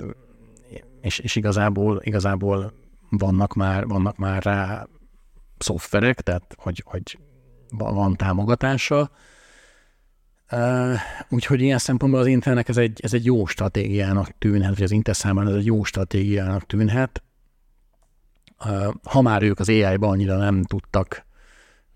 és, 1.01 1.19
és 1.19 1.35
igazából, 1.35 2.01
igazából 2.03 2.73
vannak 3.09 3.53
már, 3.53 3.87
vannak 3.87 4.17
már 4.17 4.43
rá 4.43 4.87
szoftverek, 5.57 6.21
tehát 6.21 6.55
hogy, 6.57 6.83
hogy 6.85 7.17
van 7.69 8.15
támogatása. 8.15 9.11
Úgyhogy 11.29 11.61
ilyen 11.61 11.77
szempontból 11.77 12.21
az 12.21 12.27
Intelnek 12.27 12.69
ez 12.69 12.77
egy, 12.77 12.99
ez 13.03 13.13
egy 13.13 13.25
jó 13.25 13.45
stratégiának 13.45 14.37
tűnhet, 14.37 14.73
vagy 14.73 14.83
az 14.83 14.91
Intel 14.91 15.13
számára 15.13 15.49
ez 15.49 15.55
egy 15.55 15.65
jó 15.65 15.83
stratégiának 15.83 16.65
tűnhet. 16.65 17.23
Ha 19.03 19.21
már 19.21 19.43
ők 19.43 19.59
az 19.59 19.69
AI-ba 19.69 20.07
annyira 20.07 20.37
nem 20.37 20.63
tudtak 20.63 21.25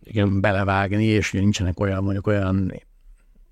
igen, 0.03 0.41
belevágni, 0.41 1.05
és 1.05 1.33
ugye 1.33 1.41
nincsenek 1.41 1.79
olyan, 1.79 2.03
mondjuk 2.03 2.27
olyan 2.27 2.73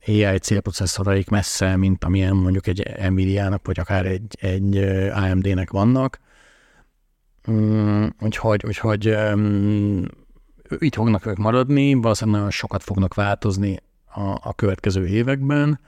AI 0.08 0.38
célprocesszoraik 0.38 1.30
messze, 1.30 1.76
mint 1.76 2.04
amilyen 2.04 2.36
mondjuk 2.36 2.68
egy 2.68 3.10
Nvidia-nak, 3.10 3.66
vagy 3.66 3.80
akár 3.80 4.06
egy, 4.06 4.38
egy 4.40 4.78
AMD-nek 5.14 5.72
vannak. 5.72 6.20
Um, 7.48 8.16
úgyhogy, 8.20 8.64
úgyhogy 8.66 9.18
itt 10.78 10.96
fognak 10.96 11.26
ők 11.26 11.38
maradni, 11.38 11.94
valószínűleg 11.94 12.40
nagyon 12.40 12.52
sokat 12.52 12.84
fognak 12.84 13.14
változni 13.14 13.80
a, 14.06 14.38
a 14.42 14.54
következő 14.56 15.08
években, 15.08 15.80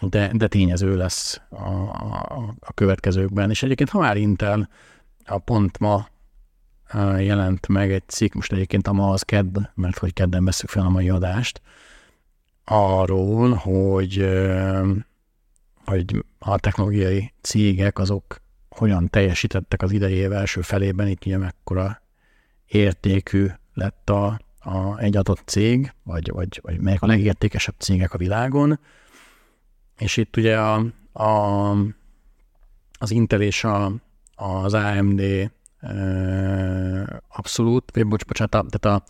de, 0.00 0.30
de 0.32 0.46
tényező 0.46 0.96
lesz 0.96 1.40
a, 1.48 1.68
a, 1.68 2.54
a 2.60 2.72
következőkben. 2.72 3.50
És 3.50 3.62
egyébként, 3.62 3.90
ha 3.90 3.98
már 3.98 4.16
Intel, 4.16 4.68
a 5.24 5.38
pont 5.38 5.78
ma 5.78 6.08
jelent 7.18 7.68
meg 7.68 7.92
egy 7.92 8.08
cikk, 8.08 8.32
most 8.32 8.52
egyébként 8.52 8.86
a 8.86 8.92
ma 8.92 9.10
az 9.10 9.22
kedd, 9.22 9.58
mert 9.74 9.98
hogy 9.98 10.12
kedden 10.12 10.44
veszük 10.44 10.68
fel 10.68 10.84
a 10.84 10.88
mai 10.88 11.08
adást, 11.08 11.60
arról, 12.64 13.52
hogy, 13.54 14.28
hogy 15.84 16.24
a 16.38 16.58
technológiai 16.58 17.32
cégek 17.40 17.98
azok 17.98 18.40
hogyan 18.68 19.10
teljesítettek 19.10 19.82
az 19.82 19.92
idei 19.92 20.24
első 20.24 20.60
felében, 20.60 21.08
itt 21.08 21.26
ugye 21.26 21.38
mekkora 21.38 22.02
értékű 22.66 23.46
lett 23.74 24.10
a, 24.10 24.40
a, 24.58 24.98
egy 24.98 25.16
adott 25.16 25.42
cég, 25.44 25.92
vagy, 26.02 26.30
vagy, 26.30 26.60
vagy 26.62 26.80
melyek 26.80 27.02
a 27.02 27.06
legértékesebb 27.06 27.74
cégek 27.78 28.14
a 28.14 28.18
világon, 28.18 28.78
és 29.98 30.16
itt 30.16 30.36
ugye 30.36 30.58
a, 30.58 30.84
a, 31.12 31.70
az 32.98 33.10
Intel 33.10 33.40
és 33.40 33.64
a, 33.64 33.92
az 34.34 34.74
AMD 34.74 35.50
abszolút, 37.28 37.90
vagy 37.94 38.06
bocs, 38.06 38.24
bocsánat, 38.24 38.78
tehát 38.78 39.02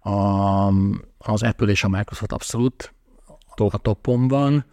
a, 0.00 0.10
a, 0.10 0.72
az 1.18 1.42
Apple 1.42 1.70
és 1.70 1.84
a 1.84 1.88
Microsoft 1.88 2.32
abszolút 2.32 2.94
top. 3.54 3.74
a 3.74 3.78
topon 3.78 4.28
van, 4.28 4.64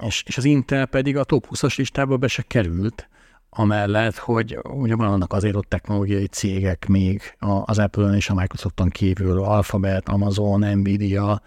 és, 0.00 0.22
és 0.26 0.36
az 0.36 0.44
Intel 0.44 0.86
pedig 0.86 1.16
a 1.16 1.24
top 1.24 1.46
20-as 1.50 1.76
listába 1.76 2.16
be 2.16 2.26
se 2.26 2.42
került, 2.42 3.08
amellett, 3.50 4.16
hogy 4.16 4.58
ugye 4.62 4.96
vannak 4.96 5.32
azért 5.32 5.54
ott 5.54 5.68
technológiai 5.68 6.26
cégek 6.26 6.86
még 6.86 7.22
az 7.64 7.78
Apple-on 7.78 8.14
és 8.14 8.30
a 8.30 8.34
Microsofton 8.34 8.88
kívül, 8.88 9.42
Alphabet, 9.42 10.08
Amazon, 10.08 10.78
Nvidia, 10.78 11.42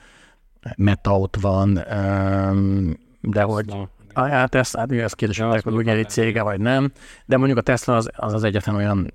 Meta 0.76 1.20
ott 1.20 1.36
van, 1.36 1.74
de 3.22 3.42
hogy 3.42 3.74
a, 4.14 4.22
hát 4.22 4.55
ezt, 4.55 4.76
hát 4.76 4.91
ez 4.91 5.14
kérdés, 5.14 5.39
hogy 5.39 5.51
technológiai 5.51 6.03
cége 6.03 6.41
vagy 6.41 6.60
nem, 6.60 6.91
de 7.26 7.38
mondjuk 7.38 7.57
a 7.57 7.62
Tesla 7.62 7.95
az 7.95 8.10
az, 8.16 8.34
az 8.34 8.43
egyetlen 8.43 8.76
olyan 8.76 9.14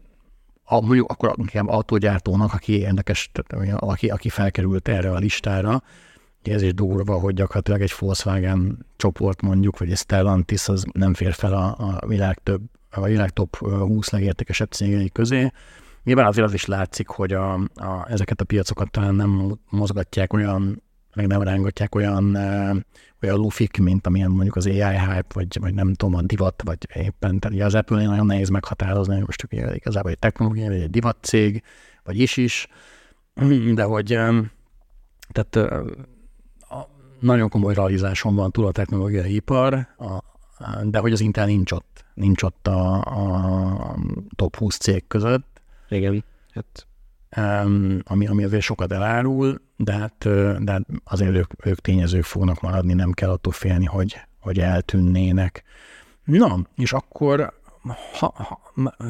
a, 0.64 0.80
mondjuk 0.80 1.10
akkor 1.10 1.34
inkább 1.36 1.68
autógyártónak, 1.68 2.52
aki 2.52 2.78
érdekes, 2.78 3.30
aki, 3.76 4.08
aki 4.08 4.28
felkerült 4.28 4.88
erre 4.88 5.10
a 5.10 5.18
listára, 5.18 5.82
ez 6.42 6.62
is 6.62 6.74
durva, 6.74 7.18
hogy 7.18 7.34
gyakorlatilag 7.34 7.80
egy 7.80 7.94
Volkswagen 7.98 8.86
csoport 8.96 9.40
mondjuk, 9.40 9.78
vagy 9.78 9.90
egy 9.90 9.96
Stellantis 9.96 10.68
az 10.68 10.84
nem 10.92 11.14
fér 11.14 11.32
fel 11.32 11.52
a, 11.52 11.76
a 12.00 12.06
világ 12.06 12.38
több 12.42 12.62
a 12.96 13.02
világ 13.02 13.30
top 13.30 13.56
20 13.56 14.10
legértékesebb 14.10 14.70
cégei 14.70 15.10
közé. 15.10 15.50
Nyilván 16.04 16.26
azért 16.26 16.46
az 16.46 16.52
is 16.52 16.64
látszik, 16.64 17.08
hogy 17.08 17.32
a, 17.32 17.54
a, 17.74 18.06
ezeket 18.08 18.40
a 18.40 18.44
piacokat 18.44 18.90
talán 18.90 19.14
nem 19.14 19.58
mozgatják 19.70 20.32
olyan, 20.32 20.82
meg 21.14 21.26
nem 21.26 21.42
rángatják 21.42 21.94
olyan, 21.94 22.36
olyan 23.24 23.38
lufik, 23.38 23.78
mint 23.78 24.06
amilyen 24.06 24.30
mondjuk 24.30 24.56
az 24.56 24.66
AI 24.66 24.80
hype, 24.80 25.26
vagy, 25.32 25.58
vagy 25.60 25.74
nem 25.74 25.94
tudom, 25.94 26.14
a 26.14 26.22
divat, 26.22 26.62
vagy 26.64 26.78
éppen, 26.94 27.38
tehát 27.38 27.60
az 27.60 27.74
Apple 27.74 28.06
nagyon 28.06 28.26
nehéz 28.26 28.48
meghatározni, 28.48 29.14
hogy 29.14 29.24
most 29.26 29.44
ugye 29.44 29.74
igazából 29.74 30.10
egy 30.10 30.18
technológia, 30.18 30.68
vagy 30.68 30.80
egy 30.80 30.90
divat 30.90 31.16
cég, 31.20 31.62
vagy 32.04 32.18
is 32.18 32.36
is, 32.36 32.66
de 33.74 33.82
hogy 33.82 34.18
tehát 35.32 35.58
nagyon 37.20 37.48
komoly 37.48 37.74
realizáson 37.74 38.34
van 38.34 38.50
túl 38.50 38.66
a 38.66 38.72
technológiai 38.72 39.34
ipar, 39.34 39.74
a, 39.98 40.22
de 40.84 40.98
hogy 40.98 41.12
az 41.12 41.20
Intel 41.20 41.46
nincs 41.46 41.72
ott 41.72 41.94
nincs 42.14 42.42
ott 42.42 42.66
a, 42.66 43.00
a 43.00 43.96
top 44.36 44.56
20 44.56 44.76
cég 44.76 45.06
között. 45.06 45.60
Igen. 45.88 46.24
Hát. 46.50 46.86
Ami, 48.04 48.26
ami 48.26 48.44
azért 48.44 48.62
sokat 48.62 48.92
elárul, 48.92 49.60
de 49.76 49.92
hát, 49.92 50.18
de 50.64 50.72
hát 50.72 50.82
azért 51.04 51.34
ők, 51.34 51.66
ők 51.66 51.80
tényezők 51.80 52.24
fognak 52.24 52.60
maradni, 52.60 52.92
nem 52.92 53.12
kell 53.12 53.30
attól 53.30 53.52
félni, 53.52 53.84
hogy, 53.84 54.20
hogy 54.40 54.60
eltűnnének. 54.60 55.62
Na, 56.24 56.58
és 56.76 56.92
akkor 56.92 57.52
ha, 58.12 58.32
ha, 58.36 58.60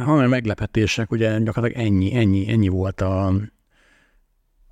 ha 0.04 0.14
már 0.14 0.26
meglepetések, 0.26 1.10
ugye 1.10 1.38
gyakorlatilag 1.38 1.86
ennyi, 1.86 2.14
ennyi, 2.16 2.48
ennyi 2.48 2.68
volt 2.68 3.00
a, 3.00 3.32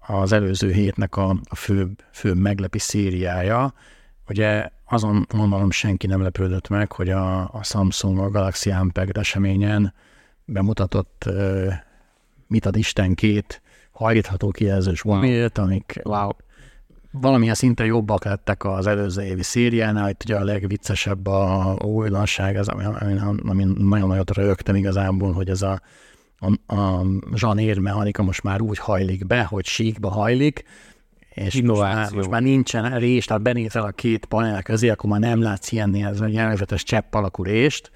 az 0.06 0.32
előző 0.32 0.72
hétnek 0.72 1.16
a, 1.16 1.36
a 1.48 1.54
főbb, 1.54 2.04
főbb 2.12 2.36
meglepi 2.36 2.78
szériája. 2.78 3.74
Ugye 4.28 4.68
azon 4.84 5.26
gondolom 5.28 5.70
senki 5.70 6.06
nem 6.06 6.22
lepődött 6.22 6.68
meg, 6.68 6.92
hogy 6.92 7.10
a, 7.10 7.54
a 7.54 7.62
Samsung 7.62 8.18
a 8.18 8.30
Galaxy 8.30 8.70
Ampeg 8.70 9.18
eseményen 9.18 9.94
bemutatott 10.44 11.28
mit 12.52 12.66
ad 12.66 12.76
Isten 12.76 13.14
két 13.14 13.62
hajlítható 13.92 14.50
kijelzős 14.50 15.02
mobilt, 15.02 15.58
amik 15.58 16.00
wow. 16.04 16.28
valamilyen 17.10 17.54
szinten 17.54 17.86
jobbak 17.86 18.24
lettek 18.24 18.64
az 18.64 18.86
előző 18.86 19.22
évi 19.22 19.42
szériánál, 19.42 20.08
itt 20.08 20.22
ugye 20.24 20.36
a 20.36 20.44
legviccesebb 20.44 21.26
a 21.26 21.76
újdonság, 21.84 22.56
ez, 22.56 22.68
ami, 22.68 22.84
ami, 22.84 23.18
ami 23.48 23.64
nagyon 23.78 24.08
nagyot 24.08 24.34
rögtem 24.34 24.74
igazából, 24.74 25.32
hogy 25.32 25.48
ez 25.48 25.62
a, 25.62 25.80
a, 26.38 26.74
a 26.74 27.04
zsanér 27.34 27.78
mechanika 27.78 28.22
most 28.22 28.42
már 28.42 28.60
úgy 28.60 28.78
hajlik 28.78 29.26
be, 29.26 29.44
hogy 29.44 29.66
síkba 29.66 30.10
hajlik, 30.10 30.64
és 31.34 31.54
Innováció. 31.54 31.94
Most 31.94 31.96
már, 31.96 32.12
most 32.12 32.30
már 32.30 32.42
nincsen 32.42 32.98
rés, 32.98 33.24
tehát 33.24 33.42
benézel 33.42 33.82
a 33.82 33.90
két 33.90 34.24
panel 34.24 34.62
közé, 34.62 34.88
akkor 34.88 35.10
már 35.10 35.20
nem 35.20 35.42
látsz 35.42 35.72
ilyen 35.72 35.94
ez 35.94 36.20
a 36.20 36.26
jellegzetes 36.26 36.82
csepp 36.82 37.14
alakú 37.14 37.42
rést, 37.42 37.90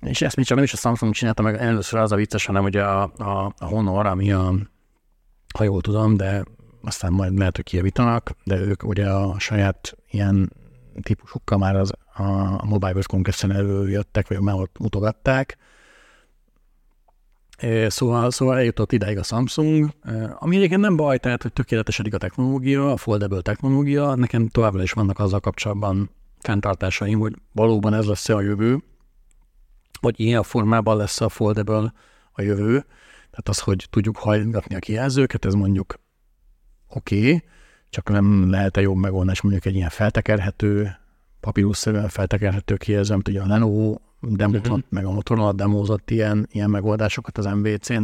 és 0.00 0.22
ezt 0.22 0.36
még 0.36 0.44
csak 0.46 0.56
nem 0.56 0.64
is 0.64 0.72
a 0.72 0.76
Samsung 0.76 1.14
csinálta 1.14 1.42
meg 1.42 1.56
először 1.56 2.00
az 2.00 2.12
a 2.12 2.16
vicces, 2.16 2.46
hanem 2.46 2.64
ugye 2.64 2.82
a, 2.84 3.02
a, 3.02 3.54
a 3.58 3.64
Honor, 3.64 4.06
ami 4.06 4.32
a, 4.32 4.54
ha 5.54 5.64
jól 5.64 5.80
tudom, 5.80 6.16
de 6.16 6.44
aztán 6.82 7.12
majd 7.12 7.38
lehet, 7.38 7.56
hogy 7.56 7.64
kijavítanak, 7.64 8.30
de 8.44 8.56
ők 8.56 8.82
ugye 8.82 9.10
a 9.10 9.38
saját 9.38 9.96
ilyen 10.10 10.52
típusukkal 11.02 11.58
már 11.58 11.76
az, 11.76 11.92
a, 12.14 12.22
a 12.22 12.64
Mobile 12.64 12.90
World 12.90 13.06
Congress-en 13.06 13.52
előjöttek, 13.52 14.28
vagy 14.28 14.40
már 14.40 14.54
ott 14.54 14.78
mutogatták, 14.78 15.58
Szóval, 17.86 18.30
szóval 18.30 18.56
eljutott 18.56 18.92
ideig 18.92 19.18
a 19.18 19.22
Samsung, 19.22 19.90
ami 20.38 20.56
egyébként 20.56 20.80
nem 20.80 20.96
baj, 20.96 21.18
tehát, 21.18 21.42
hogy 21.42 21.52
tökéletesedik 21.52 22.14
a 22.14 22.18
technológia, 22.18 22.92
a 22.92 22.96
foldable 22.96 23.40
technológia, 23.40 24.14
nekem 24.14 24.48
továbbra 24.48 24.82
is 24.82 24.92
vannak 24.92 25.18
azzal 25.18 25.40
kapcsolatban 25.40 26.10
fenntartásaim, 26.40 27.18
hogy 27.18 27.34
valóban 27.52 27.94
ez 27.94 28.06
lesz 28.06 28.28
a 28.28 28.40
jövő, 28.40 28.82
vagy 30.00 30.20
ilyen 30.20 30.42
formában 30.42 30.96
lesz 30.96 31.20
a 31.20 31.28
foldable 31.28 31.92
a 32.32 32.42
jövő, 32.42 32.84
tehát 33.30 33.48
az, 33.48 33.58
hogy 33.58 33.86
tudjuk 33.90 34.16
hajlgatni 34.16 34.74
a 34.74 34.78
kijelzőket, 34.78 35.44
ez 35.44 35.54
mondjuk 35.54 35.94
oké, 36.88 37.18
okay, 37.18 37.42
csak 37.90 38.08
nem 38.08 38.50
lehet-e 38.50 38.80
jobb 38.80 38.96
megoldás 38.96 39.40
mondjuk 39.40 39.64
egy 39.64 39.74
ilyen 39.74 39.88
feltekerhető, 39.88 40.96
papírusszerűen 41.40 42.08
feltekerhető 42.08 42.76
kijelző, 42.76 43.12
amit 43.12 43.28
ugye 43.28 43.40
a 43.40 43.46
Lenovo 43.46 43.96
demózott, 44.20 44.66
uh-huh. 44.66 44.80
meg 44.88 45.04
a 45.04 45.10
Motorola 45.10 45.52
demózott 45.52 46.10
ilyen, 46.10 46.46
ilyen 46.50 46.70
megoldásokat 46.70 47.38
az 47.38 47.44
MVC-n. 47.44 48.02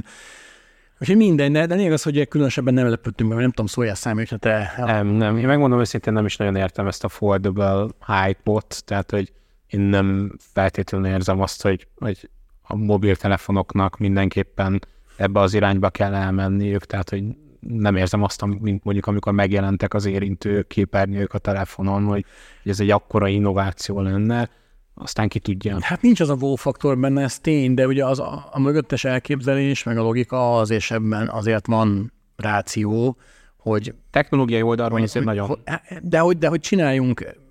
Úgyhogy 1.01 1.17
minden, 1.17 1.53
de, 1.53 1.75
lényeg 1.75 1.93
az, 1.93 2.03
hogy 2.03 2.29
különösebben 2.29 2.75
nem 2.75 2.89
lepődtünk 2.89 3.31
be, 3.31 3.37
nem 3.37 3.51
tudom, 3.51 3.67
szóljál 3.67 3.95
számít, 3.95 4.29
hogyha 4.29 4.37
te... 4.37 4.85
Nem, 4.85 5.07
nem. 5.07 5.37
Én 5.39 5.47
megmondom 5.47 5.81
őszintén, 5.81 6.13
nem 6.13 6.25
is 6.25 6.37
nagyon 6.37 6.57
értem 6.57 6.87
ezt 6.87 7.05
a 7.05 7.09
foldable 7.09 7.87
hype-ot, 8.07 8.83
tehát, 8.85 9.11
hogy 9.11 9.33
én 9.75 9.81
nem 9.81 10.33
feltétlenül 10.39 11.07
érzem 11.07 11.41
azt, 11.41 11.63
hogy, 11.63 11.87
hogy 11.97 12.29
a 12.63 12.77
mobiltelefonoknak 12.77 13.99
mindenképpen 13.99 14.83
ebbe 15.17 15.41
az 15.41 15.55
irányba 15.55 15.91
kell 15.91 16.15
elmenniük, 16.15 16.85
tehát, 16.85 17.11
hogy 17.11 17.25
nem 17.61 17.97
érzem 17.97 18.23
azt, 18.23 18.45
mint 18.45 18.85
mondjuk 18.85 19.07
amikor 19.07 19.33
megjelentek 19.33 19.95
az 19.95 20.05
érintő 20.05 20.63
képernyők 20.63 21.35
a 21.35 21.39
telefonon, 21.39 22.05
hogy, 22.05 22.25
ez 22.65 22.81
egy 22.81 22.91
akkora 22.91 23.29
innováció 23.29 24.01
lenne 24.01 24.51
aztán 24.95 25.29
ki 25.29 25.39
tudja. 25.39 25.77
Hát 25.81 26.03
nincs 26.03 26.21
az 26.21 26.31
a 26.31 26.37
wow 26.41 26.55
faktor 26.55 26.99
benne, 26.99 27.23
ez 27.23 27.39
tény, 27.39 27.75
de 27.75 27.87
ugye 27.87 28.05
az 28.05 28.19
a, 28.19 28.49
a 28.51 28.61
mögöttes 28.61 29.05
elképzelés, 29.05 29.83
meg 29.83 29.99
a 29.99 30.03
logika 30.03 30.59
az, 30.59 30.71
és 30.71 30.91
ebben 30.91 31.29
azért 31.29 31.67
van 31.67 32.13
ráció, 32.37 33.17
hogy... 33.57 33.95
Technológiai 34.11 34.63
oldalról 34.63 35.01
hogy, 35.01 35.25
nagyon... 35.25 35.59
De 36.03 36.19
hogy, 36.19 36.39
de 36.39 36.49
hogy 36.49 36.61
csináljunk 36.61 37.44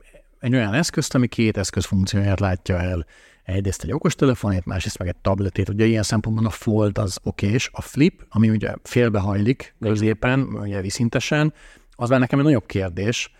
egy 0.43 0.53
olyan 0.53 0.73
eszközt, 0.73 1.15
ami 1.15 1.27
két 1.27 1.57
eszköz 1.57 1.85
funkcióját 1.85 2.39
látja 2.39 2.79
el. 2.79 3.05
Egyrészt 3.43 3.83
egy 3.83 3.91
okostelefonét, 3.91 4.65
másrészt 4.65 4.97
meg 4.97 5.07
egy 5.07 5.15
tabletét. 5.21 5.69
Ugye 5.69 5.85
ilyen 5.85 6.03
szempontból 6.03 6.45
a 6.45 6.49
Fold 6.49 6.97
az 6.97 7.19
okés, 7.23 7.69
a 7.73 7.81
Flip, 7.81 8.25
ami 8.29 8.49
ugye 8.49 8.73
félbehajlik 8.83 9.75
középen, 9.79 10.39
ugye 10.41 10.81
viszintesen, 10.81 11.53
az 11.91 12.09
már 12.09 12.19
nekem 12.19 12.39
egy 12.39 12.45
nagyobb 12.45 12.65
kérdés, 12.65 13.31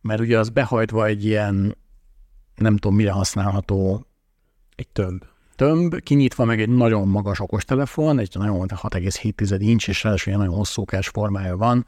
mert 0.00 0.20
ugye 0.20 0.38
az 0.38 0.48
behajtva 0.48 1.06
egy 1.06 1.24
ilyen 1.24 1.76
nem 2.54 2.76
tudom 2.76 2.96
mire 2.96 3.10
használható 3.10 4.06
egy 4.74 4.88
tömb. 4.88 5.24
Tömb, 5.54 6.00
kinyitva 6.00 6.44
meg 6.44 6.60
egy 6.60 6.68
nagyon 6.68 7.08
magas 7.08 7.40
okostelefon, 7.40 8.18
egy 8.18 8.30
nagyon 8.32 8.68
6,7 8.68 9.56
inch, 9.58 9.88
és 9.88 10.02
ráadásul 10.02 10.36
nagyon 10.36 10.54
hosszúkás 10.54 11.08
formája 11.08 11.56
van. 11.56 11.86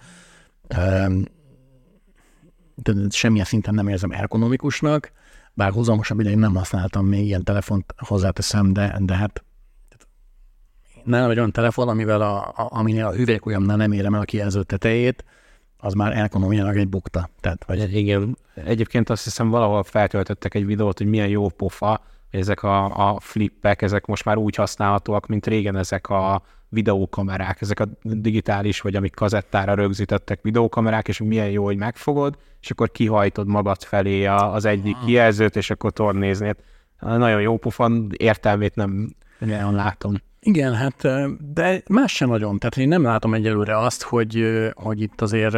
De 2.74 2.92
semmilyen 3.10 3.46
szinten 3.46 3.74
nem 3.74 3.88
érzem 3.88 4.10
ergonomikusnak, 4.10 5.12
bár 5.54 5.70
hozamosabb 5.70 6.20
ideig 6.20 6.36
nem 6.36 6.54
használtam 6.54 7.06
még 7.06 7.24
ilyen 7.26 7.44
telefont, 7.44 7.94
hozzáteszem, 7.96 8.72
de, 8.72 8.98
de 9.00 9.14
hát 9.14 9.44
nálam 11.04 11.30
egy 11.30 11.38
olyan 11.38 11.52
telefon, 11.52 11.88
amivel 11.88 12.20
a, 12.20 12.36
a, 12.36 12.68
aminél 12.70 13.06
a 13.06 13.12
hüvelykujjamnál 13.12 13.76
nem 13.76 13.92
érem 13.92 14.14
el 14.14 14.20
a 14.20 14.24
kijelző 14.24 14.62
tetejét, 14.62 15.24
az 15.76 15.92
már 15.92 16.16
ekonomiának 16.16 16.76
egy 16.76 16.88
bukta. 16.88 17.30
Tehát, 17.40 17.64
vagy... 17.64 17.94
Igen. 17.94 18.38
Egyébként 18.54 19.10
azt 19.10 19.24
hiszem 19.24 19.48
valahol 19.48 19.82
feltöltöttek 19.82 20.54
egy 20.54 20.66
videót, 20.66 20.98
hogy 20.98 21.06
milyen 21.06 21.28
jó 21.28 21.48
pofa, 21.48 22.00
ezek 22.40 22.62
a, 22.62 22.84
a 23.08 23.20
flippek, 23.20 23.82
ezek 23.82 24.06
most 24.06 24.24
már 24.24 24.36
úgy 24.36 24.54
használhatóak, 24.54 25.26
mint 25.26 25.46
régen 25.46 25.76
ezek 25.76 26.08
a 26.08 26.42
videókamerák, 26.68 27.60
ezek 27.60 27.80
a 27.80 27.88
digitális, 28.02 28.80
vagy 28.80 28.96
amik 28.96 29.14
kazettára 29.14 29.74
rögzítettek 29.74 30.42
videókamerák, 30.42 31.08
és 31.08 31.18
milyen 31.18 31.50
jó, 31.50 31.64
hogy 31.64 31.76
megfogod, 31.76 32.36
és 32.60 32.70
akkor 32.70 32.90
kihajtod 32.90 33.46
magad 33.46 33.82
felé 33.82 34.24
az 34.26 34.64
egyik 34.64 34.96
kijelzőt, 35.04 35.56
és 35.56 35.70
akkor 35.70 35.92
tornézni. 35.92 36.54
Nagyon 37.00 37.40
jó 37.40 37.56
pofan, 37.56 38.10
értelmét 38.16 38.74
nem 38.74 39.14
nagyon 39.38 39.74
látom. 39.74 40.14
Igen, 40.40 40.74
hát 40.74 41.02
de 41.52 41.82
más 41.88 42.12
sem 42.12 42.28
nagyon. 42.28 42.58
Tehát 42.58 42.76
én 42.76 42.88
nem 42.88 43.02
látom 43.02 43.34
egyelőre 43.34 43.78
azt, 43.78 44.02
hogy, 44.02 44.44
hogy 44.74 45.00
itt 45.00 45.20
azért 45.20 45.56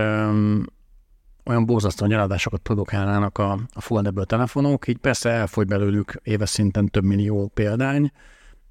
olyan 1.46 1.66
borzasztó 1.66 2.06
nyaradásokat 2.06 2.60
produkálnának 2.60 3.38
a, 3.38 3.52
a 3.72 3.80
foldable 3.80 4.24
telefonok, 4.24 4.88
így 4.88 4.98
persze 4.98 5.30
elfogy 5.30 5.66
belőlük 5.66 6.20
éves 6.22 6.50
szinten 6.50 6.86
több 6.86 7.04
millió 7.04 7.50
példány, 7.54 8.12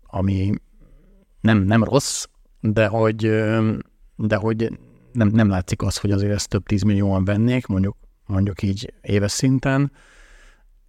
ami 0.04 0.54
nem, 1.42 1.58
nem 1.58 1.84
rossz, 1.84 2.26
de 2.60 2.88
hogy, 2.88 3.18
de 4.16 4.36
hogy 4.36 4.80
nem, 5.12 5.28
nem 5.28 5.50
látszik 5.50 5.82
az, 5.82 5.98
hogy 5.98 6.12
azért 6.12 6.34
ezt 6.34 6.50
több 6.50 6.66
tízmillióan 6.66 7.26
vennék, 7.26 7.66
mondjuk, 7.66 7.98
mondjuk 8.26 8.62
így 8.62 8.94
éves 9.02 9.32
szinten, 9.32 9.92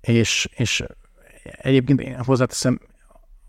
és, 0.00 0.48
és 0.56 0.84
egyébként 1.42 2.00
én 2.00 2.22
hozzáteszem, 2.24 2.80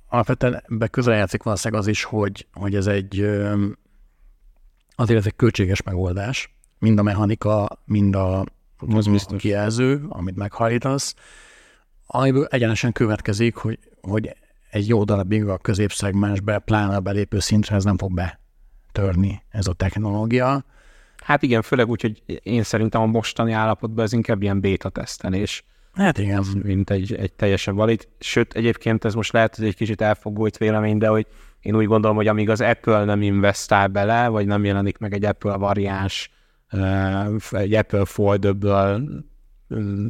alapvetően 0.07 0.63
be 0.69 0.87
közel 0.87 1.15
játszik 1.15 1.43
valószínűleg 1.43 1.81
az 1.83 1.87
is, 1.87 2.03
hogy, 2.03 2.47
hogy 2.53 2.75
ez 2.75 2.87
egy 2.87 3.21
azért 4.95 5.19
ez 5.19 5.25
egy 5.25 5.35
költséges 5.35 5.81
megoldás, 5.81 6.56
mind 6.79 6.99
a 6.99 7.03
mechanika, 7.03 7.81
mind 7.85 8.15
a, 8.15 8.45
az 8.95 9.07
a 9.07 9.35
kijelző, 9.35 10.05
amit 10.09 10.35
meghajítasz, 10.35 11.15
amiből 12.07 12.45
egyenesen 12.45 12.91
következik, 12.91 13.55
hogy, 13.55 13.79
hogy 14.01 14.35
egy 14.69 14.87
jó 14.87 15.03
darabig 15.03 15.47
a 15.47 15.57
középszegmensbe, 15.57 16.59
pláne 16.59 16.95
a 16.95 16.99
belépő 16.99 17.39
szintre 17.39 17.75
ez 17.75 17.83
nem 17.83 17.97
fog 17.97 18.11
betörni 18.13 19.41
ez 19.49 19.67
a 19.67 19.73
technológia. 19.73 20.65
Hát 21.23 21.41
igen, 21.43 21.61
főleg 21.61 21.89
úgy, 21.89 22.01
hogy 22.01 22.41
én 22.43 22.63
szerintem 22.63 23.01
a 23.01 23.05
mostani 23.05 23.51
állapotban 23.51 24.05
ez 24.05 24.13
inkább 24.13 24.41
ilyen 24.41 24.61
beta 24.61 24.89
tesztelés. 24.89 25.63
Hát 25.93 26.17
igen. 26.17 26.45
Mint 26.63 26.89
egy, 26.89 27.15
egy 27.15 27.33
teljesen 27.33 27.75
valid. 27.75 28.07
Sőt, 28.19 28.53
egyébként 28.53 29.05
ez 29.05 29.13
most 29.13 29.33
lehet, 29.33 29.55
hogy 29.55 29.65
egy 29.65 29.75
kicsit 29.75 30.01
elfogult 30.01 30.57
vélemény, 30.57 30.97
de 30.97 31.07
hogy 31.07 31.27
én 31.61 31.75
úgy 31.75 31.85
gondolom, 31.85 32.15
hogy 32.15 32.27
amíg 32.27 32.49
az 32.49 32.61
Apple 32.61 33.03
nem 33.03 33.21
investál 33.21 33.87
bele, 33.87 34.27
vagy 34.27 34.45
nem 34.45 34.65
jelenik 34.65 34.97
meg 34.97 35.13
egy 35.13 35.25
Apple 35.25 35.55
variáns, 35.55 36.31
egy 37.51 37.73
Apple 37.73 38.05
Foldable 38.05 38.99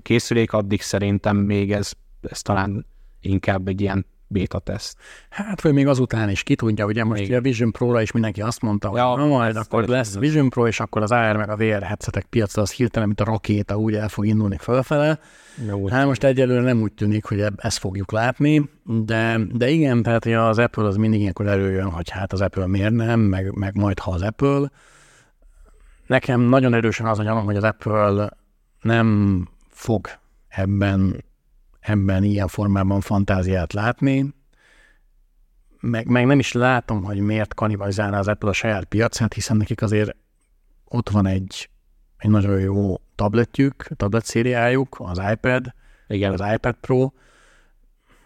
készülék, 0.02 0.54
addig 0.54 0.82
szerintem 0.82 1.38
még 1.38 1.72
ez, 1.72 1.92
ez 2.22 2.42
talán 2.42 2.86
inkább 3.22 3.68
egy 3.68 3.82
ilyen 3.82 4.06
beta 4.28 4.60
teszt. 4.60 4.98
Hát, 5.30 5.62
vagy 5.62 5.74
még 5.74 5.88
azután 5.88 6.30
is 6.30 6.44
ki 6.44 6.56
tudja, 6.56 6.86
ugye 6.86 7.04
most 7.04 7.22
még. 7.22 7.34
a 7.34 7.42
Vision 7.42 7.72
Pro-ra 7.72 8.02
is 8.02 8.12
mindenki 8.12 8.42
azt 8.42 8.62
mondta, 8.62 8.88
hogy 8.88 8.98
ja, 8.98 9.16
na 9.16 9.26
majd 9.26 9.56
akkor 9.56 9.88
lesz 9.88 10.08
az 10.08 10.18
Vision 10.18 10.50
Pro, 10.50 10.68
és 10.68 10.80
akkor 10.80 11.02
az 11.02 11.12
AR 11.12 11.36
meg 11.36 11.50
a 11.50 11.56
VR 11.56 11.84
headsetek 11.84 12.26
piacra 12.26 12.62
az 12.62 12.72
hirtelen, 12.72 13.08
mint 13.08 13.22
a 13.22 13.24
rakéta, 13.24 13.78
úgy 13.78 13.94
el 13.94 14.10
fog 14.10 14.26
indulni 14.26 14.58
fölfele. 14.58 15.20
Jó, 15.68 15.88
hát 15.88 16.06
most 16.06 16.24
egyelőre 16.24 16.62
nem 16.62 16.82
úgy 16.82 16.94
tűnik, 16.94 17.26
hogy 17.26 17.46
ezt 17.56 17.78
fogjuk 17.78 18.12
látni, 18.12 18.70
de, 18.84 19.40
de 19.52 19.70
igen, 19.70 20.04
tehát 20.04 20.26
az 20.26 20.58
Apple 20.58 20.86
az 20.86 20.96
mindig 20.96 21.20
ilyenkor 21.20 21.48
előjön, 21.48 21.90
hogy 21.90 22.10
hát 22.10 22.34
az 22.34 22.42
Apple 22.42 22.68
miért 22.68 22.94
nem, 22.94 23.20
meg, 23.20 23.52
meg 23.54 23.76
majd 23.76 24.00
ha 24.00 24.12
az 24.12 24.22
Apple. 24.22 24.72
Nekem 26.08 26.42
nagyon 26.42 26.74
erősen 26.74 27.06
az 27.06 27.20
a 27.20 27.24
gyanom, 27.24 27.46
hogy 27.46 27.56
az 27.56 27.64
Apple 27.64 28.30
nem 28.82 29.50
fog 29.70 30.08
ebben 30.48 31.26
ebben 31.80 32.24
ilyen 32.24 32.48
formában 32.48 33.02
fantáziát 33.02 33.74
látni, 33.74 34.34
meg, 35.80 36.08
meg 36.08 36.26
nem 36.26 36.40
is 36.40 36.52
látom, 36.52 37.04
hogy 37.04 37.20
miért 37.20 37.54
kanibalizálna 37.54 38.18
az 38.18 38.28
Apple 38.28 38.50
a 38.50 38.54
saját 38.54 38.84
piacát, 38.84 39.34
hiszen 39.34 39.58
nekik 39.58 39.82
azért 39.82 40.16
ott 40.86 41.10
van 41.10 41.26
egy, 41.26 41.70
egy 42.18 42.30
nagyon 42.30 42.60
jó 42.60 42.96
tabletjük, 43.16 43.88
tablet 43.96 44.26
szériájuk, 44.26 44.96
az 45.00 45.22
iPad, 45.32 45.74
igen, 46.08 46.32
az 46.34 46.54
iPad 46.54 46.76
Pro. 46.82 47.12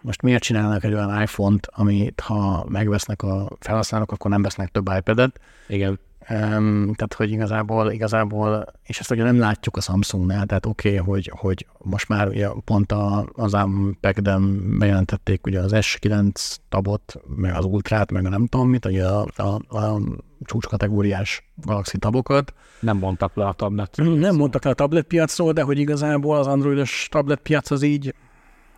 Most 0.02 0.22
miért 0.22 0.44
csinálnak 0.44 0.84
egy 0.84 0.94
olyan 0.94 1.22
iPhone-t, 1.22 1.68
amit 1.72 2.20
ha 2.20 2.66
megvesznek 2.70 3.22
a 3.22 3.50
felhasználók, 3.60 4.12
akkor 4.12 4.32
nem 4.32 4.42
vesznek 4.42 4.70
több 4.70 4.90
iPad-et? 4.98 5.40
Igen. 5.68 6.00
Um, 6.32 6.94
tehát, 6.94 7.14
hogy 7.16 7.32
igazából, 7.32 7.92
igazából, 7.92 8.66
és 8.84 9.00
ezt 9.00 9.12
ugye 9.12 9.24
nem 9.24 9.40
látjuk 9.40 9.78
a 9.78 9.82
Samsungnál, 9.82 10.46
tehát 10.46 10.66
oké, 10.66 11.00
okay, 11.00 11.14
hogy, 11.14 11.32
hogy 11.36 11.66
most 11.78 12.08
már 12.08 12.28
ugye 12.28 12.48
pont 12.66 12.92
a, 12.92 13.30
az 13.34 13.54
Ampeg-den 13.54 14.78
bejelentették 14.80 15.46
ugye 15.46 15.60
az 15.60 15.72
S9 15.76 16.58
tabot, 16.70 17.22
meg 17.36 17.56
az 17.56 17.66
Ultrát, 17.66 18.12
meg 18.12 18.26
a 18.26 18.30
nem 18.30 18.48
tudom 18.48 18.70
mit, 18.70 18.86
ugye 18.86 19.06
a, 19.06 19.28
a, 19.36 19.78
a 19.78 20.02
csúcskategóriás 20.46 21.52
Galaxy 21.56 21.98
tabokat. 21.98 22.54
Nem 22.80 22.98
mondtak 22.98 23.36
le 23.36 23.46
a 23.46 23.54
tablet. 23.54 23.98
Nem 23.98 24.36
mondtak 24.36 24.64
le 24.64 24.70
a 24.70 24.74
tablet 24.74 25.06
piacról, 25.06 25.54
de 25.54 25.62
hogy 25.62 25.80
igazából 25.80 26.38
az 26.38 26.48
androidos 26.48 27.08
tablet 27.12 27.40
piac 27.40 27.72
az 27.72 27.82
így 27.82 28.14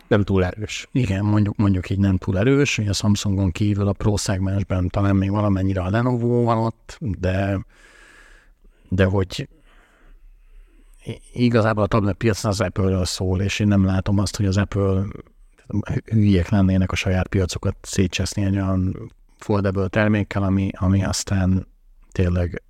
nem 0.08 0.22
túl 0.22 0.44
erős. 0.44 0.88
Igen, 0.92 1.24
mondjuk, 1.24 1.56
mondjuk 1.56 1.90
így 1.90 1.98
nem 1.98 2.16
túl 2.16 2.38
erős, 2.38 2.76
hogy 2.76 2.88
a 2.88 2.92
Samsungon 2.92 3.50
kívül 3.50 3.88
a 3.88 3.92
Pro 3.92 4.16
szegmensben 4.16 4.88
talán 4.88 5.16
még 5.16 5.30
valamennyire 5.30 5.80
a 5.80 5.90
Lenovo 5.90 6.42
van 6.42 6.58
ott, 6.58 6.98
de, 7.00 7.64
de 8.88 9.04
hogy 9.04 9.48
igazából 11.32 11.82
a 11.82 11.86
tablet 11.86 12.16
piac 12.16 12.44
az 12.44 12.60
Apple-ről 12.60 13.04
szól, 13.04 13.40
és 13.40 13.58
én 13.58 13.68
nem 13.68 13.84
látom 13.84 14.18
azt, 14.18 14.36
hogy 14.36 14.46
az 14.46 14.56
Apple 14.56 15.04
hülyék 16.04 16.48
lennének 16.48 16.92
a 16.92 16.96
saját 16.96 17.28
piacokat 17.28 17.76
szétcseszni 17.82 18.44
egy 18.44 18.54
olyan 18.54 19.12
foldable 19.38 19.88
termékkel, 19.88 20.42
ami, 20.42 20.70
ami 20.74 21.04
aztán 21.04 21.66
tényleg 22.12 22.62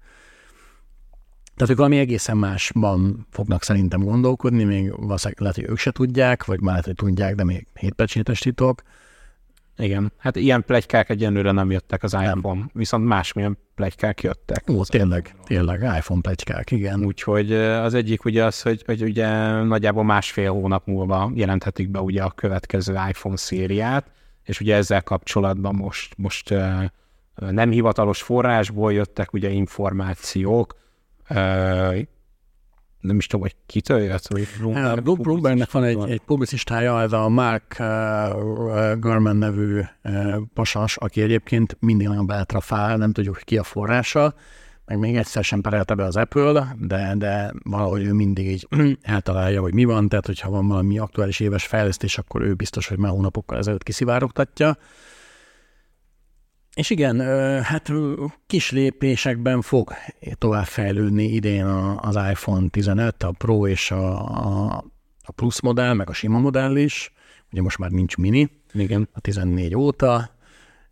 tehát 1.56 1.70
ők 1.70 1.76
valami 1.76 1.98
egészen 1.98 2.36
másban 2.36 3.26
fognak 3.30 3.62
szerintem 3.62 4.00
gondolkodni, 4.00 4.64
még 4.64 4.90
valószínűleg 4.96 5.40
lehet, 5.40 5.56
hogy 5.56 5.68
ők 5.68 5.78
se 5.78 5.90
tudják, 5.90 6.44
vagy 6.44 6.60
már 6.60 6.70
lehet, 6.70 6.84
hogy 6.84 6.94
tudják, 6.94 7.34
de 7.34 7.44
még 7.44 7.66
hétpecsétes 7.74 8.38
titok. 8.38 8.82
Igen, 9.76 10.12
hát 10.18 10.36
ilyen 10.36 10.64
plegykák 10.64 11.08
egyenlőre 11.08 11.52
nem 11.52 11.70
jöttek 11.70 12.02
az 12.02 12.12
iPhone, 12.12 12.58
nem. 12.58 12.70
viszont 12.72 13.04
másmilyen 13.04 13.58
plegykák 13.74 14.22
jöttek. 14.22 14.64
Ó, 14.70 14.84
tényleg, 14.84 15.34
tényleg, 15.44 15.82
iPhone 15.82 16.20
plegykák, 16.20 16.70
igen. 16.70 17.04
Úgyhogy 17.04 17.52
az 17.52 17.94
egyik 17.94 18.24
ugye 18.24 18.44
az, 18.44 18.62
hogy, 18.62 18.82
hogy 18.86 19.02
ugye 19.02 19.28
nagyjából 19.62 20.04
másfél 20.04 20.52
hónap 20.52 20.86
múlva 20.86 21.30
jelenthetik 21.34 21.90
be 21.90 22.00
ugye 22.00 22.22
a 22.22 22.30
következő 22.30 22.92
iPhone 23.08 23.36
szériát, 23.36 24.10
és 24.44 24.60
ugye 24.60 24.74
ezzel 24.74 25.02
kapcsolatban 25.02 25.74
most, 25.74 26.14
most 26.16 26.54
nem 27.34 27.70
hivatalos 27.70 28.22
forrásból 28.22 28.92
jöttek 28.92 29.32
ugye 29.32 29.50
információk, 29.50 30.74
nem 33.04 33.16
is 33.16 33.26
tudom, 33.26 33.40
hogy 33.40 33.56
kitől 33.66 34.00
jött, 34.00 34.26
vagy 34.26 34.48
Bloombergnek 35.02 35.70
van 35.70 35.84
egy, 35.84 36.10
egy 36.10 36.20
publicistája, 36.20 37.00
ez 37.00 37.12
a 37.12 37.28
Mark 37.28 37.76
uh, 37.78 38.98
Gurman 38.98 39.36
nevű 39.36 39.80
uh, 40.04 40.36
pasas, 40.54 40.96
aki 40.96 41.22
egyébként 41.22 41.76
mindig 41.80 42.08
nagyon 42.08 42.26
beletrafál, 42.26 42.96
nem 42.96 43.12
tudjuk, 43.12 43.34
hogy 43.34 43.44
ki 43.44 43.58
a 43.58 43.62
forrása, 43.62 44.34
meg 44.86 44.98
még 44.98 45.16
egyszer 45.16 45.44
sem 45.44 45.60
perelte 45.60 45.94
be 45.94 46.04
az 46.04 46.16
Apple, 46.16 46.76
de, 46.78 47.14
de 47.16 47.52
valahogy 47.62 48.04
ő 48.04 48.12
mindig 48.12 48.50
így 48.50 48.68
eltalálja, 49.02 49.60
hogy 49.60 49.74
mi 49.74 49.84
van, 49.84 50.08
tehát 50.08 50.26
hogyha 50.26 50.50
van 50.50 50.68
valami 50.68 50.98
aktuális 50.98 51.40
éves 51.40 51.66
fejlesztés, 51.66 52.18
akkor 52.18 52.42
ő 52.42 52.54
biztos, 52.54 52.86
hogy 52.86 52.98
már 52.98 53.10
hónapokkal 53.10 53.58
ezelőtt 53.58 53.82
kiszivárogtatja. 53.82 54.76
És 56.74 56.90
igen, 56.90 57.20
hát 57.62 57.92
kis 58.46 58.70
lépésekben 58.70 59.60
fog 59.60 59.92
továbbfejlődni 60.38 61.24
idén 61.24 61.64
az 61.96 62.14
iPhone 62.14 62.68
15, 62.68 63.22
a 63.22 63.30
Pro 63.30 63.66
és 63.66 63.90
a, 63.90 64.26
a, 64.26 64.84
a 65.22 65.32
Plus 65.32 65.60
modell, 65.60 65.92
meg 65.92 66.08
a 66.08 66.12
sima 66.12 66.38
modell 66.38 66.76
is. 66.76 67.12
Ugye 67.52 67.62
most 67.62 67.78
már 67.78 67.90
nincs 67.90 68.16
mini, 68.16 68.50
igen. 68.72 69.08
a 69.12 69.20
14 69.20 69.76
óta. 69.76 70.30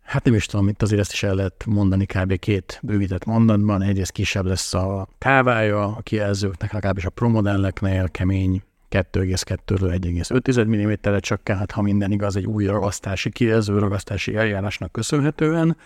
Hát 0.01 0.23
nem 0.23 0.33
is 0.33 0.45
tudom, 0.45 0.67
itt 0.67 0.81
azért 0.81 1.01
ezt 1.01 1.11
is 1.11 1.23
el 1.23 1.35
lehet 1.35 1.65
mondani 1.65 2.05
kb. 2.05 2.39
két 2.39 2.79
bővített 2.83 3.25
mondatban. 3.25 3.81
Egyrészt 3.81 4.11
kisebb 4.11 4.45
lesz 4.45 4.73
a 4.73 5.07
kávája 5.17 5.83
a 5.83 6.01
kijelzőknek, 6.01 6.73
legalábbis 6.73 7.05
a 7.05 7.09
Pro 7.09 7.29
modelleknél 7.29 8.09
kemény 8.09 8.63
2,2-ről 8.93 9.99
1,5 10.29 10.67
mm-re 10.67 11.19
csökkenhet, 11.19 11.71
ha 11.71 11.81
minden 11.81 12.11
igaz, 12.11 12.35
egy 12.35 12.45
új 12.45 12.65
ragasztási 12.65 13.29
kijelző 13.29 13.77
ragasztási 13.77 14.35
eljárásnak 14.35 14.91
köszönhetően. 14.91 15.77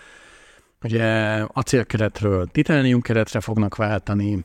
Ugye 0.82 1.04
acélkeretről 1.52 2.46
titánium 2.46 3.00
keretre 3.00 3.40
fognak 3.40 3.76
váltani, 3.76 4.44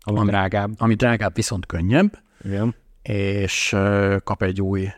ami, 0.00 0.18
ami 0.18 0.30
drágább. 0.30 0.70
Ami 0.78 0.94
drágább, 0.94 1.34
viszont 1.34 1.66
könnyebb. 1.66 2.18
Igen. 2.44 2.74
És 3.02 3.76
kap 4.24 4.42
egy 4.42 4.60
új 4.60 4.88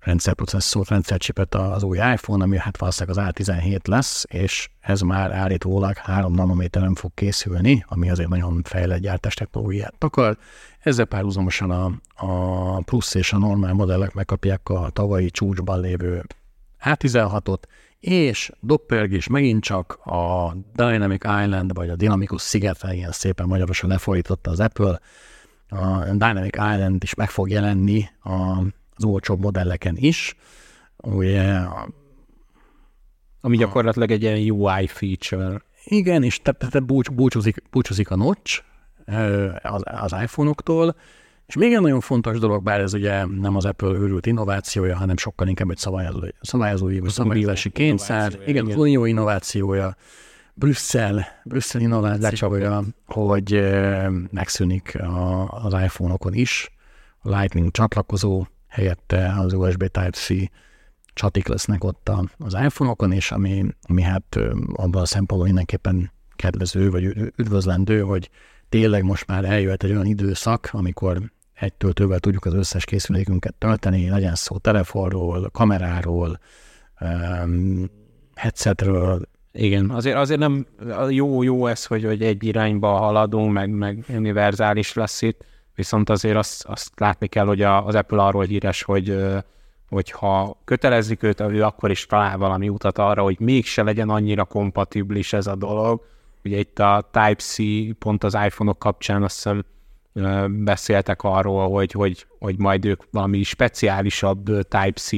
rendszerprocesszort, 0.00 0.88
rendszercsipet 0.88 1.54
az 1.54 1.82
új 1.82 1.98
iPhone, 1.98 2.44
ami 2.44 2.58
hát 2.58 2.78
valószínűleg 2.78 3.18
az 3.18 3.32
A17 3.34 3.88
lesz, 3.88 4.24
és 4.28 4.68
ez 4.80 5.00
már 5.00 5.32
állítólag 5.32 5.96
3 5.96 6.34
nanométeren 6.34 6.94
fog 6.94 7.10
készülni, 7.14 7.84
ami 7.88 8.10
azért 8.10 8.28
nagyon 8.28 8.62
fejlett 8.64 9.00
gyártás 9.00 9.34
technológiát 9.34 9.94
takar. 9.98 10.36
Ezzel 10.82 11.04
párhuzamosan 11.04 11.70
a, 11.70 11.92
a 12.14 12.80
plusz 12.80 13.14
és 13.14 13.32
a 13.32 13.38
normál 13.38 13.72
modellek 13.72 14.14
megkapják 14.14 14.68
a 14.68 14.90
tavalyi 14.90 15.30
csúcsban 15.30 15.80
lévő 15.80 16.24
A16-ot, 16.84 17.62
és 18.00 18.52
doppergés 18.60 19.26
megint 19.26 19.62
csak 19.62 19.92
a 20.04 20.54
Dynamic 20.74 21.24
Island, 21.24 21.74
vagy 21.74 21.88
a 21.88 21.96
dinamikus 21.96 22.42
szigetre, 22.42 22.94
ilyen 22.94 23.12
szépen 23.12 23.46
magyarosan 23.46 23.90
lefordította 23.90 24.50
az 24.50 24.60
Apple, 24.60 25.00
a 25.68 26.04
Dynamic 26.04 26.56
Island 26.56 27.02
is 27.02 27.14
meg 27.14 27.30
fog 27.30 27.50
jelenni 27.50 28.08
az 28.20 29.04
olcsóbb 29.04 29.40
modelleken 29.40 29.96
is. 29.98 30.36
Ugye, 30.96 31.58
Ami 33.40 33.56
gyakorlatilag 33.56 34.10
egy 34.10 34.22
ilyen 34.22 34.50
UI 34.50 34.86
feature. 34.86 35.62
Igen, 35.84 36.22
és 36.22 36.40
te, 36.40 36.52
te 36.52 36.80
búcs, 36.80 37.10
búcsúzik, 37.10 37.62
búcsúzik 37.70 38.10
a 38.10 38.16
notch 38.16 38.62
az, 39.62 39.82
az 39.84 40.14
iPhone-októl, 40.22 40.96
és 41.46 41.56
még 41.56 41.72
egy 41.72 41.80
nagyon 41.80 42.00
fontos 42.00 42.38
dolog, 42.38 42.62
bár 42.62 42.80
ez 42.80 42.94
ugye 42.94 43.26
nem 43.26 43.56
az 43.56 43.64
Apple 43.64 43.88
őrült 43.88 44.26
innovációja, 44.26 44.96
hanem 44.96 45.16
sokkal 45.16 45.48
inkább 45.48 45.70
egy 45.70 45.76
szabályozói, 45.76 46.28
szabályozói 46.40 47.00
szabályozási 47.06 47.70
kényszer, 47.70 48.38
igen, 48.46 48.66
az 48.66 48.76
unió 48.76 49.04
innovációja, 49.04 49.96
Brüsszel, 50.54 51.26
Brüsszel 51.44 51.80
innovációja, 51.80 52.82
hogy 53.06 53.74
megszűnik 54.30 55.00
a, 55.00 55.48
az 55.48 55.72
iPhone-okon 55.72 56.34
is, 56.34 56.70
a 57.18 57.38
Lightning 57.38 57.70
csatlakozó, 57.70 58.46
helyette 58.68 59.34
az 59.38 59.52
USB 59.52 59.86
Type-C 59.86 60.28
csatik 61.14 61.46
lesznek 61.46 61.84
ott 61.84 62.10
az 62.38 62.54
iPhone-okon, 62.64 63.12
és 63.12 63.32
ami, 63.32 63.64
ami 63.82 64.02
hát 64.02 64.38
abban 64.72 65.02
a 65.02 65.06
szempontból 65.06 65.44
mindenképpen 65.46 66.12
kedvező, 66.36 66.90
vagy 66.90 67.04
üdvözlendő, 67.36 68.00
hogy 68.00 68.30
tényleg 68.72 69.02
most 69.02 69.26
már 69.26 69.44
eljött 69.44 69.82
egy 69.82 69.90
olyan 69.90 70.06
időszak, 70.06 70.68
amikor 70.72 71.18
egy 71.54 71.72
töltővel 71.72 72.18
tudjuk 72.18 72.44
az 72.44 72.54
összes 72.54 72.84
készülékünket 72.84 73.54
tölteni, 73.54 74.08
legyen 74.08 74.34
szó 74.34 74.56
telefonról, 74.56 75.50
kameráról, 75.50 76.38
um, 77.00 77.90
headsetről. 78.34 79.28
Igen, 79.52 79.90
azért, 79.90 80.16
azért 80.16 80.40
nem 80.40 80.66
jó, 81.08 81.42
jó 81.42 81.66
ez, 81.66 81.86
hogy, 81.86 82.04
hogy 82.04 82.22
egy 82.22 82.44
irányba 82.44 82.88
haladunk, 82.88 83.52
meg, 83.52 83.70
meg 83.70 84.04
univerzális 84.08 84.92
lesz 84.92 85.22
itt, 85.22 85.44
viszont 85.74 86.10
azért 86.10 86.36
azt, 86.36 86.64
azt 86.64 87.00
látni 87.00 87.26
kell, 87.26 87.46
hogy 87.46 87.62
az 87.62 87.94
Apple 87.94 88.22
arról 88.22 88.44
híres, 88.44 88.82
hogy 88.82 89.16
hogyha 89.88 90.60
kötelezik 90.64 91.22
őt, 91.22 91.40
ő 91.40 91.62
akkor 91.62 91.90
is 91.90 92.06
talál 92.06 92.38
valami 92.38 92.68
utat 92.68 92.98
arra, 92.98 93.22
hogy 93.22 93.40
mégse 93.40 93.82
legyen 93.82 94.08
annyira 94.08 94.44
kompatibilis 94.44 95.32
ez 95.32 95.46
a 95.46 95.56
dolog. 95.56 96.10
Ugye 96.44 96.58
itt 96.58 96.78
a 96.78 97.08
Type-C 97.12 97.56
pont 97.98 98.24
az 98.24 98.34
iPhone-ok 98.34 98.78
kapcsán 98.78 99.22
azt 99.22 99.34
hiszem 99.34 99.64
beszéltek 100.64 101.22
arról, 101.22 101.70
hogy, 101.70 101.92
hogy, 101.92 102.26
hogy 102.38 102.58
majd 102.58 102.84
ők 102.84 103.02
valami 103.10 103.42
speciálisabb 103.42 104.44
Type-C 104.44 105.10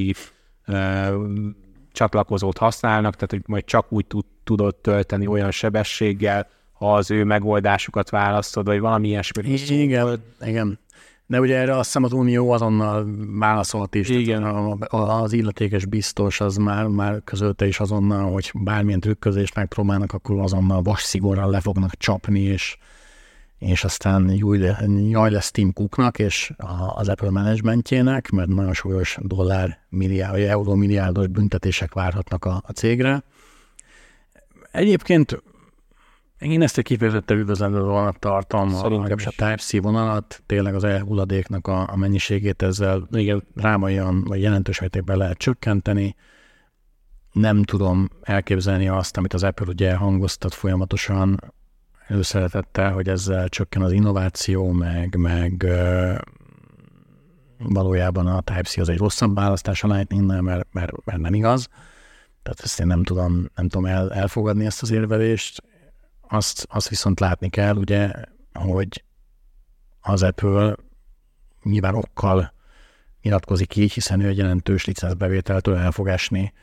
csatlakozót 1.91 2.57
használnak, 2.57 3.13
tehát 3.13 3.31
hogy 3.31 3.43
majd 3.45 3.65
csak 3.65 3.91
úgy 3.91 4.05
tud, 4.05 4.25
tudod 4.43 4.75
tölteni 4.75 5.27
olyan 5.27 5.51
sebességgel, 5.51 6.47
ha 6.73 6.93
az 6.93 7.11
ő 7.11 7.23
megoldásukat 7.23 8.09
választod, 8.09 8.65
vagy 8.65 8.79
valami 8.79 9.07
ilyesmi. 9.07 9.49
Igen, 9.49 10.23
igen. 10.41 10.79
De 11.27 11.39
ugye 11.39 11.57
erre 11.57 11.77
azt 11.77 11.85
hiszem 11.85 12.03
az 12.03 12.11
Unió 12.13 12.51
azonnal 12.51 13.07
válaszolt 13.39 13.95
is. 13.95 14.09
Igen. 14.09 14.43
Az 14.89 15.33
illetékes 15.33 15.85
biztos 15.85 16.41
az 16.41 16.55
már, 16.55 16.87
már 16.87 17.21
közölte 17.23 17.67
is 17.67 17.79
azonnal, 17.79 18.31
hogy 18.31 18.51
bármilyen 18.53 18.99
trükközést 18.99 19.55
megpróbálnak, 19.55 20.13
akkor 20.13 20.39
azonnal 20.39 20.81
vas 20.81 21.01
szigorral 21.01 21.49
le 21.49 21.59
fognak 21.59 21.95
csapni, 21.95 22.39
és, 22.39 22.77
és 23.59 23.83
aztán 23.83 24.31
jaj 25.09 25.31
lesz 25.31 25.51
Tim 25.51 25.73
Cooknak 25.73 26.19
és 26.19 26.53
az 26.95 27.09
Apple 27.09 27.29
managementjének, 27.29 28.29
mert 28.29 28.47
nagyon 28.47 28.73
súlyos 28.73 29.17
dollár, 29.21 29.79
milliárd, 29.89 30.39
euró 30.39 30.75
milliárdos 30.75 31.27
büntetések 31.27 31.93
várhatnak 31.93 32.45
a, 32.45 32.61
a 32.65 32.71
cégre. 32.71 33.23
Egyébként 34.71 35.43
én 36.39 36.61
ezt 36.61 36.77
egy 36.77 36.83
kifejezetten 36.83 37.37
üdvözlendő 37.37 37.79
vonalat 37.79 38.19
tartom, 38.19 38.71
legalábbis 38.71 39.25
a 39.25 39.29
Type-C 39.29 39.81
vonalat, 39.81 40.43
tényleg 40.45 40.75
az 40.75 40.83
elhulladéknak 40.83 41.67
a, 41.67 41.91
a 41.91 41.95
mennyiségét 41.95 42.61
ezzel 42.61 43.07
igen, 43.11 43.43
rámaian, 43.55 44.23
vagy 44.23 44.41
jelentős 44.41 44.79
mértékben 44.79 45.17
lehet 45.17 45.37
csökkenteni. 45.37 46.15
Nem 47.31 47.63
tudom 47.63 48.09
elképzelni 48.21 48.87
azt, 48.87 49.17
amit 49.17 49.33
az 49.33 49.43
Apple 49.43 49.65
ugye 49.67 49.95
hangoztat 49.95 50.53
folyamatosan 50.53 51.39
előszeretettel, 52.07 52.93
hogy 52.93 53.09
ezzel 53.09 53.49
csökken 53.49 53.81
az 53.81 53.91
innováció, 53.91 54.71
meg, 54.71 55.15
meg 55.15 55.67
valójában 57.57 58.27
a 58.27 58.41
Type-C 58.41 58.77
az 58.77 58.89
egy 58.89 58.97
rosszabb 58.97 59.35
választás 59.35 59.83
a 59.83 59.87
lightning 59.87 60.25
mert, 60.25 60.67
mert, 60.71 61.05
mert 61.05 61.19
nem 61.19 61.33
igaz. 61.33 61.67
Tehát 62.43 62.59
ezt 62.63 62.79
én 62.79 62.87
nem 62.87 63.03
tudom, 63.03 63.49
nem 63.55 63.67
tudom 63.67 63.85
el, 63.85 64.13
elfogadni 64.13 64.65
ezt 64.65 64.81
az 64.81 64.91
érvelést 64.91 65.63
azt, 66.27 66.67
azt 66.69 66.89
viszont 66.89 67.19
látni 67.19 67.49
kell, 67.49 67.75
ugye, 67.75 68.11
hogy 68.53 69.03
az 70.01 70.23
Apple 70.23 70.75
nyilván 71.63 71.95
okkal 71.95 72.53
nyilatkozik 73.21 73.75
így, 73.75 73.93
hiszen 73.93 74.19
ő 74.19 74.27
egy 74.27 74.37
jelentős 74.37 74.85
licencbevételtől 74.85 75.75
el 75.75 75.91
fog 75.91 76.07
esni 76.07 76.53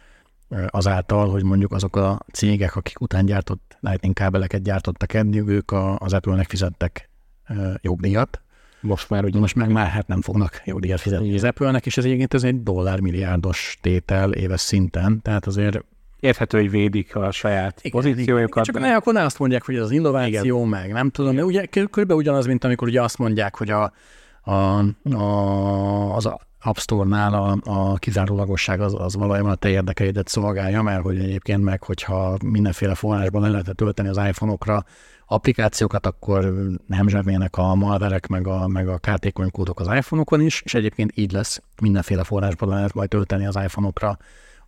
azáltal, 0.68 1.30
hogy 1.30 1.42
mondjuk 1.42 1.72
azok 1.72 1.96
a 1.96 2.20
cégek, 2.32 2.76
akik 2.76 3.00
után 3.00 3.24
gyártott 3.24 3.76
Lightning 3.80 4.14
kábeleket 4.14 4.62
gyártottak 4.62 5.14
eddig, 5.14 5.46
ők 5.46 5.70
a, 5.70 5.98
az 5.98 6.12
Apple-nek 6.12 6.48
fizettek 6.48 7.10
jogdíjat. 7.80 8.40
Most 8.80 9.10
már 9.10 9.24
ugye. 9.24 9.38
Most 9.38 9.54
meg 9.54 9.70
már 9.70 9.86
hát 9.86 10.06
nem 10.06 10.20
fognak 10.22 10.62
jogdíjat 10.64 11.00
fizetni 11.00 11.34
az 11.34 11.44
Apple-nek, 11.44 11.86
és 11.86 11.96
ez 11.96 12.04
egyébként 12.04 12.34
ez 12.34 12.44
egy 12.44 12.62
dollármilliárdos 12.62 13.78
tétel 13.80 14.32
éves 14.32 14.60
szinten, 14.60 15.22
tehát 15.22 15.46
azért 15.46 15.84
érthető, 16.22 16.58
hogy 16.58 16.70
védik 16.70 17.16
a 17.16 17.30
saját 17.30 17.80
igen, 17.82 18.00
pozíciójukat. 18.00 18.64
Csak 18.64 18.78
ne, 18.78 18.94
akkor 18.94 19.12
ne 19.12 19.24
azt 19.24 19.38
mondják, 19.38 19.64
hogy 19.64 19.74
ez 19.74 19.82
az 19.82 19.90
innováció, 19.90 20.56
igen. 20.56 20.68
meg 20.68 20.92
nem 20.92 21.10
tudom, 21.10 21.34
de 21.34 21.44
ugye 21.44 21.66
körülbelül 21.66 22.22
ugyanaz, 22.22 22.46
mint 22.46 22.64
amikor 22.64 22.88
ugye 22.88 23.02
azt 23.02 23.18
mondják, 23.18 23.56
hogy 23.56 23.70
a, 23.70 23.92
a, 24.40 24.52
a, 25.14 26.16
az 26.16 26.30
App 26.60 26.76
Store-nál 26.76 27.34
a, 27.34 27.56
a 27.64 27.94
kizárólagosság 27.94 28.80
az, 28.80 28.94
az 28.98 29.14
valójában 29.14 29.50
a 29.50 29.54
te 29.54 29.68
érdekeidet 29.68 30.28
szolgálja, 30.28 30.82
mert 30.82 31.02
hogy 31.02 31.18
egyébként 31.18 31.62
meg, 31.62 31.82
hogyha 31.82 32.36
mindenféle 32.44 32.94
forrásban 32.94 33.42
le 33.42 33.48
lehetett 33.48 33.76
tölteni 33.76 34.08
az 34.08 34.16
iPhone-okra 34.16 34.84
applikációkat, 35.26 36.06
akkor 36.06 36.52
nem 36.86 37.08
zsebnének 37.08 37.56
a 37.56 37.74
malverek, 37.74 38.26
meg 38.26 38.46
a, 38.46 38.66
meg 38.66 38.88
a 38.88 38.98
kártékony 38.98 39.50
kódok 39.50 39.80
az 39.80 39.86
iPhone-okon 39.86 40.40
is, 40.40 40.62
és 40.64 40.74
egyébként 40.74 41.12
így 41.14 41.32
lesz, 41.32 41.62
mindenféle 41.80 42.24
forrásban 42.24 42.68
lehet 42.68 42.94
majd 42.94 43.08
tölteni 43.08 43.46
az 43.46 43.56
iPhone-okra 43.56 44.18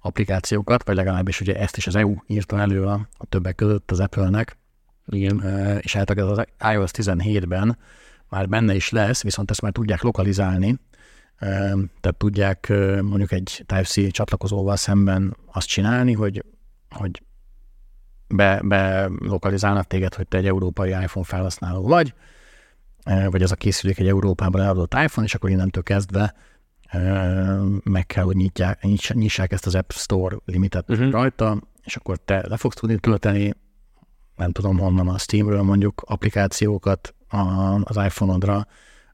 applikációkat, 0.04 0.84
vagy 0.84 0.96
legalábbis 0.96 1.40
ugye 1.40 1.56
ezt 1.56 1.76
is 1.76 1.86
az 1.86 1.96
EU 1.96 2.14
írta 2.26 2.58
elő 2.58 2.84
a, 2.84 3.08
a 3.16 3.26
többek 3.26 3.54
között 3.54 3.90
az 3.90 4.00
Apple-nek, 4.00 4.56
Igen. 5.06 5.42
és 5.80 5.94
hát 5.94 6.10
az 6.10 6.44
iOS 6.72 6.90
17-ben 6.92 7.78
már 8.28 8.48
benne 8.48 8.74
is 8.74 8.90
lesz, 8.90 9.22
viszont 9.22 9.50
ezt 9.50 9.62
már 9.62 9.72
tudják 9.72 10.02
lokalizálni, 10.02 10.78
tehát 12.00 12.14
tudják 12.18 12.72
mondjuk 13.00 13.32
egy 13.32 13.64
Type-C 13.66 14.10
csatlakozóval 14.10 14.76
szemben 14.76 15.36
azt 15.52 15.68
csinálni, 15.68 16.12
hogy, 16.12 16.44
hogy 16.90 17.22
be, 18.28 18.60
be 18.64 19.10
lokalizálnak 19.18 19.86
téged, 19.86 20.14
hogy 20.14 20.28
te 20.28 20.36
egy 20.36 20.46
európai 20.46 20.90
iPhone 20.90 21.26
felhasználó 21.26 21.86
vagy, 21.86 22.14
vagy 23.04 23.42
az 23.42 23.52
a 23.52 23.56
készülék 23.56 23.98
egy 23.98 24.08
Európában 24.08 24.60
eladott 24.60 24.94
iPhone, 24.94 25.26
és 25.26 25.34
akkor 25.34 25.50
innentől 25.50 25.82
kezdve 25.82 26.34
meg 27.84 28.06
kell, 28.06 28.24
hogy 28.24 28.36
nyitják, 28.36 28.82
nyissák 29.12 29.52
ezt 29.52 29.66
az 29.66 29.74
App 29.74 29.90
Store 29.90 30.36
limitet 30.44 30.90
uh-huh. 30.90 31.10
rajta, 31.10 31.62
és 31.82 31.96
akkor 31.96 32.16
te 32.16 32.46
le 32.48 32.56
fogsz 32.56 32.76
tudni 32.76 32.98
tölteni, 32.98 33.54
nem 34.36 34.52
tudom 34.52 34.78
honnan, 34.78 35.08
a 35.08 35.18
Steamről 35.18 35.62
mondjuk 35.62 36.02
applikációkat 36.06 37.14
az 37.82 37.96
iPhone-odra, 37.96 38.66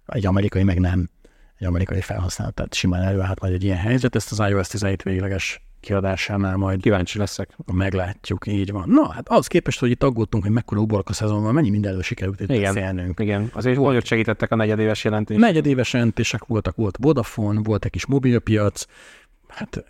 egy 0.07 0.27
amerikai 0.27 0.63
meg 0.63 0.79
nem, 0.79 1.11
egy 1.57 1.67
amerikai 1.67 2.01
felhasználó, 2.01 2.51
tehát 2.51 2.75
simán 2.75 3.03
előállhat 3.03 3.41
majd 3.41 3.53
egy 3.53 3.65
ilyen 3.65 3.79
helyzet, 3.79 4.15
ezt 4.15 4.33
az 4.33 4.49
iOS 4.49 4.69
17 4.69 5.03
végleges 5.03 5.63
kiadásánál 5.81 6.57
majd 6.57 6.81
kíváncsi 6.81 7.19
leszek. 7.19 7.57
Meglátjuk, 7.73 8.47
így 8.47 8.73
van. 8.73 8.89
Na, 8.89 9.13
hát 9.13 9.29
az 9.29 9.47
képest, 9.47 9.81
hogy 9.81 9.91
itt 9.91 10.03
aggódtunk, 10.03 10.43
hogy 10.43 10.53
mekkora 10.53 10.81
uborok 10.81 11.09
a 11.09 11.13
szezonban, 11.13 11.55
mennyi 11.55 11.71
mindenről 11.71 12.03
sikerült 12.03 12.41
itt 12.41 12.51
igen, 12.51 12.75
beszélnünk. 12.75 13.21
Igen, 13.21 13.51
azért 13.53 13.77
volt, 13.77 14.05
segítettek 14.05 14.51
a 14.51 14.57
negyedéves 14.57 15.05
jelentések. 15.05 15.43
Negyedéves 15.43 15.93
jelentések 15.93 16.45
voltak, 16.45 16.77
volt 16.77 16.97
Vodafone, 17.01 17.61
volt 17.63 17.85
egy 17.85 17.91
kis 17.91 18.07
mobilpiac, 18.07 18.85
hát 19.49 19.85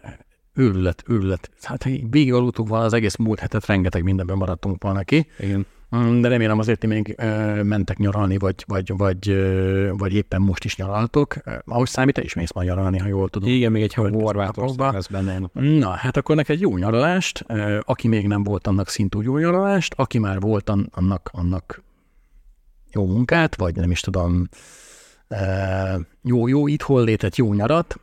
őrület, 0.54 1.04
őrület. 1.08 1.50
Hát 1.62 1.84
végig 1.84 2.32
aludtunk 2.32 2.68
volna 2.68 2.84
az 2.84 2.92
egész 2.92 3.16
múlt 3.16 3.38
hetet, 3.38 3.66
rengeteg 3.66 4.02
mindenben 4.02 4.36
maradtunk 4.36 4.82
volna 4.82 5.02
ki. 5.02 5.26
Igen. 5.38 5.66
Mm, 5.96 6.20
de 6.20 6.28
remélem 6.28 6.58
azért 6.58 6.78
ti 6.78 6.86
még 6.86 7.14
mentek 7.62 7.98
nyaralni, 7.98 8.38
vagy, 8.38 8.64
vagy, 8.66 8.92
vagy, 8.96 9.34
vagy 9.96 10.14
éppen 10.14 10.40
most 10.40 10.64
is 10.64 10.76
nyaraltok. 10.76 11.34
Ahogy 11.64 11.88
számít, 11.88 12.14
te 12.14 12.22
is 12.22 12.34
mész 12.34 12.52
majd 12.52 12.68
nyaralni, 12.68 12.98
ha 12.98 13.06
jól 13.06 13.28
tudom. 13.28 13.48
Igen, 13.48 13.72
még 13.72 13.82
egy 13.82 13.94
Horvátország 13.94 14.92
lesz 14.92 15.06
benne. 15.06 15.40
Na, 15.52 15.90
hát 15.90 16.16
akkor 16.16 16.36
neked 16.36 16.60
jó 16.60 16.76
nyaralást. 16.76 17.44
Aki 17.80 18.08
még 18.08 18.26
nem 18.26 18.42
volt, 18.42 18.66
annak 18.66 18.88
szintú 18.88 19.20
jó 19.20 19.38
nyaralást. 19.38 19.94
Aki 19.96 20.18
már 20.18 20.40
volt, 20.40 20.70
annak, 20.90 21.30
annak 21.32 21.82
jó 22.92 23.06
munkát, 23.06 23.56
vagy 23.56 23.74
nem 23.74 23.90
is 23.90 24.00
tudom, 24.00 24.48
jó, 26.22 26.48
jó 26.48 26.66
itthon 26.66 27.04
létet, 27.04 27.36
jó 27.36 27.52
nyarat. 27.52 28.00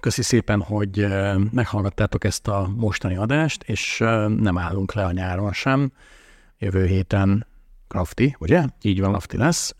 Köszi 0.00 0.22
szépen, 0.22 0.60
hogy 0.60 1.06
meghallgattátok 1.52 2.24
ezt 2.24 2.48
a 2.48 2.70
mostani 2.76 3.16
adást, 3.16 3.62
és 3.62 3.98
nem 4.38 4.58
állunk 4.58 4.92
le 4.92 5.04
a 5.04 5.12
nyáron 5.12 5.52
sem. 5.52 5.92
Jövő 6.64 6.86
héten 6.86 7.46
Crafty, 7.88 8.36
ugye? 8.38 8.64
Így 8.82 9.00
van. 9.00 9.10
Crafty 9.10 9.36
lesz. 9.36 9.74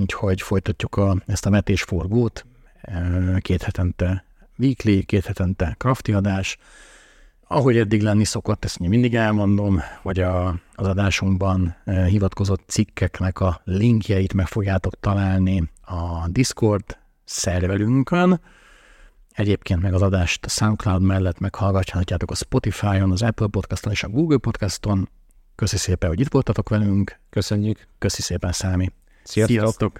Úgyhogy 0.00 0.42
folytatjuk 0.42 0.96
a, 0.96 1.16
ezt 1.26 1.46
a 1.46 1.50
metésforgót. 1.50 2.46
Két 3.38 3.62
hetente 3.62 4.24
weekly, 4.58 4.98
két 5.00 5.26
hetente 5.26 5.74
Crafty 5.78 6.12
adás. 6.12 6.58
Ahogy 7.46 7.76
eddig 7.76 8.02
lenni 8.02 8.24
szokott, 8.24 8.64
ezt 8.64 8.78
mindig 8.78 9.14
elmondom, 9.14 9.80
hogy 10.02 10.20
a, 10.20 10.48
az 10.74 10.86
adásunkban 10.86 11.76
hivatkozott 12.06 12.62
cikkeknek 12.66 13.40
a 13.40 13.60
linkjeit 13.64 14.34
meg 14.34 14.46
fogjátok 14.46 15.00
találni 15.00 15.70
a 15.80 16.28
Discord 16.28 16.98
szerverünkön. 17.24 18.40
Egyébként 19.30 19.82
meg 19.82 19.94
az 19.94 20.02
adást 20.02 20.44
a 20.44 20.48
SoundCloud 20.48 21.02
mellett 21.02 21.38
meghallgathatjátok 21.38 22.30
a 22.30 22.34
Spotify-on, 22.34 23.10
az 23.10 23.22
Apple 23.22 23.46
Podcaston 23.46 23.92
és 23.92 24.02
a 24.02 24.08
Google 24.08 24.38
Podcaston. 24.38 25.08
Köszi 25.58 25.76
szépen, 25.76 26.08
hogy 26.08 26.20
itt 26.20 26.32
voltatok 26.32 26.68
velünk. 26.68 27.18
Köszönjük. 27.30 27.88
Köszi 27.98 28.22
szépen, 28.22 28.52
Számi. 28.52 28.92
Sziasztok. 29.22 29.56
Sziasztok. 29.58 29.92